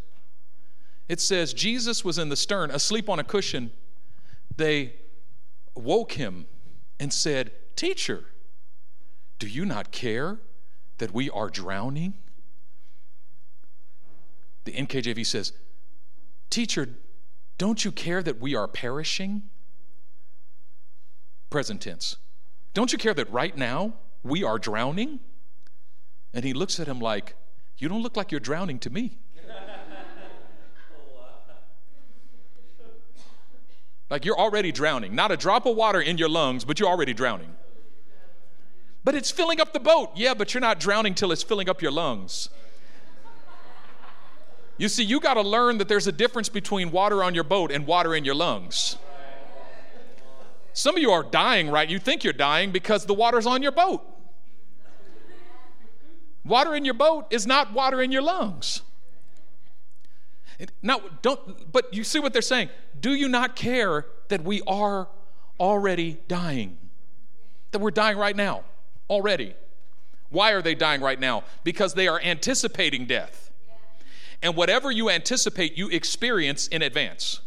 It 1.09 1.21
says 1.21 1.53
Jesus 1.53 2.05
was 2.05 2.17
in 2.17 2.29
the 2.29 2.37
stern, 2.37 2.71
asleep 2.71 3.09
on 3.09 3.19
a 3.19 3.25
cushion. 3.25 3.73
They 4.57 4.93
woke 5.75 6.12
him 6.12 6.47
and 7.01 7.12
said, 7.12 7.51
Teacher, 7.75 8.27
do 9.41 9.49
you 9.49 9.64
not 9.64 9.91
care 9.91 10.38
that 10.99 11.12
we 11.12 11.31
are 11.31 11.51
drowning? 11.51 12.14
The 14.68 14.74
NKJV 14.74 15.24
says, 15.24 15.54
Teacher, 16.50 16.90
don't 17.57 17.87
you 17.87 17.90
care 17.90 18.22
that 18.22 18.38
we 18.38 18.54
are 18.54 18.68
perishing? 18.68 19.44
Present 21.48 21.81
tense. 21.81 22.16
Don't 22.74 22.92
you 22.92 22.98
care 22.98 23.14
that 23.14 23.33
right 23.33 23.57
now 23.57 23.94
we 24.22 24.44
are 24.44 24.59
drowning? 24.59 25.20
And 26.35 26.44
he 26.44 26.52
looks 26.52 26.78
at 26.78 26.87
him 26.87 27.00
like, 27.00 27.35
You 27.78 27.88
don't 27.88 28.02
look 28.02 28.14
like 28.14 28.31
you're 28.31 28.40
drowning 28.40 28.78
to 28.81 28.90
me. 28.90 29.16
like 34.11 34.26
you're 34.26 34.38
already 34.38 34.70
drowning. 34.70 35.14
Not 35.14 35.33
a 35.33 35.38
drop 35.38 35.64
of 35.64 35.76
water 35.76 36.02
in 36.02 36.18
your 36.18 36.28
lungs, 36.28 36.66
but 36.66 36.78
you're 36.78 36.90
already 36.90 37.14
drowning. 37.14 37.54
But 39.02 39.14
it's 39.14 39.31
filling 39.31 39.62
up 39.62 39.72
the 39.72 39.81
boat. 39.81 40.11
Yeah, 40.14 40.35
but 40.35 40.52
you're 40.52 40.61
not 40.61 40.78
drowning 40.78 41.14
till 41.14 41.33
it's 41.33 41.42
filling 41.42 41.70
up 41.70 41.81
your 41.81 41.92
lungs. 41.92 42.50
You 44.79 44.88
see, 44.88 45.03
you 45.03 45.19
got 45.21 45.35
to 45.35 45.43
learn 45.43 45.79
that 45.79 45.88
there's 45.88 46.07
a 46.07 46.12
difference 46.12 46.49
between 46.49 46.93
water 46.93 47.23
on 47.25 47.35
your 47.35 47.45
boat 47.45 47.73
and 47.73 47.87
water 47.87 48.14
in 48.14 48.25
your 48.25 48.37
lungs. 48.37 48.97
Some 50.73 50.95
of 50.95 51.03
you 51.03 51.11
are 51.11 51.25
dying, 51.25 51.69
right? 51.71 51.88
You 51.88 51.99
think 51.99 52.23
you're 52.23 52.33
dying 52.33 52.71
because 52.71 53.05
the 53.05 53.14
water's 53.14 53.47
on 53.47 53.62
your 53.62 53.73
boat. 53.73 54.07
Water 56.45 56.77
in 56.77 56.85
your 56.85 56.95
boat 56.95 57.27
is 57.31 57.47
not 57.47 57.73
water 57.73 58.01
in 58.01 58.12
your 58.12 58.23
lungs. 58.23 58.83
Now, 60.81 61.01
don't, 61.23 61.71
but 61.73 61.93
you 61.93 62.05
see 62.05 62.21
what 62.21 62.33
they're 62.33 62.41
saying. 62.43 62.69
Do 63.01 63.14
you 63.14 63.29
not 63.29 63.57
care 63.57 64.07
that 64.29 64.45
we 64.45 64.62
are 64.67 65.09
already 65.59 66.19
dying? 66.29 66.79
That 67.73 67.81
we're 67.81 67.91
dying 67.91 68.17
right 68.17 68.37
now, 68.37 68.62
already. 69.11 69.55
Why 70.31 70.53
are 70.53 70.62
they 70.62 70.75
dying 70.75 71.01
right 71.01 71.19
now? 71.19 71.43
Because 71.64 71.95
they 71.95 72.07
are 72.07 72.21
anticipating 72.21 73.07
death. 73.07 73.47
And 74.42 74.55
whatever 74.55 74.90
you 74.90 75.11
anticipate, 75.11 75.77
you 75.77 75.88
experience 75.88 76.68
in 76.68 76.83
advance. 76.83 77.40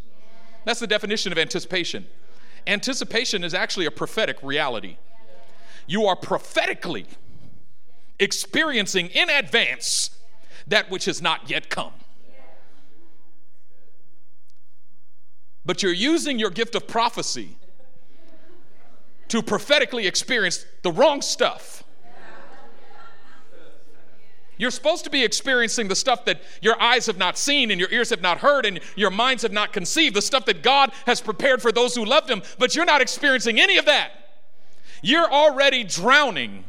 That's 0.65 0.79
the 0.79 0.87
definition 0.87 1.31
of 1.31 1.37
anticipation. 1.37 2.05
Anticipation 2.67 3.43
is 3.43 3.53
actually 3.53 3.85
a 3.85 3.91
prophetic 3.91 4.37
reality. 4.43 4.97
You 5.87 6.05
are 6.05 6.15
prophetically 6.15 7.05
experiencing 8.19 9.07
in 9.07 9.29
advance 9.29 10.11
that 10.67 10.91
which 10.91 11.05
has 11.05 11.21
not 11.21 11.49
yet 11.49 11.69
come. 11.69 11.93
But 15.65 15.81
you're 15.81 15.93
using 15.93 16.39
your 16.39 16.49
gift 16.49 16.75
of 16.75 16.87
prophecy 16.87 17.57
to 19.27 19.41
prophetically 19.41 20.07
experience 20.07 20.65
the 20.81 20.91
wrong 20.91 21.21
stuff. 21.21 21.83
You're 24.61 24.69
supposed 24.69 25.03
to 25.05 25.09
be 25.09 25.23
experiencing 25.23 25.87
the 25.87 25.95
stuff 25.95 26.23
that 26.25 26.43
your 26.61 26.79
eyes 26.79 27.07
have 27.07 27.17
not 27.17 27.35
seen 27.35 27.71
and 27.71 27.79
your 27.79 27.89
ears 27.91 28.11
have 28.11 28.21
not 28.21 28.37
heard 28.37 28.67
and 28.67 28.79
your 28.95 29.09
minds 29.09 29.41
have 29.41 29.51
not 29.51 29.73
conceived, 29.73 30.15
the 30.15 30.21
stuff 30.21 30.45
that 30.45 30.61
God 30.61 30.91
has 31.07 31.19
prepared 31.19 31.63
for 31.63 31.71
those 31.71 31.95
who 31.95 32.05
love 32.05 32.29
Him, 32.29 32.43
but 32.59 32.75
you're 32.75 32.85
not 32.85 33.01
experiencing 33.01 33.59
any 33.59 33.77
of 33.77 33.85
that. 33.85 34.11
You're 35.01 35.27
already 35.27 35.83
drowning, 35.83 36.63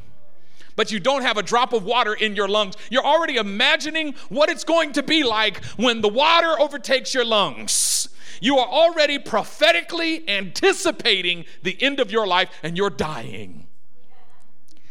but 0.75 0.91
you 0.91 1.01
don't 1.01 1.21
have 1.21 1.37
a 1.37 1.43
drop 1.43 1.75
of 1.75 1.85
water 1.85 2.15
in 2.15 2.35
your 2.35 2.49
lungs. 2.49 2.77
You're 2.89 3.05
already 3.05 3.37
imagining 3.37 4.15
what 4.31 4.49
it's 4.49 4.65
going 4.65 4.93
to 4.93 5.03
be 5.03 5.23
like 5.23 5.63
when 5.77 6.01
the 6.01 6.09
water 6.09 6.59
overtakes 6.59 7.13
your 7.13 7.27
lungs. 7.27 8.09
You 8.41 8.57
are 8.57 8.67
already 8.67 9.19
prophetically 9.19 10.27
anticipating 10.31 11.45
the 11.63 11.77
end 11.83 12.01
of 12.01 12.11
your 12.11 12.27
life 12.27 12.49
and 12.63 12.75
you're 12.75 12.89
dying. 12.89 13.67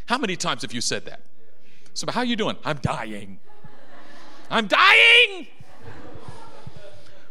How 0.06 0.20
many 0.20 0.36
times 0.36 0.62
have 0.62 0.72
you 0.72 0.82
said 0.82 1.06
that? 1.06 1.24
So, 1.94 2.08
how 2.10 2.22
are 2.22 2.26
you 2.26 2.36
doing? 2.36 2.58
I'm 2.64 2.78
dying. 2.78 3.40
I'm 4.50 4.68
dying. 4.68 5.48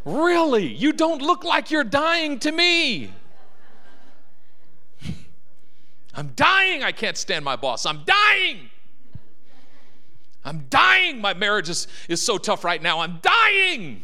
Really? 0.04 0.66
You 0.66 0.92
don't 0.92 1.22
look 1.22 1.44
like 1.44 1.70
you're 1.70 1.84
dying 1.84 2.38
to 2.40 2.52
me. 2.52 3.12
I'm 6.14 6.28
dying. 6.34 6.82
I 6.82 6.92
can't 6.92 7.16
stand 7.16 7.44
my 7.44 7.56
boss. 7.56 7.86
I'm 7.86 8.02
dying. 8.04 8.70
I'm 10.44 10.66
dying. 10.70 11.20
My 11.20 11.34
marriage 11.34 11.68
is, 11.68 11.86
is 12.08 12.24
so 12.24 12.38
tough 12.38 12.64
right 12.64 12.82
now. 12.82 13.00
I'm 13.00 13.20
dying. 13.22 14.02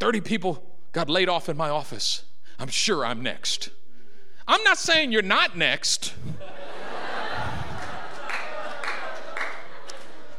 30 0.00 0.22
people 0.22 0.64
got 0.92 1.10
laid 1.10 1.28
off 1.28 1.48
in 1.48 1.56
my 1.56 1.68
office. 1.68 2.24
I'm 2.58 2.68
sure 2.68 3.04
I'm 3.04 3.22
next. 3.22 3.70
I'm 4.50 4.64
not 4.64 4.78
saying 4.78 5.12
you're 5.12 5.22
not 5.22 5.56
next. 5.56 6.12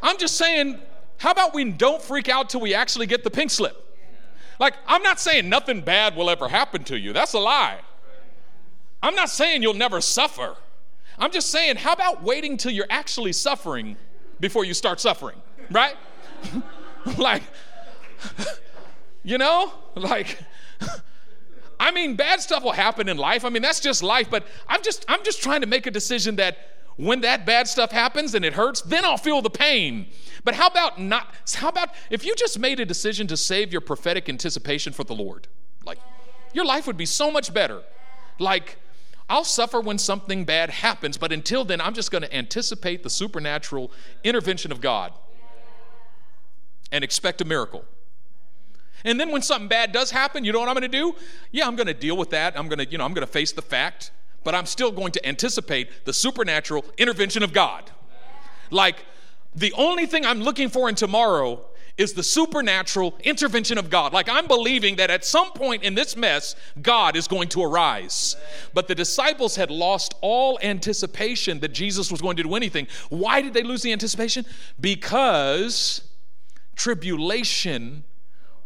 I'm 0.04 0.18
just 0.18 0.36
saying, 0.36 0.80
how 1.16 1.32
about 1.32 1.54
we 1.54 1.64
don't 1.72 2.02
freak 2.02 2.28
out 2.28 2.50
till 2.50 2.60
we 2.60 2.74
actually 2.74 3.06
get 3.06 3.24
the 3.24 3.32
pink 3.32 3.52
slip? 3.52 3.98
Like, 4.60 4.74
I'm 4.86 5.02
not 5.02 5.22
saying 5.22 5.48
nothing 5.48 5.80
bad 5.80 6.18
will 6.18 6.30
ever 6.30 6.50
happen 6.50 6.84
to 6.86 7.00
you. 7.00 7.14
That's 7.14 7.32
a 7.32 7.40
lie. 7.40 7.80
I'm 9.02 9.16
not 9.16 9.30
saying 9.30 9.62
you'll 9.62 9.76
never 9.76 10.02
suffer. 10.02 10.58
I'm 11.18 11.32
just 11.32 11.50
saying, 11.50 11.78
how 11.78 11.94
about 11.94 12.22
waiting 12.22 12.58
till 12.58 12.74
you're 12.74 12.88
actually 12.90 13.32
suffering 13.32 13.96
before 14.42 14.66
you 14.66 14.74
start 14.74 15.00
suffering, 15.00 15.38
right? 15.70 15.96
like, 17.18 17.44
you 19.24 19.38
know, 19.38 19.72
like, 19.96 20.38
I 21.82 21.90
mean, 21.90 22.16
bad 22.16 22.40
stuff 22.40 22.64
will 22.64 22.74
happen 22.74 23.10
in 23.10 23.18
life. 23.18 23.44
I 23.44 23.50
mean, 23.50 23.64
that's 23.64 23.80
just 23.80 24.04
life. 24.04 24.30
But 24.30 24.46
I'm 24.68 24.84
just, 24.84 25.04
I'm 25.08 25.24
just 25.24 25.42
trying 25.42 25.62
to 25.62 25.68
make 25.68 25.88
a 25.88 25.92
decision 25.92 26.36
that 26.36 26.60
when 26.96 27.22
that 27.22 27.44
bad 27.44 27.68
stuff 27.68 27.92
happens 27.92 28.36
and 28.36 28.46
it 28.46 28.54
hurts, 28.54 28.82
then 28.82 29.04
I'll 29.04 29.18
feel 29.18 29.42
the 29.42 29.50
pain. 29.50 30.06
But 30.44 30.54
how 30.54 30.68
about 30.68 31.02
not? 31.02 31.34
How 31.56 31.70
about 31.70 31.90
if 32.12 32.24
you 32.24 32.36
just 32.36 32.60
made 32.60 32.80
a 32.80 32.86
decision 32.86 33.26
to 33.28 33.36
save 33.36 33.72
your 33.72 33.82
prophetic 33.82 34.30
anticipation 34.30 34.94
for 34.94 35.04
the 35.04 35.16
Lord? 35.16 35.48
Like, 35.84 35.98
your 36.54 36.66
life 36.66 36.86
would 36.86 36.98
be 36.98 37.08
so 37.08 37.32
much 37.32 37.52
better. 37.52 37.82
Like, 38.38 38.78
I'll 39.28 39.44
suffer 39.44 39.82
when 39.82 39.98
something 39.98 40.46
bad 40.46 40.70
happens, 40.70 41.18
but 41.18 41.32
until 41.32 41.66
then, 41.66 41.82
I'm 41.82 41.96
just 41.96 42.12
going 42.12 42.22
to 42.22 42.36
anticipate 42.36 43.02
the 43.02 43.10
supernatural 43.10 43.92
intervention 44.24 44.72
of 44.72 44.82
God 44.82 45.14
and 46.92 47.04
expect 47.04 47.42
a 47.42 47.46
miracle. 47.46 47.86
And 49.04 49.20
then 49.20 49.32
when 49.32 49.42
something 49.42 49.68
bad 49.68 49.92
does 49.92 50.12
happen, 50.12 50.46
you 50.46 50.52
know 50.52 50.60
what 50.60 50.70
I'm 50.70 50.76
going 50.76 50.90
to 50.90 50.98
do? 50.98 51.16
Yeah, 51.52 51.68
I'm 51.68 51.76
going 51.76 51.88
to 51.88 51.94
deal 51.94 52.18
with 52.18 52.30
that. 52.32 52.58
I'm 52.58 52.68
going 52.68 52.80
to, 52.80 52.86
you 52.86 52.98
know, 52.98 53.06
I'm 53.06 53.14
going 53.14 53.26
to 53.26 53.32
face 53.32 53.52
the 53.52 53.62
fact 53.62 54.12
but 54.44 54.56
I'm 54.56 54.66
still 54.66 54.92
going 54.92 55.12
to 55.14 55.28
anticipate 55.28 56.06
the 56.06 56.14
supernatural 56.14 56.86
intervention 56.98 57.44
of 57.44 57.54
God. 57.54 57.90
Like, 58.70 59.06
the 59.54 59.74
only 59.74 60.06
thing 60.06 60.26
I'm 60.26 60.42
looking 60.42 60.70
for 60.70 60.90
in 60.90 60.96
tomorrow 60.96 61.66
is 61.98 62.14
the 62.14 62.24
supernatural 62.24 63.18
intervention 63.24 63.78
of 63.78 63.90
God. 63.90 64.14
Like, 64.14 64.30
I'm 64.30 64.48
believing 64.48 64.96
that 64.96 65.12
at 65.12 65.26
some 65.26 65.52
point 65.52 65.84
in 65.84 65.94
this 65.94 66.16
mess, 66.16 66.56
God 66.82 67.16
is 67.16 67.28
going 67.28 67.50
to 67.50 67.62
arise. 67.62 68.38
But 68.74 68.88
the 68.88 68.96
disciples 68.96 69.56
had 69.58 69.70
lost 69.70 70.16
all 70.22 70.58
anticipation 70.64 71.60
that 71.60 71.74
Jesus 71.74 72.10
was 72.10 72.22
going 72.22 72.38
to 72.38 72.44
do 72.44 72.56
anything. 72.56 72.88
Why 73.10 73.42
did 73.42 73.54
they 73.54 73.64
lose 73.64 73.82
the 73.82 73.92
anticipation? 73.92 74.46
Because 74.80 76.02
tribulation 76.76 78.06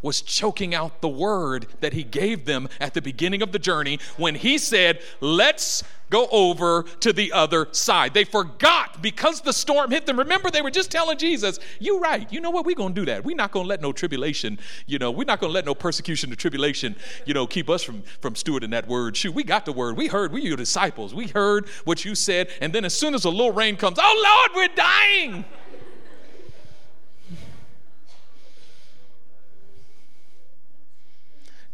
was 0.05 0.21
choking 0.21 0.75
out 0.75 1.01
the 1.01 1.09
word 1.09 1.65
that 1.81 1.91
he 1.93 2.03
gave 2.03 2.45
them 2.45 2.69
at 2.79 2.93
the 2.93 3.01
beginning 3.01 3.41
of 3.41 3.51
the 3.51 3.57
journey 3.57 3.99
when 4.17 4.35
he 4.35 4.59
said, 4.59 5.01
Let's 5.19 5.83
go 6.11 6.27
over 6.31 6.83
to 6.99 7.11
the 7.11 7.33
other 7.33 7.67
side. 7.71 8.13
They 8.13 8.23
forgot 8.23 9.01
because 9.01 9.41
the 9.41 9.51
storm 9.51 9.89
hit 9.89 10.05
them. 10.05 10.19
Remember, 10.19 10.51
they 10.51 10.61
were 10.61 10.69
just 10.69 10.91
telling 10.91 11.17
Jesus, 11.17 11.59
You 11.79 11.99
right. 11.99 12.31
You 12.31 12.39
know 12.39 12.51
what? 12.51 12.67
We're 12.67 12.75
going 12.75 12.93
to 12.93 13.01
do 13.01 13.05
that. 13.07 13.25
We're 13.25 13.35
not 13.35 13.51
going 13.51 13.63
to 13.63 13.67
let 13.67 13.81
no 13.81 13.91
tribulation, 13.91 14.59
you 14.85 14.99
know, 14.99 15.09
we're 15.09 15.25
not 15.25 15.39
going 15.39 15.49
to 15.49 15.55
let 15.55 15.65
no 15.65 15.73
persecution 15.73 16.31
or 16.31 16.35
tribulation, 16.35 16.95
you 17.25 17.33
know, 17.33 17.47
keep 17.47 17.67
us 17.67 17.81
from, 17.81 18.03
from 18.21 18.35
stewarding 18.35 18.69
that 18.71 18.87
word. 18.87 19.17
Shoot, 19.17 19.33
we 19.33 19.43
got 19.43 19.65
the 19.65 19.73
word. 19.73 19.97
We 19.97 20.05
heard, 20.05 20.31
we 20.31 20.43
your 20.43 20.55
disciples. 20.55 21.15
We 21.15 21.27
heard 21.29 21.67
what 21.83 22.05
you 22.05 22.13
said. 22.13 22.49
And 22.61 22.71
then 22.71 22.85
as 22.85 22.95
soon 22.95 23.15
as 23.15 23.25
a 23.25 23.29
little 23.31 23.53
rain 23.53 23.75
comes, 23.75 23.97
Oh 23.99 24.49
Lord, 24.53 24.69
we're 24.69 24.75
dying. 24.75 25.45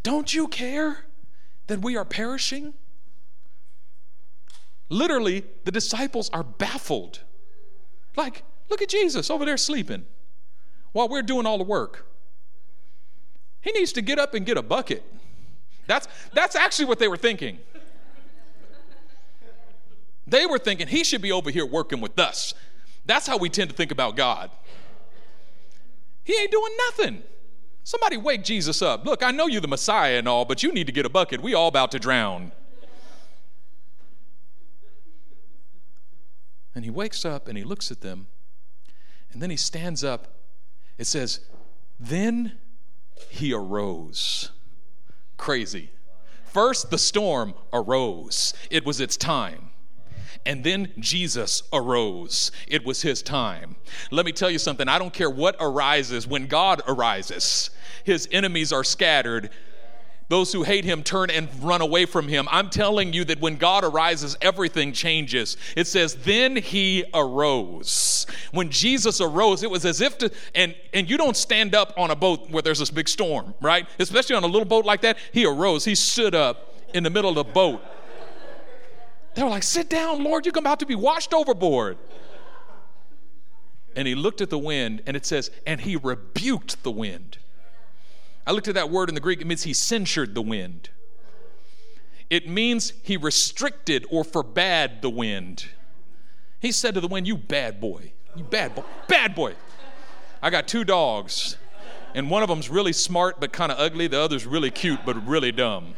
Don't 0.03 0.33
you 0.33 0.47
care 0.47 1.05
that 1.67 1.81
we 1.81 1.95
are 1.95 2.05
perishing? 2.05 2.73
Literally, 4.89 5.45
the 5.63 5.71
disciples 5.71 6.29
are 6.31 6.43
baffled. 6.43 7.21
Like, 8.15 8.43
look 8.69 8.81
at 8.81 8.89
Jesus 8.89 9.29
over 9.29 9.45
there 9.45 9.57
sleeping 9.57 10.05
while 10.91 11.07
we're 11.07 11.21
doing 11.21 11.45
all 11.45 11.57
the 11.57 11.63
work. 11.63 12.07
He 13.61 13.71
needs 13.71 13.93
to 13.93 14.01
get 14.01 14.19
up 14.19 14.33
and 14.33 14.45
get 14.45 14.57
a 14.57 14.61
bucket. 14.61 15.03
That's, 15.87 16.07
that's 16.33 16.55
actually 16.55 16.85
what 16.85 16.99
they 16.99 17.07
were 17.07 17.17
thinking. 17.17 17.59
They 20.27 20.45
were 20.45 20.59
thinking 20.59 20.87
he 20.87 21.03
should 21.03 21.21
be 21.21 21.31
over 21.31 21.49
here 21.49 21.65
working 21.65 22.01
with 22.01 22.17
us. 22.17 22.53
That's 23.05 23.27
how 23.27 23.37
we 23.37 23.49
tend 23.49 23.69
to 23.69 23.75
think 23.75 23.91
about 23.91 24.15
God. 24.15 24.51
He 26.23 26.35
ain't 26.39 26.51
doing 26.51 26.71
nothing. 26.89 27.23
Somebody 27.83 28.17
wake 28.17 28.43
Jesus 28.43 28.81
up. 28.81 29.05
Look, 29.05 29.23
I 29.23 29.31
know 29.31 29.47
you're 29.47 29.61
the 29.61 29.67
Messiah 29.67 30.17
and 30.17 30.27
all, 30.27 30.45
but 30.45 30.61
you 30.63 30.71
need 30.71 30.87
to 30.87 30.93
get 30.93 31.05
a 31.05 31.09
bucket. 31.09 31.41
We 31.41 31.53
all 31.53 31.67
about 31.67 31.91
to 31.91 31.99
drown. 31.99 32.51
And 36.73 36.85
he 36.85 36.91
wakes 36.91 37.25
up 37.25 37.47
and 37.47 37.57
he 37.57 37.63
looks 37.63 37.91
at 37.91 38.01
them, 38.01 38.27
and 39.33 39.41
then 39.41 39.49
he 39.49 39.57
stands 39.57 40.03
up. 40.03 40.35
It 40.97 41.05
says, 41.05 41.41
Then 41.99 42.53
he 43.29 43.53
arose. 43.53 44.51
Crazy. 45.37 45.89
First, 46.45 46.91
the 46.91 46.97
storm 46.97 47.53
arose, 47.73 48.53
it 48.69 48.85
was 48.85 49.01
its 49.01 49.17
time. 49.17 49.70
And 50.45 50.63
then 50.63 50.91
Jesus 50.97 51.63
arose. 51.71 52.51
It 52.67 52.83
was 52.83 53.01
his 53.01 53.21
time. 53.21 53.75
Let 54.09 54.25
me 54.25 54.31
tell 54.31 54.49
you 54.49 54.59
something. 54.59 54.87
I 54.87 54.97
don't 54.97 55.13
care 55.13 55.29
what 55.29 55.55
arises 55.59 56.27
when 56.27 56.47
God 56.47 56.81
arises, 56.87 57.69
his 58.03 58.27
enemies 58.31 58.71
are 58.73 58.83
scattered. 58.83 59.51
Those 60.29 60.53
who 60.53 60.63
hate 60.63 60.85
him 60.85 61.03
turn 61.03 61.29
and 61.29 61.49
run 61.61 61.81
away 61.81 62.05
from 62.05 62.29
him. 62.29 62.47
I'm 62.49 62.69
telling 62.69 63.11
you 63.11 63.25
that 63.25 63.41
when 63.41 63.57
God 63.57 63.83
arises, 63.83 64.37
everything 64.39 64.93
changes. 64.93 65.57
It 65.75 65.87
says, 65.87 66.15
then 66.15 66.55
he 66.55 67.03
arose. 67.13 68.25
When 68.53 68.69
Jesus 68.69 69.19
arose, 69.19 69.61
it 69.61 69.69
was 69.69 69.85
as 69.85 69.99
if 69.99 70.17
to, 70.19 70.31
and, 70.55 70.73
and 70.93 71.09
you 71.09 71.17
don't 71.17 71.35
stand 71.35 71.75
up 71.75 71.93
on 71.97 72.11
a 72.11 72.15
boat 72.15 72.49
where 72.49 72.61
there's 72.61 72.79
this 72.79 72.89
big 72.89 73.09
storm, 73.09 73.53
right? 73.59 73.85
Especially 73.99 74.37
on 74.37 74.45
a 74.45 74.47
little 74.47 74.63
boat 74.63 74.85
like 74.85 75.01
that. 75.01 75.17
He 75.33 75.45
arose. 75.45 75.83
He 75.83 75.95
stood 75.95 76.33
up 76.33 76.77
in 76.93 77.03
the 77.03 77.09
middle 77.09 77.29
of 77.31 77.35
the 77.35 77.53
boat 77.53 77.81
they 79.35 79.43
were 79.43 79.49
like, 79.49 79.63
Sit 79.63 79.89
down, 79.89 80.23
Lord, 80.23 80.45
you're 80.45 80.57
about 80.57 80.79
to 80.79 80.85
be 80.85 80.95
washed 80.95 81.33
overboard. 81.33 81.97
And 83.95 84.07
he 84.07 84.15
looked 84.15 84.41
at 84.41 84.49
the 84.49 84.57
wind, 84.57 85.03
and 85.05 85.17
it 85.17 85.25
says, 85.25 85.51
And 85.65 85.81
he 85.81 85.95
rebuked 85.95 86.83
the 86.83 86.91
wind. 86.91 87.37
I 88.45 88.51
looked 88.51 88.67
at 88.67 88.75
that 88.75 88.89
word 88.89 89.09
in 89.09 89.15
the 89.15 89.21
Greek, 89.21 89.41
it 89.41 89.47
means 89.47 89.63
he 89.63 89.73
censured 89.73 90.33
the 90.33 90.41
wind. 90.41 90.89
It 92.29 92.47
means 92.47 92.93
he 93.03 93.17
restricted 93.17 94.05
or 94.09 94.23
forbade 94.23 95.01
the 95.01 95.09
wind. 95.09 95.65
He 96.59 96.71
said 96.71 96.93
to 96.95 97.01
the 97.01 97.07
wind, 97.07 97.27
You 97.27 97.37
bad 97.37 97.81
boy, 97.81 98.13
you 98.35 98.43
bad 98.43 98.73
boy, 98.73 98.83
bad 99.07 99.35
boy. 99.35 99.55
I 100.41 100.49
got 100.49 100.67
two 100.67 100.83
dogs, 100.83 101.57
and 102.15 102.29
one 102.29 102.41
of 102.41 102.49
them's 102.49 102.69
really 102.69 102.93
smart 102.93 103.39
but 103.39 103.51
kind 103.51 103.71
of 103.71 103.79
ugly, 103.79 104.07
the 104.07 104.19
other's 104.19 104.45
really 104.45 104.71
cute 104.71 105.01
but 105.05 105.27
really 105.27 105.51
dumb. 105.51 105.93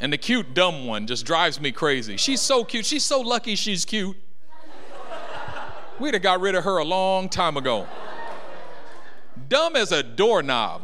And 0.00 0.12
the 0.12 0.18
cute, 0.18 0.54
dumb 0.54 0.86
one 0.86 1.06
just 1.06 1.24
drives 1.24 1.60
me 1.60 1.72
crazy. 1.72 2.16
She's 2.16 2.40
so 2.40 2.64
cute. 2.64 2.84
She's 2.84 3.04
so 3.04 3.20
lucky 3.20 3.54
she's 3.54 3.84
cute. 3.84 4.16
We'd 5.98 6.14
have 6.14 6.22
got 6.22 6.40
rid 6.40 6.54
of 6.54 6.64
her 6.64 6.78
a 6.78 6.84
long 6.84 7.28
time 7.28 7.56
ago. 7.56 7.86
Dumb 9.48 9.76
as 9.76 9.92
a 9.92 10.02
doorknob. 10.02 10.82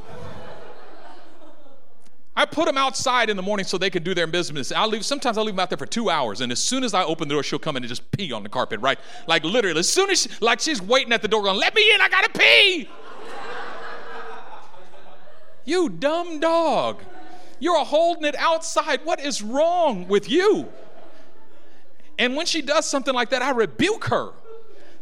I 2.34 2.46
put 2.46 2.64
them 2.64 2.78
outside 2.78 3.28
in 3.28 3.36
the 3.36 3.42
morning 3.42 3.66
so 3.66 3.76
they 3.76 3.90
could 3.90 4.04
do 4.04 4.14
their 4.14 4.26
business. 4.26 4.72
I'll 4.72 4.88
leave, 4.88 5.04
sometimes 5.04 5.36
I'll 5.36 5.44
leave 5.44 5.54
them 5.54 5.60
out 5.60 5.68
there 5.68 5.76
for 5.76 5.84
two 5.84 6.08
hours, 6.08 6.40
and 6.40 6.50
as 6.50 6.60
soon 6.62 6.82
as 6.82 6.94
I 6.94 7.04
open 7.04 7.28
the 7.28 7.34
door, 7.34 7.42
she'll 7.42 7.58
come 7.58 7.76
in 7.76 7.82
and 7.82 7.88
just 7.90 8.10
pee 8.12 8.32
on 8.32 8.42
the 8.42 8.48
carpet, 8.48 8.80
right? 8.80 8.98
Like 9.26 9.44
literally, 9.44 9.78
as 9.78 9.88
soon 9.90 10.08
as, 10.08 10.22
she, 10.22 10.30
like 10.40 10.60
she's 10.60 10.80
waiting 10.80 11.12
at 11.12 11.20
the 11.20 11.28
door 11.28 11.42
going, 11.42 11.58
let 11.58 11.74
me 11.74 11.92
in, 11.94 12.00
I 12.00 12.08
gotta 12.08 12.30
pee. 12.30 12.88
you 15.66 15.90
dumb 15.90 16.40
dog. 16.40 17.02
You're 17.62 17.84
holding 17.84 18.24
it 18.24 18.34
outside. 18.34 19.04
What 19.04 19.20
is 19.20 19.40
wrong 19.40 20.08
with 20.08 20.28
you? 20.28 20.66
And 22.18 22.34
when 22.34 22.44
she 22.44 22.60
does 22.60 22.88
something 22.88 23.14
like 23.14 23.30
that, 23.30 23.40
I 23.40 23.50
rebuke 23.50 24.06
her. 24.06 24.32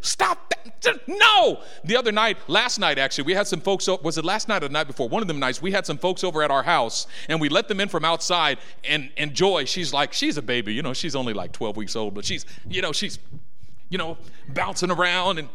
Stop 0.02 0.52
that. 0.82 1.08
No. 1.08 1.62
The 1.84 1.96
other 1.96 2.12
night, 2.12 2.36
last 2.48 2.78
night 2.78 2.98
actually, 2.98 3.24
we 3.24 3.32
had 3.32 3.46
some 3.46 3.62
folks, 3.62 3.88
was 3.88 4.18
it 4.18 4.26
last 4.26 4.46
night 4.46 4.62
or 4.62 4.68
the 4.68 4.74
night 4.74 4.88
before? 4.88 5.08
One 5.08 5.22
of 5.22 5.28
them 5.28 5.38
nights, 5.38 5.62
we 5.62 5.72
had 5.72 5.86
some 5.86 5.96
folks 5.96 6.22
over 6.22 6.42
at 6.42 6.50
our 6.50 6.62
house 6.62 7.06
and 7.30 7.40
we 7.40 7.48
let 7.48 7.66
them 7.66 7.80
in 7.80 7.88
from 7.88 8.04
outside. 8.04 8.58
And, 8.84 9.10
and 9.16 9.32
Joy, 9.32 9.64
she's 9.64 9.94
like, 9.94 10.12
she's 10.12 10.36
a 10.36 10.42
baby, 10.42 10.74
you 10.74 10.82
know, 10.82 10.92
she's 10.92 11.16
only 11.16 11.32
like 11.32 11.52
12 11.52 11.78
weeks 11.78 11.96
old, 11.96 12.12
but 12.12 12.26
she's, 12.26 12.44
you 12.68 12.82
know, 12.82 12.92
she's, 12.92 13.18
you 13.88 13.96
know, 13.96 14.18
bouncing 14.50 14.90
around 14.90 15.38
and 15.38 15.48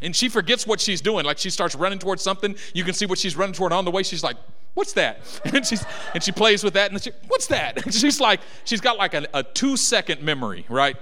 and 0.00 0.16
she 0.16 0.28
forgets 0.28 0.66
what 0.66 0.80
she's 0.80 1.00
doing. 1.00 1.24
Like 1.24 1.38
she 1.38 1.50
starts 1.50 1.76
running 1.76 2.00
towards 2.00 2.20
something. 2.20 2.56
You 2.74 2.82
can 2.82 2.94
see 2.94 3.06
what 3.06 3.20
she's 3.20 3.36
running 3.36 3.54
toward 3.54 3.72
on 3.72 3.84
the 3.84 3.92
way. 3.92 4.02
She's 4.02 4.24
like, 4.24 4.36
what's 4.74 4.92
that? 4.94 5.20
And 5.54 5.66
she's 5.66 5.84
and 6.14 6.22
she 6.22 6.32
plays 6.32 6.64
with 6.64 6.74
that. 6.74 6.90
And 6.90 7.02
she, 7.02 7.10
what's 7.28 7.46
that? 7.48 7.84
And 7.84 7.94
she's 8.02 8.20
like, 8.20 8.40
she's 8.64 8.80
got 8.80 8.96
like 8.98 9.14
a, 9.14 9.26
a 9.34 9.42
two 9.42 9.76
second 9.76 10.22
memory, 10.22 10.64
right? 10.68 10.96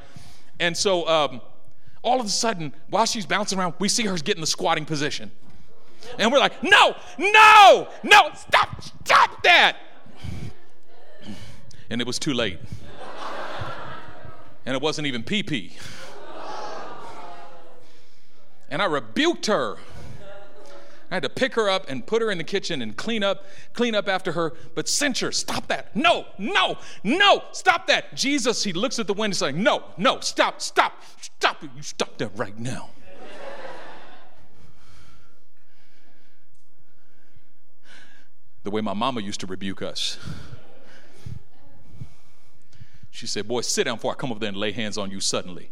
And 0.58 0.76
so 0.76 1.06
um, 1.08 1.40
all 2.02 2.20
of 2.20 2.26
a 2.26 2.30
sudden, 2.30 2.74
while 2.88 3.06
she's 3.06 3.26
bouncing 3.26 3.58
around, 3.58 3.74
we 3.78 3.88
see 3.88 4.04
her 4.06 4.16
getting 4.16 4.40
the 4.40 4.46
squatting 4.46 4.84
position. 4.84 5.30
And 6.18 6.32
we're 6.32 6.38
like, 6.38 6.62
no, 6.62 6.96
no, 7.18 7.88
no, 8.02 8.30
stop, 8.34 8.82
stop 9.04 9.42
that. 9.42 9.76
And 11.90 12.00
it 12.00 12.06
was 12.06 12.18
too 12.18 12.34
late. 12.34 12.58
And 14.64 14.74
it 14.74 14.82
wasn't 14.82 15.06
even 15.06 15.22
pee 15.22 15.42
pee. 15.42 15.72
And 18.70 18.80
I 18.80 18.84
rebuked 18.84 19.46
her. 19.46 19.78
I 21.10 21.16
had 21.16 21.22
to 21.24 21.28
pick 21.28 21.54
her 21.54 21.68
up 21.68 21.88
and 21.88 22.06
put 22.06 22.22
her 22.22 22.30
in 22.30 22.38
the 22.38 22.44
kitchen 22.44 22.82
and 22.82 22.96
clean 22.96 23.24
up, 23.24 23.44
clean 23.72 23.94
up 23.94 24.08
after 24.08 24.32
her. 24.32 24.52
But 24.74 24.88
censure, 24.88 25.32
stop 25.32 25.66
that. 25.66 25.94
No, 25.96 26.26
no, 26.38 26.78
no, 27.02 27.42
stop 27.52 27.88
that. 27.88 28.14
Jesus, 28.14 28.62
he 28.62 28.72
looks 28.72 28.98
at 28.98 29.06
the 29.08 29.14
window 29.14 29.34
saying, 29.34 29.60
No, 29.60 29.84
no, 29.96 30.20
stop, 30.20 30.60
stop, 30.60 31.02
stop 31.20 31.64
it. 31.64 31.70
You 31.76 31.82
stop 31.82 32.16
that 32.18 32.30
right 32.36 32.56
now. 32.58 32.90
the 38.62 38.70
way 38.70 38.80
my 38.82 38.92
mama 38.92 39.20
used 39.20 39.40
to 39.40 39.46
rebuke 39.46 39.82
us. 39.82 40.18
She 43.10 43.26
said, 43.26 43.48
Boy, 43.48 43.62
sit 43.62 43.84
down 43.84 43.96
before 43.96 44.12
I 44.12 44.14
come 44.14 44.30
over 44.30 44.38
there 44.38 44.48
and 44.48 44.56
lay 44.56 44.72
hands 44.72 44.96
on 44.96 45.10
you 45.10 45.20
suddenly. 45.20 45.70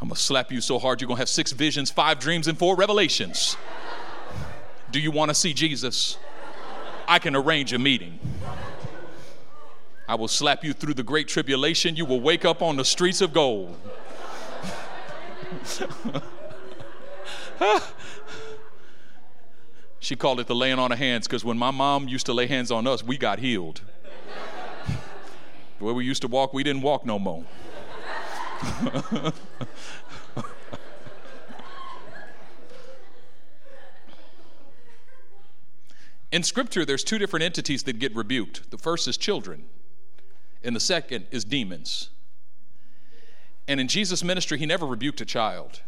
I'm 0.00 0.08
going 0.08 0.16
to 0.16 0.20
slap 0.20 0.50
you 0.50 0.60
so 0.62 0.78
hard 0.78 1.00
you're 1.00 1.08
going 1.08 1.16
to 1.16 1.20
have 1.20 1.28
six 1.28 1.52
visions, 1.52 1.90
five 1.90 2.18
dreams, 2.18 2.48
and 2.48 2.58
four 2.58 2.74
revelations. 2.74 3.56
Do 4.90 4.98
you 4.98 5.10
want 5.10 5.28
to 5.28 5.34
see 5.34 5.52
Jesus? 5.52 6.16
I 7.06 7.18
can 7.18 7.36
arrange 7.36 7.74
a 7.74 7.78
meeting. 7.78 8.18
I 10.08 10.14
will 10.14 10.28
slap 10.28 10.64
you 10.64 10.72
through 10.72 10.94
the 10.94 11.02
great 11.02 11.28
tribulation. 11.28 11.96
You 11.96 12.06
will 12.06 12.20
wake 12.20 12.44
up 12.44 12.62
on 12.62 12.76
the 12.76 12.84
streets 12.84 13.20
of 13.20 13.32
gold. 13.32 13.76
she 20.00 20.16
called 20.16 20.40
it 20.40 20.46
the 20.46 20.54
laying 20.54 20.78
on 20.78 20.90
of 20.92 20.98
hands 20.98 21.26
because 21.26 21.44
when 21.44 21.58
my 21.58 21.70
mom 21.70 22.08
used 22.08 22.24
to 22.26 22.32
lay 22.32 22.46
hands 22.46 22.70
on 22.70 22.86
us, 22.86 23.04
we 23.04 23.18
got 23.18 23.38
healed. 23.38 23.82
the 25.78 25.84
way 25.84 25.92
we 25.92 26.04
used 26.06 26.22
to 26.22 26.28
walk, 26.28 26.54
we 26.54 26.64
didn't 26.64 26.82
walk 26.82 27.04
no 27.04 27.18
more. 27.18 27.44
In 36.32 36.42
Scripture, 36.44 36.84
there's 36.84 37.02
two 37.02 37.18
different 37.18 37.42
entities 37.44 37.82
that 37.84 37.98
get 37.98 38.14
rebuked. 38.14 38.70
The 38.70 38.78
first 38.78 39.08
is 39.08 39.16
children, 39.16 39.64
and 40.62 40.76
the 40.76 40.80
second 40.80 41.26
is 41.30 41.44
demons. 41.44 42.10
And 43.66 43.80
in 43.80 43.88
Jesus' 43.88 44.22
ministry, 44.22 44.58
he 44.58 44.66
never 44.66 44.86
rebuked 44.86 45.20
a 45.20 45.24
child. 45.24 45.80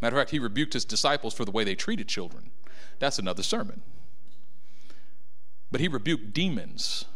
Matter 0.00 0.16
of 0.16 0.20
fact, 0.20 0.30
he 0.30 0.38
rebuked 0.38 0.74
his 0.74 0.84
disciples 0.84 1.32
for 1.32 1.44
the 1.44 1.50
way 1.50 1.64
they 1.64 1.74
treated 1.74 2.08
children. 2.08 2.50
That's 2.98 3.18
another 3.18 3.42
sermon. 3.42 3.82
But 5.70 5.80
he 5.80 5.88
rebuked 5.88 6.34
demons, 6.34 7.06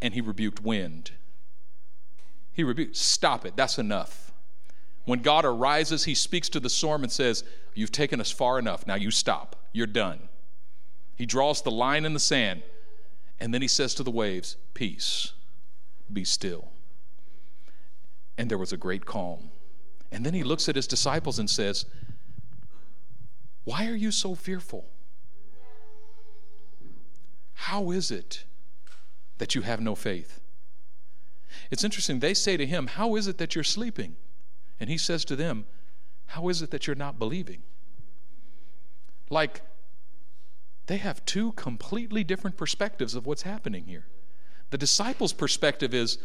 and 0.00 0.14
he 0.14 0.20
rebuked 0.20 0.62
wind. 0.62 1.12
He 2.52 2.64
rebukes, 2.64 2.98
stop 2.98 3.46
it, 3.46 3.56
that's 3.56 3.78
enough. 3.78 4.32
When 5.04 5.20
God 5.20 5.44
arises, 5.44 6.04
he 6.04 6.14
speaks 6.14 6.48
to 6.50 6.60
the 6.60 6.70
storm 6.70 7.02
and 7.02 7.10
says, 7.10 7.44
You've 7.74 7.92
taken 7.92 8.20
us 8.20 8.30
far 8.30 8.58
enough, 8.58 8.86
now 8.86 8.94
you 8.94 9.10
stop, 9.10 9.56
you're 9.72 9.86
done. 9.86 10.28
He 11.16 11.26
draws 11.26 11.62
the 11.62 11.70
line 11.70 12.04
in 12.04 12.12
the 12.12 12.20
sand, 12.20 12.62
and 13.40 13.52
then 13.52 13.62
he 13.62 13.68
says 13.68 13.94
to 13.94 14.02
the 14.02 14.10
waves, 14.10 14.56
Peace, 14.74 15.32
be 16.12 16.24
still. 16.24 16.68
And 18.36 18.50
there 18.50 18.58
was 18.58 18.72
a 18.72 18.76
great 18.76 19.06
calm. 19.06 19.50
And 20.10 20.26
then 20.26 20.34
he 20.34 20.42
looks 20.42 20.68
at 20.68 20.76
his 20.76 20.86
disciples 20.86 21.38
and 21.38 21.48
says, 21.48 21.86
Why 23.64 23.86
are 23.86 23.96
you 23.96 24.10
so 24.10 24.34
fearful? 24.34 24.84
How 27.54 27.90
is 27.90 28.10
it 28.10 28.44
that 29.38 29.54
you 29.54 29.62
have 29.62 29.80
no 29.80 29.94
faith? 29.94 30.41
It's 31.70 31.84
interesting. 31.84 32.20
They 32.20 32.34
say 32.34 32.56
to 32.56 32.66
him, 32.66 32.86
How 32.86 33.16
is 33.16 33.26
it 33.26 33.38
that 33.38 33.54
you're 33.54 33.64
sleeping? 33.64 34.16
And 34.80 34.90
he 34.90 34.98
says 34.98 35.24
to 35.26 35.36
them, 35.36 35.64
How 36.26 36.48
is 36.48 36.62
it 36.62 36.70
that 36.70 36.86
you're 36.86 36.96
not 36.96 37.18
believing? 37.18 37.62
Like, 39.30 39.62
they 40.86 40.96
have 40.98 41.24
two 41.24 41.52
completely 41.52 42.24
different 42.24 42.56
perspectives 42.56 43.14
of 43.14 43.26
what's 43.26 43.42
happening 43.42 43.86
here. 43.86 44.06
The 44.70 44.78
disciples' 44.78 45.32
perspective 45.32 45.94
is, 45.94 46.18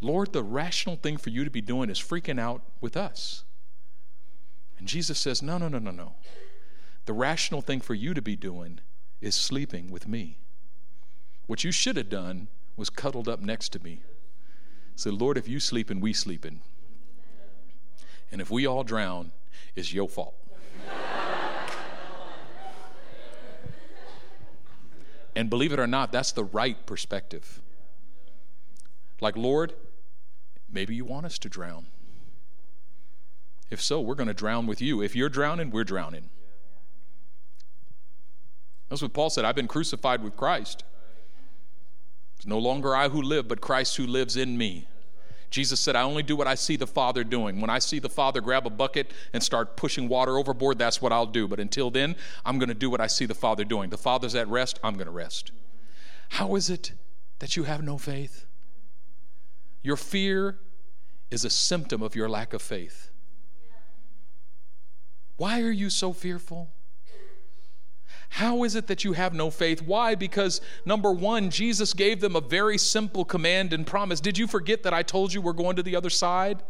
Lord, 0.00 0.32
the 0.32 0.42
rational 0.42 0.96
thing 0.96 1.16
for 1.16 1.30
you 1.30 1.44
to 1.44 1.50
be 1.50 1.60
doing 1.60 1.90
is 1.90 1.98
freaking 1.98 2.38
out 2.38 2.62
with 2.80 2.96
us. 2.96 3.44
And 4.78 4.86
Jesus 4.86 5.18
says, 5.18 5.42
No, 5.42 5.58
no, 5.58 5.68
no, 5.68 5.78
no, 5.78 5.90
no. 5.90 6.14
The 7.06 7.12
rational 7.12 7.60
thing 7.60 7.80
for 7.80 7.94
you 7.94 8.14
to 8.14 8.22
be 8.22 8.36
doing 8.36 8.80
is 9.20 9.34
sleeping 9.34 9.90
with 9.90 10.08
me. 10.08 10.38
What 11.46 11.64
you 11.64 11.72
should 11.72 11.96
have 11.96 12.08
done 12.08 12.48
was 12.76 12.90
cuddled 12.90 13.28
up 13.28 13.40
next 13.40 13.70
to 13.70 13.82
me. 13.82 14.02
Say, 14.96 15.10
Lord, 15.10 15.36
if 15.36 15.48
you 15.48 15.60
sleeping, 15.60 16.00
we 16.00 16.12
sleeping. 16.12 16.60
And 18.30 18.40
if 18.40 18.50
we 18.50 18.66
all 18.66 18.84
drown, 18.84 19.32
it's 19.74 19.92
your 19.92 20.08
fault. 20.08 20.34
and 25.36 25.50
believe 25.50 25.72
it 25.72 25.80
or 25.80 25.86
not, 25.86 26.12
that's 26.12 26.32
the 26.32 26.44
right 26.44 26.86
perspective. 26.86 27.60
Like, 29.20 29.36
Lord, 29.36 29.72
maybe 30.70 30.94
you 30.94 31.04
want 31.04 31.26
us 31.26 31.38
to 31.40 31.48
drown. 31.48 31.86
If 33.70 33.80
so, 33.80 34.00
we're 34.00 34.14
going 34.14 34.28
to 34.28 34.34
drown 34.34 34.66
with 34.66 34.80
you. 34.80 35.02
If 35.02 35.16
you're 35.16 35.28
drowning, 35.28 35.70
we're 35.70 35.84
drowning. 35.84 36.30
That's 38.88 39.02
what 39.02 39.12
Paul 39.12 39.30
said 39.30 39.44
I've 39.44 39.56
been 39.56 39.68
crucified 39.68 40.22
with 40.22 40.36
Christ. 40.36 40.84
It's 42.36 42.46
no 42.46 42.58
longer 42.58 42.94
I 42.94 43.08
who 43.08 43.22
live, 43.22 43.48
but 43.48 43.60
Christ 43.60 43.96
who 43.96 44.06
lives 44.06 44.36
in 44.36 44.58
me. 44.58 44.86
Jesus 45.54 45.78
said, 45.78 45.94
I 45.94 46.02
only 46.02 46.24
do 46.24 46.34
what 46.34 46.48
I 46.48 46.56
see 46.56 46.74
the 46.74 46.86
Father 46.86 47.22
doing. 47.22 47.60
When 47.60 47.70
I 47.70 47.78
see 47.78 48.00
the 48.00 48.08
Father 48.08 48.40
grab 48.40 48.66
a 48.66 48.70
bucket 48.70 49.12
and 49.32 49.40
start 49.40 49.76
pushing 49.76 50.08
water 50.08 50.36
overboard, 50.36 50.78
that's 50.78 51.00
what 51.00 51.12
I'll 51.12 51.26
do. 51.26 51.46
But 51.46 51.60
until 51.60 51.92
then, 51.92 52.16
I'm 52.44 52.58
going 52.58 52.70
to 52.70 52.74
do 52.74 52.90
what 52.90 53.00
I 53.00 53.06
see 53.06 53.24
the 53.24 53.36
Father 53.36 53.62
doing. 53.62 53.90
The 53.90 53.96
Father's 53.96 54.34
at 54.34 54.48
rest, 54.48 54.80
I'm 54.82 54.94
going 54.94 55.06
to 55.06 55.12
rest. 55.12 55.52
How 56.30 56.56
is 56.56 56.70
it 56.70 56.92
that 57.38 57.56
you 57.56 57.62
have 57.64 57.84
no 57.84 57.98
faith? 57.98 58.46
Your 59.80 59.96
fear 59.96 60.58
is 61.30 61.44
a 61.44 61.50
symptom 61.50 62.02
of 62.02 62.16
your 62.16 62.28
lack 62.28 62.52
of 62.52 62.60
faith. 62.60 63.10
Why 65.36 65.60
are 65.60 65.70
you 65.70 65.88
so 65.88 66.12
fearful? 66.12 66.73
How 68.30 68.64
is 68.64 68.74
it 68.74 68.86
that 68.88 69.04
you 69.04 69.12
have 69.12 69.32
no 69.32 69.50
faith? 69.50 69.82
Why? 69.82 70.14
Because 70.14 70.60
number 70.84 71.12
one, 71.12 71.50
Jesus 71.50 71.92
gave 71.92 72.20
them 72.20 72.34
a 72.34 72.40
very 72.40 72.78
simple 72.78 73.24
command 73.24 73.72
and 73.72 73.86
promise. 73.86 74.20
Did 74.20 74.38
you 74.38 74.46
forget 74.46 74.82
that 74.82 74.92
I 74.92 75.02
told 75.02 75.32
you 75.32 75.40
we're 75.40 75.52
going 75.52 75.76
to 75.76 75.82
the 75.82 75.96
other 75.96 76.10
side? 76.10 76.62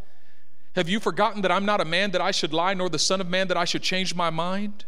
Have 0.75 0.89
you 0.89 1.01
forgotten 1.01 1.43
that 1.43 1.53
I'm 1.53 1.65
not 1.65 1.81
a 1.81 1.85
man 1.85 2.11
that 2.11 2.21
I 2.21 2.33
should 2.33 2.53
lie, 2.53 2.75
nor 2.75 2.89
the 2.89 2.99
Son 2.99 3.21
of 3.21 3.29
Man 3.29 3.49
that 3.49 3.57
I 3.57 3.65
should 3.65 3.83
change 3.83 4.15
my 4.15 4.31
mind? 4.31 4.85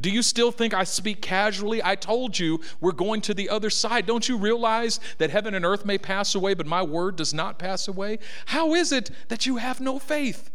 Do 0.00 0.08
you 0.08 0.22
still 0.22 0.50
think 0.50 0.72
I 0.72 0.84
speak 0.84 1.20
casually? 1.20 1.82
I 1.84 1.94
told 1.94 2.38
you 2.38 2.60
we're 2.80 2.92
going 2.92 3.20
to 3.22 3.34
the 3.34 3.50
other 3.50 3.68
side. 3.68 4.06
Don't 4.06 4.28
you 4.28 4.38
realize 4.38 4.98
that 5.18 5.30
heaven 5.30 5.54
and 5.54 5.64
earth 5.64 5.84
may 5.84 5.98
pass 5.98 6.34
away, 6.34 6.54
but 6.54 6.66
my 6.66 6.82
word 6.82 7.16
does 7.16 7.34
not 7.34 7.58
pass 7.58 7.86
away? 7.86 8.18
How 8.46 8.74
is 8.74 8.92
it 8.92 9.10
that 9.28 9.44
you 9.44 9.56
have 9.56 9.80
no 9.80 9.98
faith? 9.98 10.50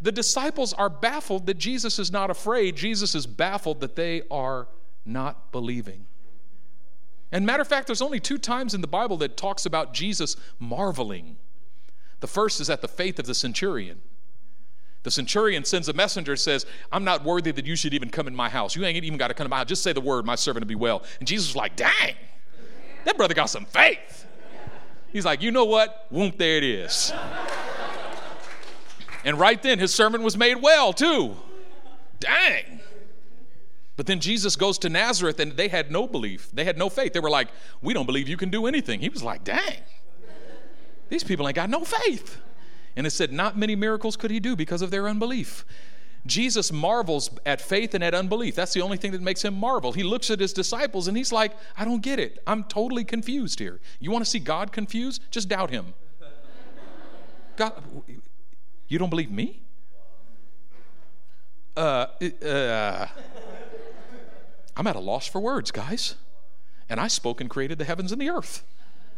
The 0.00 0.12
disciples 0.12 0.72
are 0.72 0.90
baffled 0.90 1.46
that 1.46 1.58
Jesus 1.58 1.98
is 1.98 2.10
not 2.10 2.30
afraid. 2.30 2.76
Jesus 2.76 3.14
is 3.14 3.26
baffled 3.26 3.80
that 3.80 3.96
they 3.96 4.22
are 4.30 4.68
not 5.04 5.52
believing. 5.52 6.06
And 7.32 7.46
matter 7.46 7.62
of 7.62 7.68
fact, 7.68 7.86
there's 7.86 8.02
only 8.02 8.20
two 8.20 8.38
times 8.38 8.74
in 8.74 8.80
the 8.80 8.88
Bible 8.88 9.16
that 9.18 9.36
talks 9.36 9.64
about 9.64 9.94
Jesus 9.94 10.36
marveling. 10.58 11.36
The 12.20 12.26
first 12.26 12.60
is 12.60 12.68
at 12.68 12.82
the 12.82 12.88
faith 12.88 13.18
of 13.18 13.26
the 13.26 13.34
centurion. 13.34 14.00
The 15.02 15.10
centurion 15.10 15.64
sends 15.64 15.88
a 15.88 15.94
messenger 15.94 16.36
says, 16.36 16.66
I'm 16.92 17.04
not 17.04 17.24
worthy 17.24 17.52
that 17.52 17.64
you 17.64 17.76
should 17.76 17.94
even 17.94 18.10
come 18.10 18.26
in 18.26 18.36
my 18.36 18.50
house. 18.50 18.76
You 18.76 18.84
ain't 18.84 19.02
even 19.02 19.16
got 19.16 19.28
to 19.28 19.34
come 19.34 19.46
to 19.46 19.48
my 19.48 19.58
house. 19.58 19.68
Just 19.68 19.82
say 19.82 19.92
the 19.92 20.00
word, 20.00 20.26
my 20.26 20.34
servant 20.34 20.64
will 20.64 20.68
be 20.68 20.74
well. 20.74 21.02
And 21.20 21.26
Jesus 21.28 21.48
was 21.48 21.56
like, 21.56 21.76
dang. 21.76 22.14
That 23.04 23.16
brother 23.16 23.32
got 23.32 23.46
some 23.46 23.64
faith. 23.64 24.26
He's 25.10 25.24
like, 25.24 25.40
you 25.40 25.50
know 25.50 25.64
what? 25.64 26.06
Whoop, 26.10 26.36
there 26.36 26.58
it 26.58 26.64
is. 26.64 27.12
And 29.24 29.38
right 29.38 29.62
then, 29.62 29.78
his 29.78 29.94
sermon 29.94 30.22
was 30.22 30.36
made 30.36 30.56
well, 30.56 30.92
too. 30.92 31.36
Dang. 32.18 32.80
But 33.96 34.06
then 34.06 34.20
Jesus 34.20 34.56
goes 34.56 34.78
to 34.78 34.88
Nazareth 34.88 35.40
and 35.40 35.52
they 35.52 35.68
had 35.68 35.90
no 35.90 36.06
belief. 36.06 36.50
They 36.52 36.64
had 36.64 36.78
no 36.78 36.88
faith. 36.88 37.12
They 37.12 37.20
were 37.20 37.28
like, 37.28 37.48
We 37.82 37.92
don't 37.92 38.06
believe 38.06 38.28
you 38.28 38.38
can 38.38 38.48
do 38.50 38.66
anything. 38.66 39.00
He 39.00 39.10
was 39.10 39.22
like, 39.22 39.44
Dang, 39.44 39.76
these 41.10 41.22
people 41.22 41.46
ain't 41.46 41.56
got 41.56 41.68
no 41.68 41.84
faith. 41.84 42.40
And 42.96 43.06
it 43.06 43.10
said, 43.10 43.30
Not 43.30 43.58
many 43.58 43.76
miracles 43.76 44.16
could 44.16 44.30
he 44.30 44.40
do 44.40 44.56
because 44.56 44.80
of 44.80 44.90
their 44.90 45.06
unbelief. 45.06 45.66
Jesus 46.26 46.70
marvels 46.72 47.30
at 47.46 47.60
faith 47.60 47.94
and 47.94 48.04
at 48.04 48.14
unbelief. 48.14 48.54
That's 48.54 48.72
the 48.72 48.80
only 48.80 48.96
thing 48.96 49.12
that 49.12 49.22
makes 49.22 49.44
him 49.44 49.54
marvel. 49.54 49.92
He 49.92 50.02
looks 50.02 50.30
at 50.30 50.40
his 50.40 50.52
disciples 50.52 51.08
and 51.08 51.16
he's 51.16 51.32
like, 51.32 51.52
I 51.76 51.84
don't 51.84 52.02
get 52.02 52.18
it. 52.18 52.42
I'm 52.46 52.64
totally 52.64 53.04
confused 53.04 53.58
here. 53.58 53.80
You 54.00 54.10
want 54.10 54.24
to 54.24 54.30
see 54.30 54.38
God 54.38 54.72
confused? 54.72 55.22
Just 55.30 55.48
doubt 55.48 55.70
him. 55.70 55.94
God, 57.56 57.82
you 58.90 58.98
don't 58.98 59.08
believe 59.08 59.30
me? 59.30 59.62
Uh, 61.76 62.06
uh, 62.44 63.06
I'm 64.76 64.86
at 64.86 64.96
a 64.96 65.00
loss 65.00 65.28
for 65.28 65.40
words, 65.40 65.70
guys. 65.70 66.16
And 66.88 66.98
I 66.98 67.06
spoke 67.06 67.40
and 67.40 67.48
created 67.48 67.78
the 67.78 67.84
heavens 67.84 68.10
and 68.10 68.20
the 68.20 68.28
earth. 68.28 68.64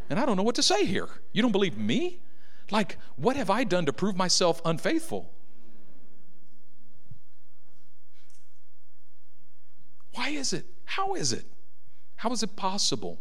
And 0.09 0.19
I 0.19 0.27
don't 0.27 0.37
know 0.37 0.43
what 0.43 0.55
to 0.55 0.63
say 0.63 0.85
here. 0.85 1.09
You 1.31 1.41
don't 1.41 1.51
believe 1.51 1.75
me? 1.75 2.21
Like, 2.69 2.97
what 3.15 3.35
have 3.35 3.49
I 3.49 3.63
done 3.63 3.87
to 3.87 3.93
prove 3.93 4.15
myself 4.15 4.61
unfaithful? 4.63 5.33
Why 10.13 10.29
is 10.29 10.53
it? 10.53 10.67
How 10.85 11.15
is 11.15 11.33
it? 11.33 11.45
How 12.17 12.31
is 12.31 12.43
it 12.43 12.55
possible 12.55 13.19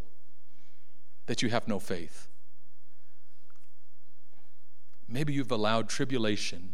that 1.27 1.41
you 1.41 1.49
have 1.49 1.67
no 1.67 1.79
faith? 1.79 2.29
Maybe 5.13 5.35
you've 5.35 5.53
allowed 5.53 5.91
tribulation 5.91 6.71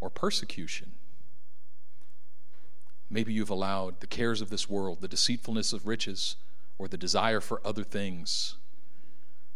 or 0.00 0.08
persecution. 0.08 0.92
Maybe 3.10 3.32
you've 3.32 3.50
allowed 3.50 3.98
the 3.98 4.06
cares 4.06 4.40
of 4.40 4.50
this 4.50 4.70
world, 4.70 5.00
the 5.00 5.08
deceitfulness 5.08 5.72
of 5.72 5.84
riches, 5.84 6.36
or 6.78 6.86
the 6.86 6.96
desire 6.96 7.40
for 7.40 7.60
other 7.64 7.82
things 7.82 8.54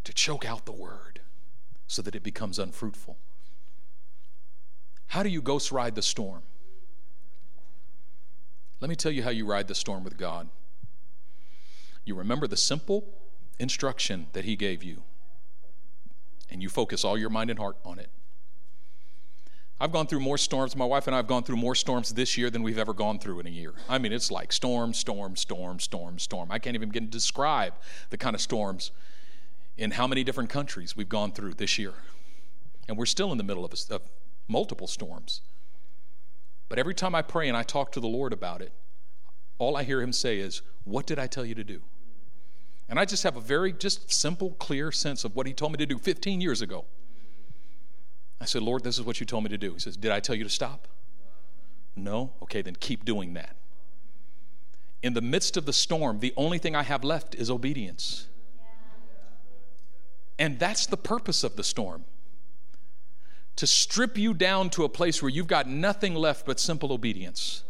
to 0.03 0.13
choke 0.13 0.45
out 0.45 0.67
the 0.67 0.73
word 0.73 1.21
so 1.87 2.03
that 2.03 2.17
it 2.17 2.25
becomes 2.25 2.59
unfruitful. 2.59 3.17
How 5.09 5.23
do 5.23 5.29
you 5.29 5.41
ghost 5.41 5.71
ride 5.71 5.95
the 5.95 6.03
storm? 6.03 6.43
Let 8.81 8.89
me 8.89 8.97
tell 8.97 9.13
you 9.13 9.23
how 9.23 9.31
you 9.31 9.47
ride 9.47 9.69
the 9.69 9.75
storm 9.75 10.03
with 10.03 10.17
God. 10.17 10.49
You 12.05 12.17
remember 12.17 12.49
the 12.49 12.57
simple 12.57 13.05
instruction 13.61 14.27
that 14.33 14.45
He 14.45 14.57
gave 14.57 14.83
you, 14.83 15.05
and 16.51 16.63
you 16.63 16.69
focus 16.69 17.05
all 17.05 17.17
your 17.17 17.31
mind 17.31 17.51
and 17.51 17.59
heart 17.59 17.77
on 17.85 17.99
it. 17.99 18.11
I've 19.83 19.93
gone 19.93 20.07
through 20.07 20.21
more 20.21 20.37
storms. 20.37 20.77
My 20.77 20.85
wife 20.85 21.07
and 21.07 21.15
I 21.15 21.19
have 21.19 21.27
gone 21.27 21.43
through 21.43 21.57
more 21.57 21.75
storms 21.75 22.13
this 22.13 22.37
year 22.37 22.51
than 22.51 22.63
we've 22.63 22.77
ever 22.77 22.93
gone 22.93 23.19
through 23.19 23.41
in 23.41 23.47
a 23.47 23.51
year. 23.51 23.73
I 23.89 23.97
mean, 23.97 24.13
it's 24.13 24.31
like 24.31 24.53
storm, 24.53 24.93
storm, 24.93 25.37
storm, 25.37 25.81
storm, 25.81 26.19
storm. 26.19 26.53
I 26.53 26.59
can't 26.59 26.75
even 26.75 26.91
begin 26.91 27.05
to 27.05 27.11
describe 27.11 27.73
the 28.11 28.19
kind 28.19 28.35
of 28.35 28.43
storms 28.43 28.91
in 29.79 29.93
how 29.93 30.07
many 30.07 30.23
different 30.23 30.51
countries 30.51 30.95
we've 30.95 31.09
gone 31.09 31.33
through 31.33 31.55
this 31.55 31.79
year. 31.79 31.95
And 32.89 32.99
we're 32.99 33.07
still 33.07 33.33
in 33.33 33.39
the 33.39 33.45
middle 33.45 33.65
of, 33.65 33.73
a, 33.73 33.95
of 33.95 34.03
multiple 34.49 34.87
storms. 34.87 35.41
But 36.69 36.79
every 36.79 36.95
time 36.95 37.15
I 37.15 37.23
pray 37.23 37.49
and 37.49 37.57
I 37.57 37.63
talk 37.63 37.91
to 37.93 38.01
the 38.01 38.07
Lord 38.07 38.35
about 38.35 38.61
it, 38.61 38.73
all 39.59 39.79
I 39.79 39.85
hear 39.85 40.03
him 40.03 40.13
say 40.13 40.41
is, 40.41 40.61
What 40.85 41.07
did 41.07 41.19
I 41.19 41.27
tell 41.27 41.47
you 41.47 41.55
to 41.55 41.65
do? 41.65 41.81
And 42.91 42.99
I 42.99 43.05
just 43.05 43.23
have 43.23 43.37
a 43.37 43.41
very 43.41 43.73
just 43.73 44.13
simple, 44.13 44.51
clear 44.59 44.91
sense 44.91 45.25
of 45.25 45.37
what 45.37 45.47
he 45.47 45.53
told 45.53 45.71
me 45.71 45.79
to 45.79 45.87
do 45.87 45.97
15 45.97 46.41
years 46.41 46.61
ago. 46.61 46.85
I 48.41 48.47
said, 48.47 48.63
Lord, 48.63 48.83
this 48.83 48.99
is 48.99 49.05
what 49.05 49.21
you 49.21 49.27
told 49.27 49.45
me 49.45 49.51
to 49.51 49.59
do. 49.59 49.75
He 49.75 49.79
says, 49.79 49.97
Did 49.97 50.11
I 50.11 50.19
tell 50.19 50.35
you 50.35 50.43
to 50.43 50.51
stop? 50.51 50.89
No? 51.95 52.33
Okay, 52.43 52.63
then 52.63 52.75
keep 52.75 53.05
doing 53.05 53.35
that. 53.35 53.55
In 55.03 55.15
the 55.15 55.21
midst 55.21 55.57
of 55.57 55.67
the 55.67 55.73
storm, 55.73 56.19
the 56.19 56.35
only 56.37 56.59
thing 56.59 56.75
I 56.75 56.83
have 56.83 57.05
left 57.05 57.35
is 57.37 57.49
obedience. 57.49 58.27
And 60.39 60.59
that's 60.59 60.87
the 60.87 60.97
purpose 60.97 61.45
of 61.45 61.55
the 61.57 61.65
storm 61.65 62.05
to 63.57 63.67
strip 63.67 64.17
you 64.17 64.35
down 64.35 64.71
to 64.71 64.85
a 64.85 64.89
place 64.89 65.23
where 65.23 65.29
you've 65.29 65.47
got 65.47 65.69
nothing 65.69 66.15
left 66.15 66.47
but 66.47 66.59
simple 66.59 66.93
obedience. 66.93 67.63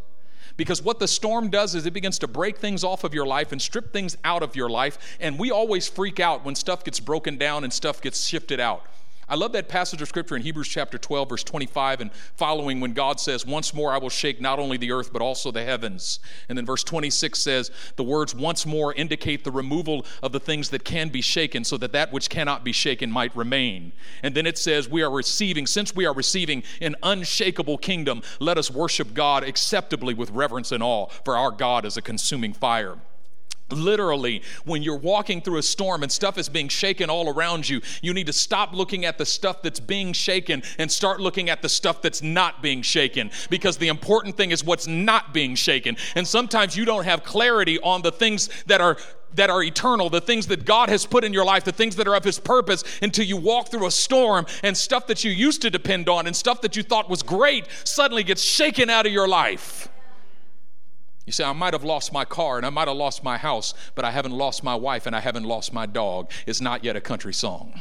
Because 0.60 0.82
what 0.82 0.98
the 0.98 1.08
storm 1.08 1.48
does 1.48 1.74
is 1.74 1.86
it 1.86 1.94
begins 1.94 2.18
to 2.18 2.28
break 2.28 2.58
things 2.58 2.84
off 2.84 3.02
of 3.02 3.14
your 3.14 3.24
life 3.24 3.50
and 3.50 3.62
strip 3.62 3.94
things 3.94 4.18
out 4.24 4.42
of 4.42 4.54
your 4.54 4.68
life. 4.68 5.16
And 5.18 5.38
we 5.38 5.50
always 5.50 5.88
freak 5.88 6.20
out 6.20 6.44
when 6.44 6.54
stuff 6.54 6.84
gets 6.84 7.00
broken 7.00 7.38
down 7.38 7.64
and 7.64 7.72
stuff 7.72 8.02
gets 8.02 8.26
shifted 8.26 8.60
out. 8.60 8.84
I 9.30 9.36
love 9.36 9.52
that 9.52 9.68
passage 9.68 10.02
of 10.02 10.08
scripture 10.08 10.34
in 10.34 10.42
Hebrews 10.42 10.66
chapter 10.66 10.98
12, 10.98 11.28
verse 11.28 11.44
25 11.44 12.00
and 12.00 12.12
following 12.34 12.80
when 12.80 12.94
God 12.94 13.20
says, 13.20 13.46
Once 13.46 13.72
more 13.72 13.92
I 13.92 13.98
will 13.98 14.10
shake 14.10 14.40
not 14.40 14.58
only 14.58 14.76
the 14.76 14.90
earth, 14.90 15.12
but 15.12 15.22
also 15.22 15.52
the 15.52 15.62
heavens. 15.62 16.18
And 16.48 16.58
then 16.58 16.66
verse 16.66 16.82
26 16.82 17.38
says, 17.38 17.70
The 17.94 18.02
words 18.02 18.34
once 18.34 18.66
more 18.66 18.92
indicate 18.92 19.44
the 19.44 19.52
removal 19.52 20.04
of 20.20 20.32
the 20.32 20.40
things 20.40 20.70
that 20.70 20.84
can 20.84 21.10
be 21.10 21.20
shaken, 21.20 21.62
so 21.62 21.76
that 21.76 21.92
that 21.92 22.12
which 22.12 22.28
cannot 22.28 22.64
be 22.64 22.72
shaken 22.72 23.08
might 23.08 23.34
remain. 23.36 23.92
And 24.24 24.34
then 24.34 24.46
it 24.46 24.58
says, 24.58 24.88
We 24.88 25.02
are 25.02 25.10
receiving, 25.12 25.68
since 25.68 25.94
we 25.94 26.06
are 26.06 26.14
receiving 26.14 26.64
an 26.80 26.96
unshakable 27.04 27.78
kingdom, 27.78 28.22
let 28.40 28.58
us 28.58 28.68
worship 28.68 29.14
God 29.14 29.44
acceptably 29.44 30.12
with 30.12 30.30
reverence 30.30 30.72
and 30.72 30.82
awe, 30.82 31.06
for 31.24 31.36
our 31.36 31.52
God 31.52 31.84
is 31.84 31.96
a 31.96 32.02
consuming 32.02 32.52
fire. 32.52 32.98
Literally, 33.72 34.42
when 34.64 34.82
you're 34.82 34.96
walking 34.96 35.40
through 35.40 35.58
a 35.58 35.62
storm 35.62 36.02
and 36.02 36.10
stuff 36.10 36.38
is 36.38 36.48
being 36.48 36.68
shaken 36.68 37.10
all 37.10 37.28
around 37.28 37.68
you, 37.68 37.80
you 38.02 38.14
need 38.14 38.26
to 38.26 38.32
stop 38.32 38.72
looking 38.72 39.04
at 39.04 39.18
the 39.18 39.26
stuff 39.26 39.62
that's 39.62 39.80
being 39.80 40.12
shaken 40.12 40.62
and 40.78 40.90
start 40.90 41.20
looking 41.20 41.50
at 41.50 41.62
the 41.62 41.68
stuff 41.68 42.02
that's 42.02 42.22
not 42.22 42.62
being 42.62 42.82
shaken. 42.82 43.30
Because 43.48 43.76
the 43.76 43.88
important 43.88 44.36
thing 44.36 44.50
is 44.50 44.64
what's 44.64 44.86
not 44.86 45.32
being 45.32 45.54
shaken. 45.54 45.96
And 46.14 46.26
sometimes 46.26 46.76
you 46.76 46.84
don't 46.84 47.04
have 47.04 47.24
clarity 47.24 47.78
on 47.80 48.02
the 48.02 48.12
things 48.12 48.48
that 48.66 48.80
are 48.80 48.96
that 49.34 49.50
are 49.50 49.62
eternal, 49.62 50.10
the 50.10 50.20
things 50.20 50.48
that 50.48 50.64
God 50.64 50.88
has 50.88 51.06
put 51.06 51.24
in 51.24 51.32
your 51.32 51.44
life, 51.44 51.64
the 51.64 51.72
things 51.72 51.96
that 51.96 52.08
are 52.08 52.16
of 52.16 52.24
His 52.24 52.38
purpose, 52.38 52.82
until 53.00 53.24
you 53.24 53.36
walk 53.36 53.70
through 53.70 53.86
a 53.86 53.90
storm 53.90 54.46
and 54.62 54.76
stuff 54.76 55.06
that 55.06 55.24
you 55.24 55.30
used 55.30 55.62
to 55.62 55.70
depend 55.70 56.08
on 56.08 56.26
and 56.26 56.34
stuff 56.34 56.60
that 56.62 56.76
you 56.76 56.82
thought 56.82 57.08
was 57.08 57.22
great 57.22 57.66
suddenly 57.84 58.24
gets 58.24 58.42
shaken 58.42 58.90
out 58.90 59.06
of 59.06 59.12
your 59.12 59.28
life. 59.28 59.88
You 61.30 61.32
say, 61.32 61.44
I 61.44 61.52
might 61.52 61.74
have 61.74 61.84
lost 61.84 62.12
my 62.12 62.24
car 62.24 62.56
and 62.56 62.66
I 62.66 62.70
might 62.70 62.88
have 62.88 62.96
lost 62.96 63.22
my 63.22 63.38
house, 63.38 63.72
but 63.94 64.04
I 64.04 64.10
haven't 64.10 64.32
lost 64.32 64.64
my 64.64 64.74
wife 64.74 65.06
and 65.06 65.14
I 65.14 65.20
haven't 65.20 65.44
lost 65.44 65.72
my 65.72 65.86
dog. 65.86 66.28
It's 66.44 66.60
not 66.60 66.82
yet 66.82 66.96
a 66.96 67.00
country 67.00 67.32
song. 67.32 67.72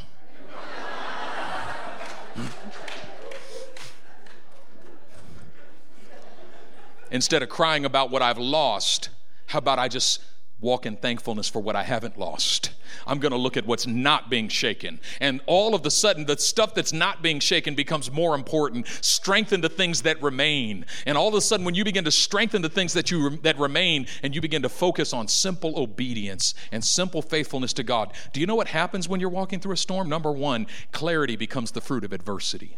Instead 7.10 7.42
of 7.42 7.50
crying 7.50 7.86
about 7.86 8.12
what 8.12 8.22
I've 8.22 8.38
lost, 8.38 9.10
how 9.48 9.58
about 9.58 9.80
I 9.80 9.88
just 9.88 10.22
walk 10.62 10.86
in 10.86 10.98
thankfulness 10.98 11.48
for 11.48 11.62
what 11.62 11.76
I 11.76 11.84
haven't 11.84 12.18
lost. 12.18 12.72
I'm 13.08 13.20
going 13.20 13.32
to 13.32 13.38
look 13.38 13.56
at 13.56 13.66
what's 13.66 13.88
not 13.88 14.30
being 14.30 14.50
shaken. 14.50 15.00
And 15.22 15.42
all 15.46 15.74
of 15.74 15.86
a 15.86 15.92
sudden, 15.92 16.26
the 16.26 16.38
stuff 16.38 16.74
that's 16.74 16.92
not 16.92 17.22
being 17.22 17.40
shaken 17.40 17.76
becomes 17.76 18.12
more 18.12 18.36
important. 18.36 18.88
Strengthen 19.02 19.62
the 19.62 19.70
things 19.70 20.02
that 20.02 20.22
remain. 20.22 20.86
And 21.06 21.18
all 21.18 21.30
of 21.30 21.34
a 21.34 21.42
sudden, 21.42 21.66
when 21.66 21.76
you 21.76 21.84
begin 21.84 22.04
to 22.04 22.12
strengthen 22.12 22.62
the 22.62 22.70
things 22.70 22.94
that, 22.94 23.10
you, 23.12 23.38
that 23.38 23.58
remain 23.58 24.08
and 24.24 24.36
you 24.36 24.42
begin 24.42 24.62
to 24.64 24.70
focus 24.70 25.14
on 25.14 25.28
simple 25.28 25.80
obedience 25.80 26.54
and 26.72 26.84
simple 26.84 27.22
faithfulness 27.22 27.74
to 27.74 27.84
God, 27.84 28.14
do 28.34 28.40
you 28.40 28.46
know 28.46 28.56
what 28.56 28.68
happens 28.68 29.08
when 29.08 29.20
you're 29.20 29.30
walking 29.30 29.60
through 29.60 29.74
a 29.74 29.78
storm? 29.78 30.10
Number 30.10 30.32
one, 30.32 30.68
clarity 30.92 31.36
becomes 31.36 31.72
the 31.72 31.82
fruit 31.82 32.04
of 32.04 32.12
adversity. 32.12 32.78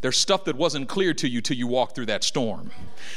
There's 0.00 0.16
stuff 0.16 0.44
that 0.44 0.56
wasn't 0.56 0.88
clear 0.88 1.12
to 1.14 1.28
you 1.28 1.42
till 1.42 1.58
you 1.58 1.66
walk 1.66 1.94
through 1.94 2.06
that 2.06 2.24
storm. 2.24 2.70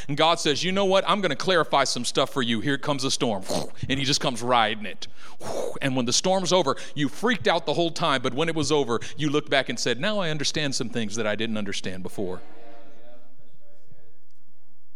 And 0.09 0.17
God 0.17 0.39
says, 0.39 0.63
You 0.63 0.73
know 0.73 0.83
what? 0.83 1.05
I'm 1.07 1.21
going 1.21 1.29
to 1.29 1.35
clarify 1.35 1.85
some 1.85 2.03
stuff 2.03 2.31
for 2.31 2.41
you. 2.41 2.59
Here 2.59 2.77
comes 2.77 3.03
a 3.03 3.11
storm. 3.11 3.43
And 3.89 3.99
He 3.99 4.05
just 4.05 4.21
comes 4.21 4.41
riding 4.41 4.85
it. 4.85 5.07
And 5.81 5.95
when 5.95 6.05
the 6.05 6.13
storm's 6.13 6.53
over, 6.53 6.77
you 6.95 7.09
freaked 7.09 7.47
out 7.47 7.65
the 7.65 7.73
whole 7.73 7.91
time. 7.91 8.21
But 8.21 8.33
when 8.33 8.47
it 8.47 8.55
was 8.55 8.71
over, 8.71 8.99
you 9.17 9.29
looked 9.29 9.49
back 9.49 9.69
and 9.69 9.79
said, 9.79 9.99
Now 9.99 10.19
I 10.19 10.29
understand 10.29 10.75
some 10.75 10.89
things 10.89 11.15
that 11.15 11.27
I 11.27 11.35
didn't 11.35 11.57
understand 11.57 12.03
before. 12.03 12.41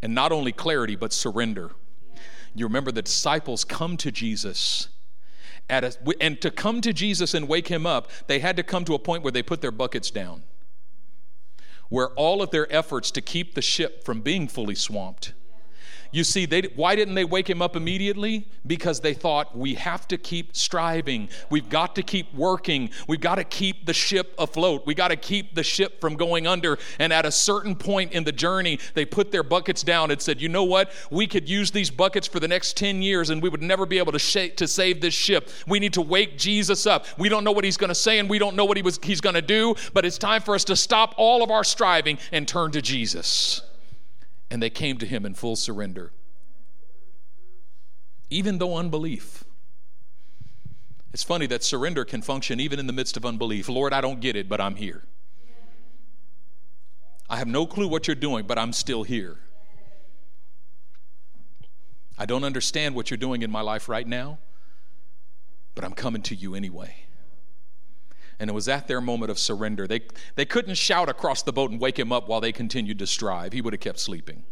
And 0.02 0.14
not 0.14 0.30
only 0.30 0.52
clarity, 0.52 0.94
but 0.94 1.12
surrender. 1.12 1.72
You 2.54 2.66
remember 2.66 2.92
the 2.92 3.02
disciples 3.02 3.64
come 3.64 3.96
to 3.98 4.10
Jesus. 4.10 4.88
A, 5.70 5.92
and 6.20 6.40
to 6.40 6.50
come 6.50 6.80
to 6.80 6.92
Jesus 6.92 7.34
and 7.34 7.48
wake 7.48 7.68
him 7.68 7.86
up, 7.86 8.10
they 8.26 8.38
had 8.38 8.56
to 8.56 8.62
come 8.62 8.84
to 8.84 8.94
a 8.94 8.98
point 8.98 9.22
where 9.22 9.32
they 9.32 9.42
put 9.42 9.60
their 9.60 9.72
buckets 9.72 10.10
down 10.10 10.42
where 11.88 12.08
all 12.10 12.42
of 12.42 12.50
their 12.50 12.70
efforts 12.72 13.10
to 13.10 13.20
keep 13.20 13.54
the 13.54 13.62
ship 13.62 14.04
from 14.04 14.20
being 14.20 14.48
fully 14.48 14.74
swamped 14.74 15.32
you 16.10 16.24
see, 16.24 16.46
they, 16.46 16.62
why 16.74 16.96
didn't 16.96 17.14
they 17.14 17.24
wake 17.24 17.48
him 17.48 17.60
up 17.60 17.76
immediately? 17.76 18.48
Because 18.66 19.00
they 19.00 19.12
thought, 19.12 19.56
we 19.56 19.74
have 19.74 20.08
to 20.08 20.16
keep 20.16 20.56
striving. 20.56 21.28
We've 21.50 21.68
got 21.68 21.94
to 21.96 22.02
keep 22.02 22.32
working. 22.34 22.90
We've 23.06 23.20
got 23.20 23.34
to 23.34 23.44
keep 23.44 23.84
the 23.84 23.92
ship 23.92 24.34
afloat. 24.38 24.86
We 24.86 24.94
got 24.94 25.08
to 25.08 25.16
keep 25.16 25.54
the 25.54 25.62
ship 25.62 26.00
from 26.00 26.16
going 26.16 26.46
under. 26.46 26.78
And 26.98 27.12
at 27.12 27.26
a 27.26 27.30
certain 27.30 27.76
point 27.76 28.12
in 28.12 28.24
the 28.24 28.32
journey, 28.32 28.78
they 28.94 29.04
put 29.04 29.30
their 29.30 29.42
buckets 29.42 29.82
down 29.82 30.10
and 30.10 30.20
said, 30.20 30.40
you 30.40 30.48
know 30.48 30.64
what? 30.64 30.92
We 31.10 31.26
could 31.26 31.48
use 31.48 31.70
these 31.70 31.90
buckets 31.90 32.26
for 32.26 32.40
the 32.40 32.48
next 32.48 32.76
10 32.78 33.02
years 33.02 33.28
and 33.28 33.42
we 33.42 33.50
would 33.50 33.62
never 33.62 33.84
be 33.84 33.98
able 33.98 34.12
to, 34.12 34.18
sh- 34.18 34.54
to 34.56 34.66
save 34.66 35.00
this 35.02 35.14
ship. 35.14 35.50
We 35.66 35.78
need 35.78 35.92
to 35.94 36.02
wake 36.02 36.38
Jesus 36.38 36.86
up. 36.86 37.06
We 37.18 37.28
don't 37.28 37.44
know 37.44 37.52
what 37.52 37.64
he's 37.64 37.76
going 37.76 37.88
to 37.88 37.94
say 37.94 38.18
and 38.18 38.30
we 38.30 38.38
don't 38.38 38.56
know 38.56 38.64
what 38.64 38.78
he 38.78 38.82
was, 38.82 38.98
he's 39.02 39.20
going 39.20 39.34
to 39.34 39.42
do, 39.42 39.74
but 39.92 40.06
it's 40.06 40.18
time 40.18 40.40
for 40.40 40.54
us 40.54 40.64
to 40.64 40.76
stop 40.76 41.14
all 41.18 41.42
of 41.42 41.50
our 41.50 41.64
striving 41.64 42.18
and 42.32 42.48
turn 42.48 42.70
to 42.72 42.80
Jesus 42.80 43.62
and 44.50 44.62
they 44.62 44.70
came 44.70 44.98
to 44.98 45.06
him 45.06 45.26
in 45.26 45.34
full 45.34 45.56
surrender. 45.56 46.12
Even 48.30 48.58
though 48.58 48.76
unbelief. 48.76 49.44
It's 51.12 51.22
funny 51.22 51.46
that 51.46 51.64
surrender 51.64 52.04
can 52.04 52.22
function 52.22 52.60
even 52.60 52.78
in 52.78 52.86
the 52.86 52.92
midst 52.92 53.16
of 53.16 53.24
unbelief. 53.24 53.68
Lord, 53.68 53.92
I 53.92 54.00
don't 54.00 54.20
get 54.20 54.36
it, 54.36 54.48
but 54.48 54.60
I'm 54.60 54.76
here. 54.76 55.04
I 57.30 57.36
have 57.36 57.48
no 57.48 57.66
clue 57.66 57.88
what 57.88 58.06
you're 58.06 58.14
doing, 58.14 58.46
but 58.46 58.58
I'm 58.58 58.72
still 58.72 59.02
here. 59.02 59.38
I 62.16 62.26
don't 62.26 62.44
understand 62.44 62.94
what 62.94 63.10
you're 63.10 63.18
doing 63.18 63.42
in 63.42 63.50
my 63.50 63.60
life 63.60 63.88
right 63.88 64.06
now, 64.06 64.38
but 65.74 65.84
I'm 65.84 65.92
coming 65.92 66.22
to 66.22 66.34
you 66.34 66.54
anyway. 66.54 67.07
And 68.40 68.48
it 68.48 68.52
was 68.52 68.68
at 68.68 68.86
their 68.86 69.00
moment 69.00 69.30
of 69.30 69.38
surrender. 69.38 69.86
They, 69.86 70.02
they 70.36 70.44
couldn't 70.44 70.76
shout 70.76 71.08
across 71.08 71.42
the 71.42 71.52
boat 71.52 71.70
and 71.70 71.80
wake 71.80 71.98
him 71.98 72.12
up 72.12 72.28
while 72.28 72.40
they 72.40 72.52
continued 72.52 72.98
to 73.00 73.06
strive. 73.06 73.52
He 73.52 73.60
would 73.60 73.72
have 73.72 73.80
kept 73.80 73.98
sleeping. 73.98 74.44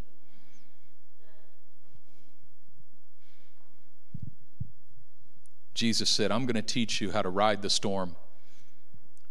Jesus 5.75 6.09
said, 6.09 6.33
I'm 6.33 6.47
going 6.47 6.57
to 6.57 6.63
teach 6.63 7.01
you 7.01 7.13
how 7.13 7.23
to 7.23 7.29
ride 7.29 7.61
the 7.61 7.71
storm 7.71 8.17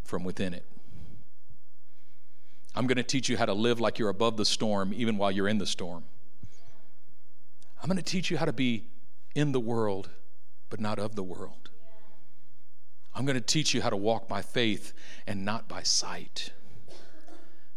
from 0.04 0.24
within 0.24 0.54
it. 0.54 0.64
I'm 2.76 2.88
going 2.88 2.98
to 2.98 3.04
teach 3.04 3.30
you 3.30 3.38
how 3.38 3.46
to 3.46 3.54
live 3.54 3.80
like 3.80 3.98
you're 3.98 4.10
above 4.10 4.38
the 4.38 4.46
storm 4.46 4.94
even 4.96 5.18
while 5.18 5.32
you're 5.32 5.48
in 5.48 5.58
the 5.58 5.66
storm. 5.66 6.04
I'm 7.82 7.88
going 7.88 7.98
to 7.98 8.04
teach 8.04 8.30
you 8.30 8.38
how 8.38 8.46
to 8.46 8.54
be 8.54 8.86
in 9.34 9.54
the 9.54 9.60
world, 9.60 10.10
but 10.70 10.80
not 10.80 11.00
of 11.00 11.16
the 11.16 11.24
world. 11.24 11.70
I'm 13.16 13.26
going 13.26 13.36
to 13.36 13.42
teach 13.42 13.74
you 13.74 13.82
how 13.82 13.90
to 13.90 13.98
walk 13.98 14.28
by 14.28 14.42
faith 14.42 14.94
and 15.26 15.46
not 15.46 15.70
by 15.70 15.84
sight. 15.84 16.52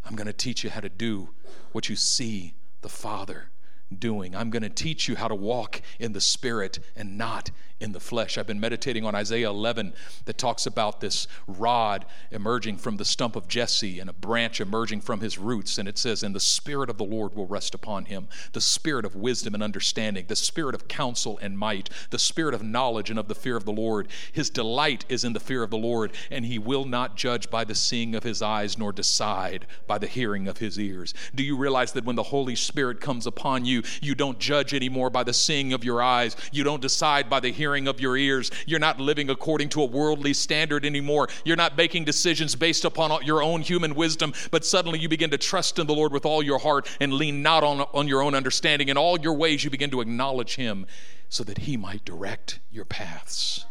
I'm 0.04 0.16
going 0.16 0.26
to 0.26 0.32
teach 0.32 0.64
you 0.64 0.70
how 0.70 0.80
to 0.80 0.88
do 0.88 1.30
what 1.72 1.88
you 1.88 1.94
see 1.94 2.54
the 2.80 2.88
Father 2.88 3.50
doing. 3.96 4.34
I'm 4.34 4.50
going 4.50 4.62
to 4.62 4.68
teach 4.68 5.06
you 5.08 5.14
how 5.16 5.28
to 5.28 5.34
walk 5.34 5.80
in 6.00 6.12
the 6.12 6.20
Spirit 6.20 6.80
and 6.96 7.16
not 7.16 7.50
in 7.80 7.92
the 7.92 8.00
flesh. 8.00 8.36
I've 8.36 8.46
been 8.46 8.60
meditating 8.60 9.04
on 9.04 9.14
Isaiah 9.14 9.50
11 9.50 9.92
that 10.24 10.36
talks 10.36 10.66
about 10.66 11.00
this 11.00 11.28
rod 11.46 12.04
emerging 12.30 12.78
from 12.78 12.96
the 12.96 13.04
stump 13.04 13.36
of 13.36 13.46
Jesse 13.46 14.00
and 14.00 14.10
a 14.10 14.12
branch 14.12 14.60
emerging 14.60 15.00
from 15.02 15.20
his 15.20 15.38
roots. 15.38 15.78
And 15.78 15.88
it 15.88 15.96
says, 15.96 16.22
And 16.22 16.34
the 16.34 16.40
Spirit 16.40 16.90
of 16.90 16.98
the 16.98 17.04
Lord 17.04 17.34
will 17.34 17.46
rest 17.46 17.74
upon 17.74 18.06
him 18.06 18.28
the 18.52 18.60
Spirit 18.60 19.04
of 19.04 19.14
wisdom 19.14 19.54
and 19.54 19.62
understanding, 19.62 20.26
the 20.26 20.36
Spirit 20.36 20.74
of 20.74 20.88
counsel 20.88 21.38
and 21.40 21.58
might, 21.58 21.88
the 22.10 22.18
Spirit 22.18 22.54
of 22.54 22.62
knowledge 22.62 23.10
and 23.10 23.18
of 23.18 23.28
the 23.28 23.34
fear 23.34 23.56
of 23.56 23.64
the 23.64 23.72
Lord. 23.72 24.08
His 24.32 24.50
delight 24.50 25.04
is 25.08 25.22
in 25.24 25.32
the 25.32 25.40
fear 25.40 25.62
of 25.62 25.70
the 25.70 25.78
Lord, 25.78 26.12
and 26.30 26.44
he 26.44 26.58
will 26.58 26.84
not 26.84 27.16
judge 27.16 27.48
by 27.50 27.64
the 27.64 27.74
seeing 27.74 28.14
of 28.14 28.24
his 28.24 28.42
eyes, 28.42 28.76
nor 28.76 28.92
decide 28.92 29.66
by 29.86 29.98
the 29.98 30.06
hearing 30.06 30.48
of 30.48 30.58
his 30.58 30.78
ears. 30.78 31.14
Do 31.34 31.44
you 31.44 31.56
realize 31.56 31.92
that 31.92 32.04
when 32.04 32.16
the 32.16 32.22
Holy 32.24 32.56
Spirit 32.56 33.00
comes 33.00 33.26
upon 33.26 33.64
you, 33.64 33.82
you 34.02 34.14
don't 34.14 34.38
judge 34.40 34.74
anymore 34.74 35.10
by 35.10 35.22
the 35.22 35.32
seeing 35.32 35.72
of 35.72 35.84
your 35.84 36.02
eyes, 36.02 36.36
you 36.50 36.64
don't 36.64 36.82
decide 36.82 37.30
by 37.30 37.38
the 37.40 37.52
hearing 37.52 37.67
hearing 37.68 37.86
of 37.86 38.00
your 38.00 38.16
ears. 38.16 38.50
You're 38.66 38.78
not 38.78 38.98
living 38.98 39.28
according 39.28 39.68
to 39.70 39.82
a 39.82 39.84
worldly 39.84 40.32
standard 40.32 40.86
anymore. 40.86 41.28
You're 41.44 41.54
not 41.56 41.76
making 41.76 42.04
decisions 42.04 42.54
based 42.54 42.86
upon 42.86 43.22
your 43.26 43.42
own 43.42 43.60
human 43.60 43.94
wisdom, 43.94 44.32
but 44.50 44.64
suddenly 44.64 44.98
you 44.98 45.06
begin 45.06 45.28
to 45.30 45.38
trust 45.38 45.78
in 45.78 45.86
the 45.86 45.94
Lord 45.94 46.10
with 46.10 46.24
all 46.24 46.42
your 46.42 46.58
heart 46.58 46.88
and 46.98 47.12
lean 47.12 47.42
not 47.42 47.62
on, 47.62 47.82
on 47.92 48.08
your 48.08 48.22
own 48.22 48.34
understanding. 48.34 48.88
In 48.88 48.96
all 48.96 49.20
your 49.20 49.34
ways, 49.34 49.64
you 49.64 49.70
begin 49.70 49.90
to 49.90 50.00
acknowledge 50.00 50.56
Him 50.56 50.86
so 51.28 51.44
that 51.44 51.58
He 51.58 51.76
might 51.76 52.06
direct 52.06 52.58
your 52.70 52.86
paths. 52.86 53.66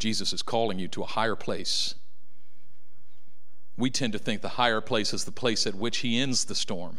Jesus 0.00 0.32
is 0.32 0.42
calling 0.42 0.80
you 0.80 0.88
to 0.88 1.02
a 1.02 1.06
higher 1.06 1.36
place. 1.36 1.94
We 3.76 3.90
tend 3.90 4.12
to 4.12 4.18
think 4.18 4.40
the 4.40 4.48
higher 4.50 4.80
place 4.80 5.14
is 5.14 5.24
the 5.24 5.30
place 5.30 5.68
at 5.68 5.76
which 5.76 5.98
He 5.98 6.18
ends 6.18 6.46
the 6.46 6.56
storm. 6.56 6.98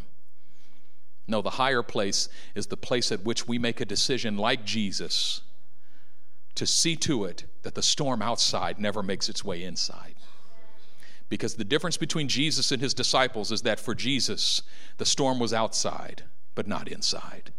No, 1.28 1.42
the 1.42 1.50
higher 1.50 1.82
place 1.82 2.28
is 2.54 2.66
the 2.66 2.76
place 2.76 3.10
at 3.10 3.24
which 3.24 3.48
we 3.48 3.58
make 3.58 3.80
a 3.80 3.84
decision 3.84 4.36
like 4.36 4.64
Jesus 4.64 5.40
to 6.54 6.66
see 6.66 6.96
to 6.96 7.24
it 7.24 7.44
that 7.62 7.74
the 7.74 7.82
storm 7.82 8.22
outside 8.22 8.78
never 8.78 9.02
makes 9.02 9.28
its 9.28 9.44
way 9.44 9.62
inside. 9.62 10.14
Because 11.28 11.56
the 11.56 11.64
difference 11.64 11.96
between 11.96 12.28
Jesus 12.28 12.70
and 12.70 12.80
his 12.80 12.94
disciples 12.94 13.50
is 13.50 13.62
that 13.62 13.80
for 13.80 13.94
Jesus, 13.94 14.62
the 14.96 15.04
storm 15.04 15.38
was 15.38 15.52
outside, 15.52 16.22
but 16.54 16.68
not 16.68 16.88
inside. 16.88 17.52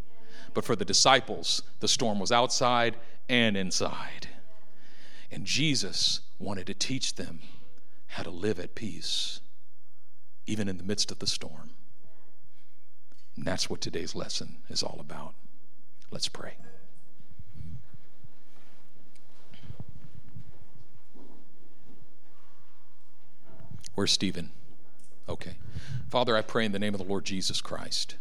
But 0.53 0.65
for 0.65 0.75
the 0.75 0.85
disciples, 0.85 1.61
the 1.79 1.87
storm 1.87 2.19
was 2.19 2.31
outside 2.31 2.95
and 3.27 3.57
inside. 3.57 4.29
And 5.29 5.45
Jesus 5.45 6.21
wanted 6.39 6.65
to 6.67 6.73
teach 6.73 7.15
them 7.15 7.39
how 8.07 8.23
to 8.23 8.29
live 8.29 8.59
at 8.59 8.73
peace, 8.73 9.41
even 10.45 10.69
in 10.69 10.77
the 10.77 10.83
midst 10.83 11.11
of 11.11 11.19
the 11.19 11.27
storm. 11.27 11.71
And 13.37 13.45
that's 13.45 13.69
what 13.69 13.81
today's 13.81 14.15
lesson 14.15 14.57
is 14.67 14.81
all 14.81 14.97
about. 14.99 15.35
Let's 16.09 16.27
pray. 16.27 16.57
Where's 23.93 24.11
Stephen? 24.11 24.51
Okay. 25.29 25.55
Father, 26.09 26.35
I 26.35 26.41
pray 26.41 26.65
in 26.65 26.71
the 26.71 26.79
name 26.79 26.93
of 26.93 26.99
the 26.99 27.07
Lord 27.07 27.25
Jesus 27.25 27.61
Christ 27.61 28.15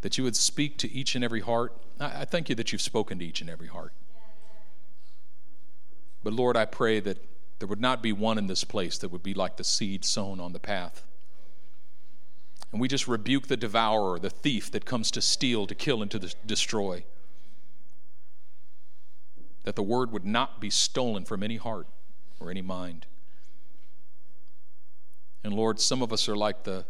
that 0.00 0.16
you 0.16 0.24
would 0.24 0.36
speak 0.36 0.78
to 0.78 0.90
each 0.90 1.14
and 1.14 1.24
every 1.24 1.40
heart. 1.40 1.76
I 1.98 2.24
thank 2.24 2.48
you 2.48 2.54
that 2.54 2.72
you've 2.72 2.80
spoken 2.80 3.18
to 3.18 3.24
each 3.24 3.40
and 3.40 3.50
every 3.50 3.68
heart. 3.68 3.92
But 6.22 6.32
Lord, 6.32 6.56
I 6.56 6.64
pray 6.64 7.00
that 7.00 7.18
there 7.58 7.68
would 7.68 7.80
not 7.80 8.02
be 8.02 8.12
one 8.12 8.38
in 8.38 8.46
this 8.46 8.64
place 8.64 8.96
that 8.98 9.10
would 9.10 9.22
be 9.22 9.34
like 9.34 9.56
the 9.56 9.64
seed 9.64 10.04
sown 10.04 10.40
on 10.40 10.52
the 10.52 10.58
path 10.58 11.04
and 12.72 12.80
we 12.80 12.88
just 12.88 13.08
rebuke 13.08 13.48
the 13.48 13.56
devourer, 13.56 14.18
the 14.18 14.30
thief 14.30 14.70
that 14.70 14.84
comes 14.84 15.10
to 15.10 15.20
steal, 15.20 15.66
to 15.66 15.74
kill, 15.74 16.02
and 16.02 16.10
to 16.10 16.18
destroy. 16.46 17.04
That 19.64 19.76
the 19.76 19.82
word 19.82 20.12
would 20.12 20.24
not 20.24 20.60
be 20.60 20.70
stolen 20.70 21.24
from 21.24 21.42
any 21.42 21.56
heart 21.56 21.88
or 22.38 22.50
any 22.50 22.62
mind. 22.62 23.06
And 25.42 25.52
Lord, 25.52 25.80
some 25.80 26.02
of 26.02 26.12
us 26.12 26.28
are 26.28 26.36
like 26.36 26.64
the 26.64 26.86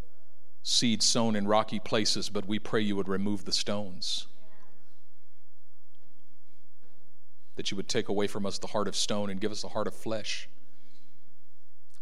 seed 0.62 1.02
sown 1.02 1.34
in 1.34 1.48
rocky 1.48 1.78
places, 1.78 2.28
but 2.28 2.46
we 2.46 2.58
pray 2.58 2.80
you 2.80 2.96
would 2.96 3.08
remove 3.08 3.44
the 3.44 3.52
stones. 3.52 4.26
That 7.56 7.70
you 7.70 7.76
would 7.76 7.88
take 7.88 8.08
away 8.08 8.26
from 8.26 8.44
us 8.44 8.58
the 8.58 8.66
heart 8.68 8.88
of 8.88 8.96
stone 8.96 9.30
and 9.30 9.40
give 9.40 9.52
us 9.52 9.62
the 9.62 9.68
heart 9.68 9.86
of 9.86 9.94
flesh. 9.94 10.48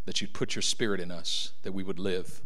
That 0.05 0.21
you'd 0.21 0.33
put 0.33 0.55
your 0.55 0.63
spirit 0.63 1.01
in 1.01 1.11
us, 1.11 1.53
that 1.63 1.73
we 1.73 1.83
would 1.83 1.99
live. 1.99 2.41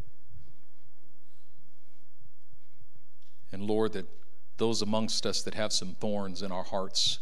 And 3.53 3.63
Lord, 3.63 3.93
that 3.93 4.07
those 4.57 4.83
amongst 4.83 5.27
us 5.27 5.43
that 5.43 5.55
have 5.55 5.73
some 5.73 5.95
thorns 6.01 6.43
in 6.43 6.51
our 6.51 6.65
hearts, 6.65 7.19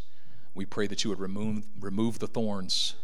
we 0.55 0.65
pray 0.65 0.87
that 0.87 1.03
you 1.03 1.09
would 1.09 1.19
remove, 1.19 1.65
remove 1.79 2.19
the 2.19 2.27
thorns. 2.27 2.95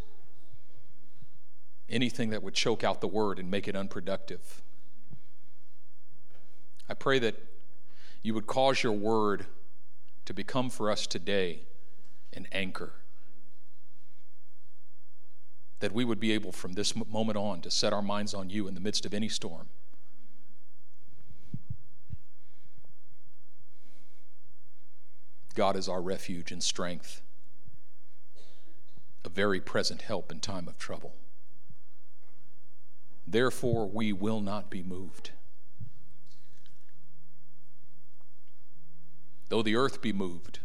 Anything 1.89 2.29
that 2.31 2.43
would 2.43 2.53
choke 2.53 2.83
out 2.83 3.01
the 3.01 3.07
word 3.07 3.39
and 3.39 3.51
make 3.51 3.67
it 3.67 3.75
unproductive. 3.75 4.61
I 6.89 6.93
pray 6.93 7.19
that 7.19 7.35
you 8.21 8.33
would 8.33 8.47
cause 8.47 8.83
your 8.83 8.93
word 8.93 9.45
to 10.25 10.33
become 10.33 10.69
for 10.69 10.89
us 10.89 11.07
today 11.07 11.61
an 12.33 12.47
anchor. 12.51 12.93
That 15.79 15.91
we 15.91 16.03
would 16.03 16.19
be 16.19 16.31
able 16.31 16.51
from 16.51 16.73
this 16.73 16.93
moment 16.95 17.37
on 17.37 17.61
to 17.61 17.71
set 17.71 17.93
our 17.93 18.01
minds 18.01 18.33
on 18.33 18.49
you 18.49 18.67
in 18.67 18.73
the 18.73 18.79
midst 18.79 19.05
of 19.05 19.13
any 19.13 19.29
storm. 19.29 19.67
God 25.57 25.75
is 25.75 25.89
our 25.89 26.03
refuge 26.03 26.51
and 26.51 26.61
strength, 26.61 27.19
a 29.25 29.29
very 29.29 29.59
present 29.59 30.03
help 30.03 30.31
in 30.31 30.39
time 30.39 30.67
of 30.67 30.77
trouble. 30.77 31.15
Therefore, 33.25 33.89
we 33.89 34.13
will 34.13 34.39
not 34.39 34.69
be 34.69 34.83
moved. 34.83 35.31
Though 39.49 39.63
the 39.63 39.75
earth 39.75 39.99
be 39.99 40.13
moved, 40.13 40.59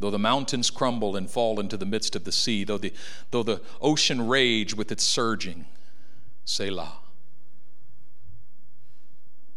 though 0.00 0.10
the 0.10 0.18
mountains 0.18 0.68
crumble 0.68 1.14
and 1.14 1.30
fall 1.30 1.60
into 1.60 1.76
the 1.76 1.86
midst 1.86 2.16
of 2.16 2.24
the 2.24 2.32
sea, 2.32 2.64
though 2.64 2.78
the, 2.78 2.92
though 3.30 3.44
the 3.44 3.62
ocean 3.80 4.26
rage 4.26 4.74
with 4.74 4.90
its 4.90 5.04
surging, 5.04 5.66
Selah. 6.44 6.96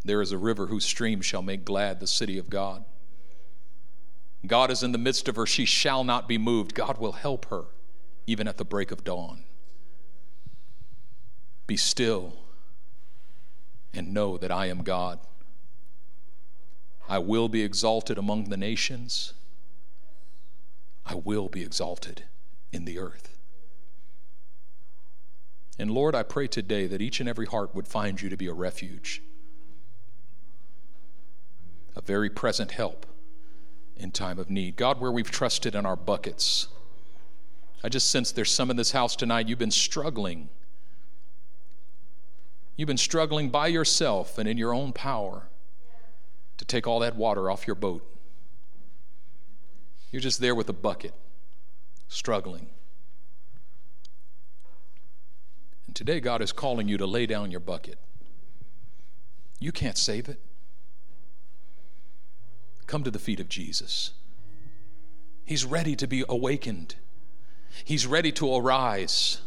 There 0.06 0.22
is 0.22 0.32
a 0.32 0.38
river 0.38 0.68
whose 0.68 0.86
stream 0.86 1.22
shall 1.22 1.42
make 1.42 1.66
glad 1.66 2.00
the 2.00 2.06
city 2.06 2.38
of 2.38 2.52
God. 2.52 2.86
God 4.46 4.70
is 4.70 4.84
in 4.84 4.92
the 4.92 4.98
midst 4.98 5.28
of 5.28 5.36
her. 5.36 5.46
She 5.46 5.66
shall 5.66 6.04
not 6.04 6.28
be 6.28 6.38
moved. 6.38 6.76
God 6.76 7.00
will 7.00 7.14
help 7.14 7.46
her 7.46 7.66
even 8.28 8.48
at 8.48 8.58
the 8.58 8.66
break 8.66 8.92
of 8.92 9.04
dawn. 9.04 9.46
Be 11.66 11.78
still 11.78 12.34
and 13.94 14.14
know 14.14 14.38
that 14.38 14.52
I 14.52 14.68
am 14.68 14.84
God. 14.84 15.20
I 17.10 17.20
will 17.20 17.50
be 17.50 17.64
exalted 17.64 18.18
among 18.18 18.46
the 18.46 18.58
nations. 18.58 19.34
I 21.06 21.16
will 21.16 21.48
be 21.48 21.64
exalted 21.64 22.26
in 22.72 22.86
the 22.86 23.00
earth. 23.00 23.38
And 25.80 25.92
Lord, 25.92 26.16
I 26.16 26.24
pray 26.24 26.48
today 26.48 26.86
that 26.88 27.02
each 27.02 27.20
and 27.20 27.30
every 27.30 27.46
heart 27.46 27.74
would 27.74 27.88
find 27.88 28.22
you 28.22 28.30
to 28.30 28.38
be 28.38 28.48
a 28.48 28.54
refuge, 28.54 29.22
a 31.96 32.02
very 32.02 32.30
present 32.30 32.72
help 32.72 33.06
in 34.00 34.12
time 34.12 34.40
of 34.40 34.50
need. 34.50 34.76
God, 34.76 35.00
where 35.00 35.12
we've 35.12 35.30
trusted 35.30 35.76
in 35.76 35.86
our 35.86 35.96
buckets, 35.96 36.68
I 37.84 37.90
just 37.90 38.10
sense 38.10 38.32
there's 38.32 38.52
some 38.52 38.72
in 38.72 38.78
this 38.78 38.92
house 38.92 39.16
tonight, 39.16 39.48
you've 39.48 39.60
been 39.60 39.72
struggling. 39.72 40.50
You've 42.76 42.88
been 42.88 42.98
struggling 42.98 43.50
by 43.50 43.68
yourself 43.68 44.38
and 44.38 44.48
in 44.48 44.58
your 44.58 44.74
own 44.74 44.94
power 44.94 45.48
to 46.58 46.66
take 46.66 46.88
all 46.88 47.00
that 47.00 47.16
water 47.16 47.50
off 47.50 47.68
your 47.68 47.76
boat. 47.76 48.04
You're 50.12 50.22
just 50.22 50.40
there 50.40 50.56
with 50.56 50.70
a 50.70 50.74
bucket, 50.74 51.14
struggling. 52.08 52.68
And 55.86 55.96
today, 55.96 56.20
God 56.20 56.42
is 56.42 56.52
calling 56.52 56.88
you 56.88 56.98
to 56.98 57.06
lay 57.06 57.26
down 57.26 57.52
your 57.52 57.60
bucket. 57.60 57.98
You 59.60 59.72
can't 59.72 59.98
save 59.98 60.30
it. 60.30 60.40
Come 62.88 63.04
to 63.04 63.12
the 63.12 63.20
feet 63.20 63.40
of 63.40 63.50
Jesus. 63.50 64.12
He's 65.46 65.66
ready 65.66 65.96
to 65.96 66.08
be 66.08 66.24
awakened, 66.28 66.96
He's 67.84 68.08
ready 68.08 68.32
to 68.34 68.56
arise. 68.56 69.42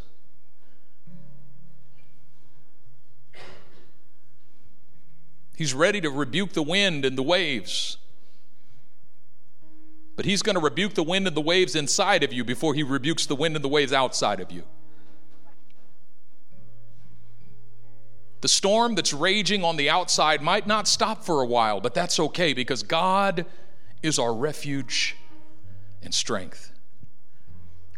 He's 5.56 5.74
ready 5.74 6.00
to 6.00 6.08
rebuke 6.08 6.54
the 6.54 6.62
wind 6.62 7.04
and 7.04 7.18
the 7.18 7.22
waves. 7.22 7.98
But 10.16 10.24
he's 10.24 10.40
going 10.40 10.54
to 10.54 10.60
rebuke 10.60 10.94
the 10.94 11.02
wind 11.02 11.26
and 11.26 11.36
the 11.36 11.42
waves 11.42 11.76
inside 11.76 12.22
of 12.22 12.32
you 12.32 12.44
before 12.44 12.72
he 12.72 12.82
rebukes 12.82 13.26
the 13.26 13.36
wind 13.36 13.56
and 13.56 13.62
the 13.62 13.68
waves 13.68 13.92
outside 13.92 14.40
of 14.40 14.50
you. 14.50 14.62
The 18.40 18.48
storm 18.48 18.94
that's 18.94 19.12
raging 19.12 19.64
on 19.64 19.76
the 19.76 19.90
outside 19.90 20.40
might 20.40 20.66
not 20.66 20.88
stop 20.88 21.24
for 21.24 21.42
a 21.42 21.46
while, 21.46 21.80
but 21.80 21.94
that's 21.94 22.18
okay 22.18 22.52
because 22.54 22.82
God 22.82 23.44
is 24.02 24.18
our 24.18 24.34
refuge 24.34 25.16
and 26.02 26.14
strength, 26.14 26.72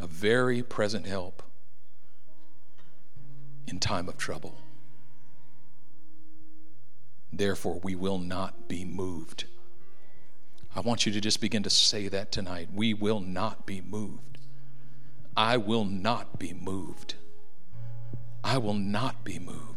a 0.00 0.06
very 0.06 0.62
present 0.62 1.06
help 1.06 1.42
in 3.68 3.78
time 3.78 4.08
of 4.08 4.18
trouble. 4.18 4.58
Therefore, 7.32 7.80
we 7.82 7.94
will 7.94 8.18
not 8.18 8.68
be 8.68 8.84
moved. 8.84 9.44
I 10.74 10.80
want 10.80 11.06
you 11.06 11.12
to 11.12 11.20
just 11.20 11.40
begin 11.40 11.62
to 11.62 11.70
say 11.70 12.08
that 12.08 12.32
tonight. 12.32 12.68
We 12.74 12.94
will 12.94 13.20
not 13.20 13.64
be 13.64 13.80
moved. 13.80 14.38
I 15.36 15.56
will 15.56 15.84
not 15.84 16.38
be 16.38 16.52
moved. 16.52 17.14
I 18.44 18.58
will 18.58 18.74
not 18.74 19.24
be 19.24 19.38
moved. 19.38 19.71